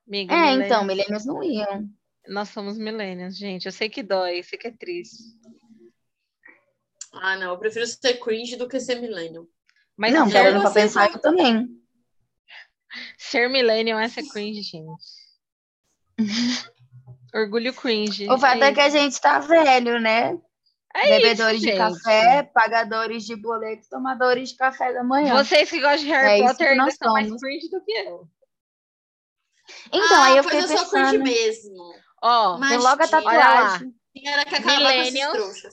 Amiga, 0.07 0.33
é, 0.33 0.53
então, 0.53 0.83
millennials 0.83 1.25
não 1.25 1.43
iam. 1.43 1.87
Nós 2.27 2.49
somos 2.49 2.77
millennials, 2.77 3.37
gente. 3.37 3.67
Eu 3.67 3.71
sei 3.71 3.87
que 3.87 4.01
dói, 4.01 4.39
eu 4.39 4.43
sei 4.43 4.57
que 4.57 4.67
é 4.67 4.71
triste. 4.71 5.23
Ah, 7.13 7.35
não. 7.37 7.51
Eu 7.51 7.57
prefiro 7.59 7.85
ser 7.85 8.15
cringe 8.19 8.55
do 8.55 8.67
que 8.67 8.79
ser 8.79 8.99
millennial. 8.99 9.47
Mas 9.95 10.11
não, 10.11 10.29
parando 10.29 10.61
pra 10.61 10.71
pensar, 10.71 11.11
eu 11.11 11.19
também. 11.19 11.69
Ser 13.17 13.49
millennial 13.49 13.99
é 13.99 14.07
ser 14.07 14.23
cringe, 14.27 14.61
gente. 14.61 15.03
Orgulho 17.33 17.73
cringe. 17.73 18.29
O 18.29 18.37
fato 18.37 18.63
é, 18.63 18.67
é 18.67 18.73
que 18.73 18.79
a 18.79 18.89
gente 18.89 19.19
tá 19.19 19.39
velho, 19.39 19.99
né? 19.99 20.37
É 20.95 21.09
Bebedores 21.09 21.63
isso, 21.63 21.71
de 21.71 21.77
café, 21.77 22.43
pagadores 22.43 23.25
de 23.25 23.35
boletos, 23.35 23.87
tomadores 23.87 24.49
de 24.49 24.57
café 24.57 24.93
da 24.93 25.03
manhã. 25.03 25.35
Vocês 25.43 25.69
que 25.69 25.81
gostam 25.81 26.05
de 26.05 26.11
Harry 26.11 26.41
é 26.41 26.47
Potter 26.47 26.69
ainda 26.69 26.91
são 26.91 27.13
mais 27.13 27.41
cringe 27.41 27.69
do 27.69 27.83
que 27.83 27.91
eu. 27.91 28.27
Então, 29.91 30.21
ah, 30.21 30.25
aí 30.25 30.37
eu 30.37 30.43
fiquei 30.43 30.59
eu 30.59 30.67
pensando... 30.67 30.89
sou 30.89 30.89
cringe 30.89 31.17
mesmo. 31.17 31.95
Ó, 32.21 32.59
tem 32.59 32.77
logo 32.77 33.03
a 33.03 33.07
tatuagem. 33.07 33.93
Era 34.25 34.45
que 34.45 34.59
Millennials, 34.59 35.63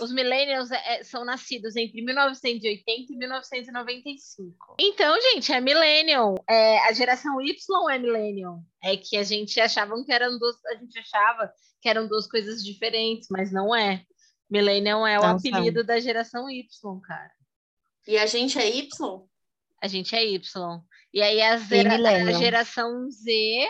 os 0.00 0.12
millennials 0.12 0.70
é, 0.70 1.04
são 1.04 1.24
nascidos 1.24 1.76
entre 1.76 2.02
1980 2.02 3.12
e 3.12 3.16
1995. 3.16 4.76
Então, 4.80 5.20
gente, 5.20 5.52
é 5.52 5.60
millennial. 5.60 6.36
É, 6.48 6.78
a 6.88 6.92
geração 6.92 7.40
Y 7.40 7.90
é 7.90 7.98
millennial. 7.98 8.60
É 8.82 8.96
que 8.96 9.16
a 9.16 9.22
gente 9.22 9.60
achava 9.60 9.94
que 10.02 10.12
eram 10.12 10.38
duas, 10.38 10.56
a 10.66 10.76
gente 10.76 10.98
achava 10.98 11.52
que 11.82 11.88
eram 11.88 12.08
duas 12.08 12.26
coisas 12.26 12.64
diferentes, 12.64 13.28
mas 13.30 13.52
não 13.52 13.74
é. 13.74 14.04
Millennial 14.50 15.06
é 15.06 15.18
o 15.18 15.22
não, 15.22 15.36
apelido 15.36 15.84
da 15.84 16.00
geração 16.00 16.50
Y, 16.50 17.00
cara. 17.00 17.30
E 18.06 18.18
a 18.18 18.26
gente 18.26 18.58
é 18.58 18.68
Y? 18.68 18.88
A 19.80 19.86
gente 19.86 20.16
é 20.16 20.26
Y. 20.26 20.80
E 21.12 21.22
aí 21.22 21.40
a, 21.40 21.56
zera, 21.56 21.94
a 21.94 22.32
geração 22.32 23.10
Z 23.10 23.68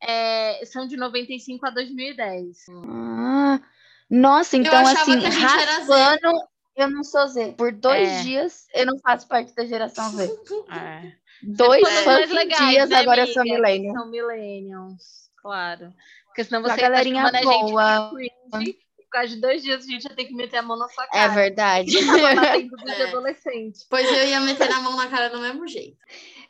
é, 0.00 0.64
são 0.64 0.86
de 0.86 0.96
95 0.96 1.66
a 1.66 1.70
2010. 1.70 2.56
Ah, 2.88 3.60
nossa, 4.08 4.56
então 4.56 4.86
assim, 4.86 5.18
raspando, 5.20 6.40
eu 6.76 6.90
não 6.90 7.04
sou 7.04 7.26
Z. 7.28 7.54
Por 7.56 7.72
dois 7.72 8.08
é. 8.08 8.22
dias, 8.22 8.66
eu 8.74 8.86
não 8.86 8.98
faço 8.98 9.28
parte 9.28 9.54
da 9.54 9.64
geração 9.64 10.10
Z. 10.10 10.28
É. 10.70 11.12
Dois 11.42 11.88
fucking 12.04 12.48
dias, 12.68 12.90
né, 12.90 12.96
agora 12.96 13.22
amiga? 13.22 13.30
eu 13.30 13.32
sou 13.32 13.42
millennial. 13.44 13.94
São 13.94 14.10
millennials, 14.10 15.30
claro. 15.40 15.92
Porque 16.26 16.44
senão 16.44 16.62
você 16.62 16.72
a 16.72 16.76
galerinha 16.76 17.32
tá 17.32 17.40
boa. 17.40 18.10
Cringe, 18.10 18.78
causa 19.10 19.28
de 19.28 19.40
dois 19.40 19.62
dias 19.62 19.84
a 19.84 19.88
gente 19.88 20.04
ia 20.04 20.14
ter 20.14 20.24
que 20.24 20.34
meter 20.34 20.58
a 20.58 20.62
mão 20.62 20.78
na 20.78 20.88
sua 20.88 21.04
é 21.04 21.06
cara. 21.08 21.32
É 21.32 21.34
verdade. 21.34 21.92
é. 23.00 23.02
adolescente. 23.04 23.86
Pois 23.88 24.06
eu 24.06 24.28
ia 24.28 24.40
meter 24.40 24.70
a 24.70 24.80
mão 24.80 24.96
na 24.96 25.08
cara 25.08 25.28
do 25.28 25.40
mesmo 25.40 25.66
jeito. 25.66 25.98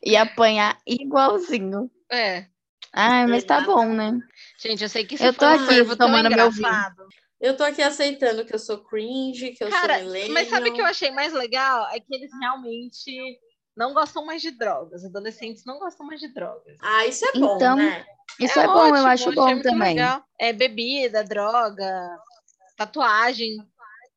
E 0.03 0.15
apanhar 0.15 0.77
igualzinho. 0.85 1.89
É. 2.11 2.45
Ai, 2.93 3.25
mas 3.27 3.43
tá 3.43 3.61
bom, 3.61 3.85
né? 3.85 4.19
Gente, 4.59 4.83
eu 4.83 4.89
sei 4.89 5.05
que 5.05 5.15
isso 5.15 5.23
eu 5.23 5.33
tô 5.33 5.45
aqui 5.45 5.95
tomando 5.97 6.29
meu 6.29 6.51
vinho. 6.51 6.67
Eu 7.39 7.57
tô 7.57 7.63
aqui 7.63 7.81
aceitando 7.81 8.45
que 8.45 8.53
eu 8.53 8.59
sou 8.59 8.77
cringe, 8.77 9.51
que 9.51 9.63
eu 9.63 9.69
Cara, 9.69 9.95
sou 9.95 10.05
millennial. 10.05 10.33
Mas 10.33 10.49
sabe 10.49 10.69
o 10.69 10.73
que 10.73 10.81
eu 10.81 10.85
achei 10.85 11.09
mais 11.09 11.33
legal? 11.33 11.89
É 11.89 11.99
que 11.99 12.13
eles 12.13 12.29
realmente 12.39 13.39
não 13.75 13.93
gostam 13.93 14.23
mais 14.23 14.41
de 14.43 14.51
drogas. 14.51 15.03
Adolescentes 15.03 15.63
não 15.65 15.79
gostam 15.79 16.05
mais 16.05 16.19
de 16.19 16.27
drogas. 16.27 16.77
Ah, 16.81 17.07
isso 17.07 17.25
é 17.25 17.31
bom, 17.39 17.55
então, 17.55 17.75
né? 17.77 18.05
Isso 18.39 18.59
é, 18.59 18.63
é 18.63 18.67
bom, 18.67 18.95
eu 18.95 19.05
acho 19.07 19.31
bom 19.31 19.59
também. 19.59 19.95
Legal. 19.95 20.23
É 20.39 20.53
bebida, 20.53 21.23
droga, 21.23 22.19
tatuagem, 22.85 23.57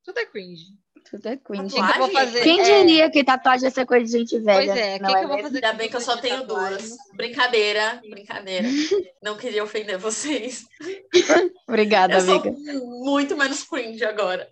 tudo 0.05 0.19
é 0.19 0.27
cringe. 0.27 0.65
Tudo 1.11 1.29
é 1.29 1.37
cringe. 1.37 1.75
Que 1.75 1.83
que 1.83 1.91
eu 1.91 1.99
vou 1.99 2.11
fazer? 2.11 2.43
Quem 2.43 2.61
é... 2.61 2.63
diria 2.63 3.11
que 3.11 3.23
tatuagem 3.23 3.67
é 3.67 3.69
essa 3.69 3.85
coisa 3.85 4.05
de 4.05 4.13
gente 4.13 4.39
velha? 4.39 4.73
Pois 4.73 4.79
é, 4.79 4.97
o 4.97 4.99
que, 4.99 5.05
é 5.05 5.19
que 5.19 5.25
eu 5.25 5.29
vou 5.29 5.39
fazer? 5.39 5.65
Ainda 5.65 5.73
bem 5.75 5.89
que 5.89 5.97
eu 5.97 6.01
só 6.01 6.17
tenho 6.17 6.47
duas. 6.47 6.97
Brincadeira, 7.15 8.03
brincadeira. 8.09 8.69
Não 9.23 9.37
queria 9.37 9.63
ofender 9.63 9.99
vocês. 9.99 10.65
Obrigada, 11.69 12.15
eu 12.15 12.21
amiga. 12.21 12.53
Sou 12.53 13.05
muito 13.05 13.37
menos 13.37 13.65
cringe 13.65 14.05
agora. 14.05 14.51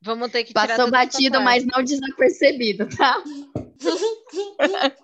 Vamos 0.00 0.32
ter 0.32 0.42
que 0.42 0.52
Passou 0.52 0.90
batido, 0.90 1.40
mas 1.40 1.64
não 1.64 1.80
desapercebido, 1.80 2.88
tá? 2.88 3.22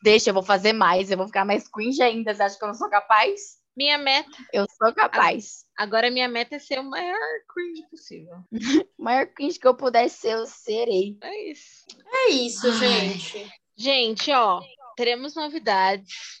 Deixa, 0.00 0.30
eu 0.30 0.34
vou 0.34 0.44
fazer 0.44 0.72
mais, 0.72 1.10
eu 1.10 1.16
vou 1.16 1.26
ficar 1.26 1.44
mais 1.44 1.66
cringe 1.68 2.00
ainda. 2.00 2.32
Você 2.32 2.42
acha 2.42 2.56
que 2.56 2.62
eu 2.62 2.68
não 2.68 2.74
sou 2.74 2.88
capaz? 2.88 3.57
Minha 3.78 3.96
meta. 3.96 4.28
Eu 4.52 4.66
sou 4.76 4.92
capaz. 4.92 5.64
Agora 5.78 6.10
minha 6.10 6.28
meta 6.28 6.56
é 6.56 6.58
ser 6.58 6.80
o 6.80 6.82
maior 6.82 7.16
cringe 7.48 7.88
possível. 7.88 8.38
o 8.98 9.04
maior 9.04 9.24
cringe 9.28 9.56
que 9.56 9.68
eu 9.68 9.76
puder 9.76 10.08
ser, 10.08 10.32
eu 10.32 10.46
serei. 10.46 11.16
É 11.22 11.50
isso. 11.52 11.86
É 12.12 12.30
isso, 12.30 12.66
Ai. 12.66 12.72
gente. 12.72 13.52
Gente, 13.76 14.32
ó, 14.32 14.60
teremos 14.96 15.36
novidades. 15.36 16.40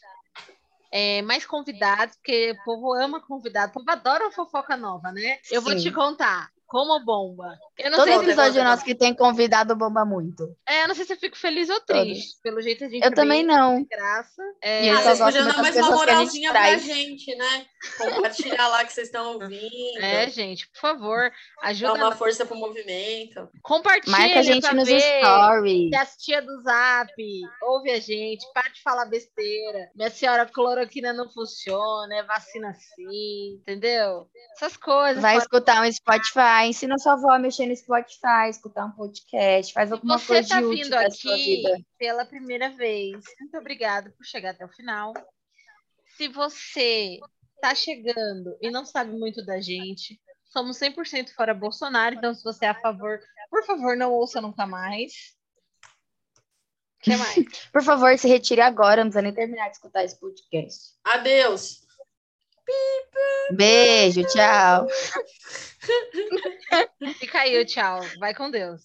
É, 0.90 1.22
mais 1.22 1.46
convidados, 1.46 2.16
porque 2.16 2.50
o 2.50 2.64
povo 2.64 2.92
ama 2.94 3.20
convidado, 3.20 3.70
o 3.70 3.74
povo 3.74 3.88
adora 3.88 4.32
fofoca 4.32 4.76
nova, 4.76 5.12
né? 5.12 5.38
Eu 5.48 5.60
Sim. 5.60 5.68
vou 5.68 5.76
te 5.76 5.92
contar 5.92 6.50
como 6.68 7.02
bomba. 7.02 7.58
Eu 7.78 7.90
não 7.90 7.98
Todo 7.98 8.08
sei 8.08 8.16
episódio 8.18 8.62
nosso 8.62 8.84
que 8.84 8.94
tem 8.94 9.14
convidado 9.14 9.74
bomba 9.74 10.04
muito. 10.04 10.46
É, 10.68 10.82
eu 10.82 10.88
não 10.88 10.94
sei 10.94 11.06
se 11.06 11.14
eu 11.14 11.16
fico 11.16 11.36
feliz 11.36 11.70
ou 11.70 11.80
triste. 11.80 12.34
Todos. 12.34 12.40
Pelo 12.42 12.60
jeito 12.60 12.84
a 12.84 12.88
gente 12.88 13.04
Eu 13.04 13.14
também 13.14 13.42
não. 13.42 13.84
Graça. 13.84 14.42
É... 14.62 14.90
Ah, 14.90 15.00
vocês 15.00 15.18
podiam 15.18 15.46
dar 15.46 15.62
mais 15.62 15.76
uma 15.76 15.90
moralzinha 15.90 16.50
pra 16.50 16.76
gente, 16.76 17.34
né? 17.34 17.66
Compartilhar 17.96 18.68
lá 18.68 18.84
que 18.84 18.92
vocês 18.92 19.08
estão 19.08 19.32
ouvindo. 19.32 19.98
É, 19.98 20.28
gente, 20.28 20.68
por 20.68 20.78
favor, 20.78 21.32
ajuda. 21.62 21.94
Dá 21.94 22.04
uma 22.04 22.12
força 22.12 22.44
pro 22.44 22.54
movimento. 22.54 23.48
Compartilha. 23.62 24.16
Marca 24.16 24.40
a 24.40 24.42
gente 24.42 24.74
nos 24.74 24.88
stories. 24.88 25.92
a 25.94 26.06
tia 26.18 26.42
do 26.42 26.60
Zap 26.62 27.12
ouve 27.62 27.90
a 27.90 28.00
gente, 28.00 28.44
para 28.52 28.68
de 28.68 28.82
falar 28.82 29.06
besteira. 29.06 29.88
Minha 29.94 30.10
senhora, 30.10 30.44
cloroquina 30.44 31.14
não 31.14 31.30
funciona, 31.30 32.14
é 32.14 32.22
vacina 32.24 32.74
sim, 32.74 33.54
entendeu? 33.60 34.28
Essas 34.54 34.76
coisas. 34.76 35.22
Vai 35.22 35.34
pode... 35.34 35.44
escutar 35.44 35.82
um 35.82 35.90
Spotify 35.90 36.57
ensina 36.66 36.98
sua 36.98 37.12
avó 37.12 37.30
a 37.30 37.38
mexer 37.38 37.66
no 37.66 37.76
Spotify, 37.76 38.48
escutar 38.48 38.86
um 38.86 38.92
podcast, 38.92 39.72
faz 39.72 39.92
alguma 39.92 40.18
Você 40.18 40.26
coisa 40.26 40.48
tá 40.48 40.60
de 40.60 40.66
útil 40.66 40.84
vindo 40.84 40.94
aqui 40.94 41.62
pela 41.98 42.24
primeira 42.24 42.70
vez. 42.70 43.22
Muito 43.40 43.56
obrigada 43.58 44.10
por 44.10 44.24
chegar 44.24 44.50
até 44.50 44.64
o 44.64 44.68
final. 44.68 45.12
Se 46.16 46.28
você 46.28 47.18
tá 47.60 47.74
chegando 47.74 48.56
e 48.60 48.70
não 48.70 48.84
sabe 48.84 49.12
muito 49.12 49.44
da 49.44 49.60
gente, 49.60 50.20
somos 50.46 50.78
100% 50.78 51.34
fora 51.34 51.54
Bolsonaro, 51.54 52.14
então 52.14 52.34
se 52.34 52.42
você 52.42 52.64
é 52.64 52.68
a 52.68 52.80
favor, 52.80 53.20
por 53.50 53.64
favor, 53.64 53.96
não 53.96 54.12
ouça 54.12 54.40
nunca 54.40 54.66
mais. 54.66 55.12
O 56.96 57.00
que 57.00 57.16
mais? 57.16 57.34
por 57.72 57.82
favor, 57.82 58.18
se 58.18 58.26
retire 58.26 58.60
agora, 58.60 59.04
não 59.04 59.10
precisa 59.10 59.22
nem 59.22 59.34
terminar 59.34 59.68
de 59.68 59.76
escutar 59.76 60.04
esse 60.04 60.18
podcast. 60.18 60.94
Adeus. 61.04 61.87
Beijo, 63.52 64.22
tchau. 64.24 64.86
Fica 67.18 67.40
aí, 67.40 67.64
tchau. 67.64 68.00
Vai 68.18 68.34
com 68.34 68.50
Deus. 68.50 68.82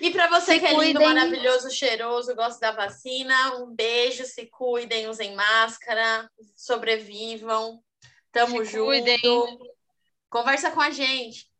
E 0.00 0.10
para 0.10 0.28
você 0.28 0.54
se 0.54 0.60
que 0.60 0.66
é 0.66 0.76
lindo, 0.76 1.00
maravilhoso, 1.00 1.70
cheiroso, 1.70 2.34
gosta 2.34 2.58
da 2.60 2.72
vacina, 2.72 3.56
um 3.56 3.74
beijo, 3.74 4.24
se 4.24 4.46
cuidem, 4.46 5.08
usem 5.08 5.34
máscara, 5.34 6.28
sobrevivam. 6.56 7.82
Tamo 8.32 8.64
Se 8.64 8.72
junto. 8.72 8.86
Cuidem. 8.86 9.58
Conversa 10.30 10.70
com 10.70 10.80
a 10.80 10.90
gente. 10.90 11.51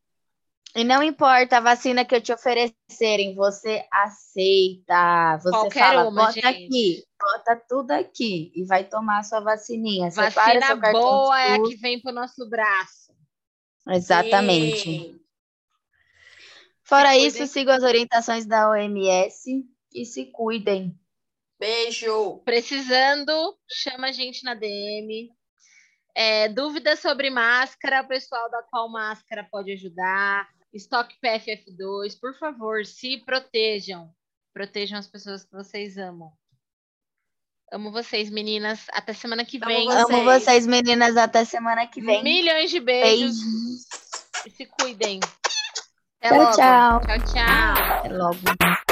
E 0.74 0.84
não 0.84 1.02
importa 1.02 1.58
a 1.58 1.60
vacina 1.60 2.04
que 2.04 2.14
eu 2.14 2.20
te 2.20 2.32
oferecerem, 2.32 3.34
você 3.34 3.86
aceita. 3.92 5.38
Você 5.42 5.50
Qualquer 5.50 5.80
fala, 5.80 6.08
uma, 6.08 6.26
bota 6.26 6.32
gente. 6.32 6.46
aqui, 6.46 7.04
bota 7.20 7.62
tudo 7.68 7.90
aqui 7.90 8.50
e 8.54 8.64
vai 8.64 8.84
tomar 8.84 9.18
a 9.18 9.22
sua 9.22 9.40
vacininha. 9.40 10.08
Vacina 10.10 10.74
boa 10.76 11.40
é 11.40 11.54
a 11.54 11.62
que 11.62 11.76
vem 11.76 12.00
pro 12.00 12.10
nosso 12.10 12.48
braço. 12.48 13.12
Exatamente. 13.86 14.80
Sim. 14.80 15.20
Fora 16.82 17.10
se 17.12 17.26
isso, 17.26 17.46
sigam 17.46 17.74
as 17.74 17.82
orientações 17.82 18.46
da 18.46 18.70
OMS 18.70 19.66
e 19.94 20.04
se 20.06 20.26
cuidem. 20.26 20.98
Beijo. 21.58 22.38
Precisando, 22.44 23.56
chama 23.70 24.08
a 24.08 24.12
gente 24.12 24.42
na 24.42 24.54
DM. 24.54 25.30
É, 26.14 26.48
dúvidas 26.48 27.00
sobre 27.00 27.30
máscara, 27.30 28.02
o 28.02 28.08
pessoal 28.08 28.50
da 28.50 28.62
qual 28.64 28.90
máscara 28.90 29.46
pode 29.50 29.72
ajudar. 29.72 30.48
Estoque 30.72 31.16
PFF2, 31.22 32.18
por 32.18 32.34
favor, 32.38 32.84
se 32.86 33.18
protejam. 33.18 34.10
Protejam 34.54 34.98
as 34.98 35.06
pessoas 35.06 35.44
que 35.44 35.52
vocês 35.52 35.98
amam. 35.98 36.32
Amo 37.70 37.90
vocês, 37.90 38.30
meninas. 38.30 38.86
Até 38.90 39.12
semana 39.12 39.44
que 39.44 39.58
vem. 39.58 39.90
Amo 39.90 39.92
vocês, 39.92 40.18
Amo 40.18 40.24
vocês 40.24 40.66
meninas. 40.66 41.16
Até 41.16 41.44
semana 41.44 41.86
que 41.86 42.00
vem. 42.00 42.22
Milhões 42.22 42.70
de 42.70 42.80
beijos. 42.80 43.38
beijos. 43.38 43.86
E 44.46 44.50
se 44.50 44.66
cuidem. 44.66 45.20
Até 46.20 46.28
tchau, 46.28 46.38
logo. 46.38 46.56
tchau. 46.56 47.00
Tchau, 47.00 47.18
tchau. 47.32 47.98
Até 47.98 48.08
logo. 48.10 48.91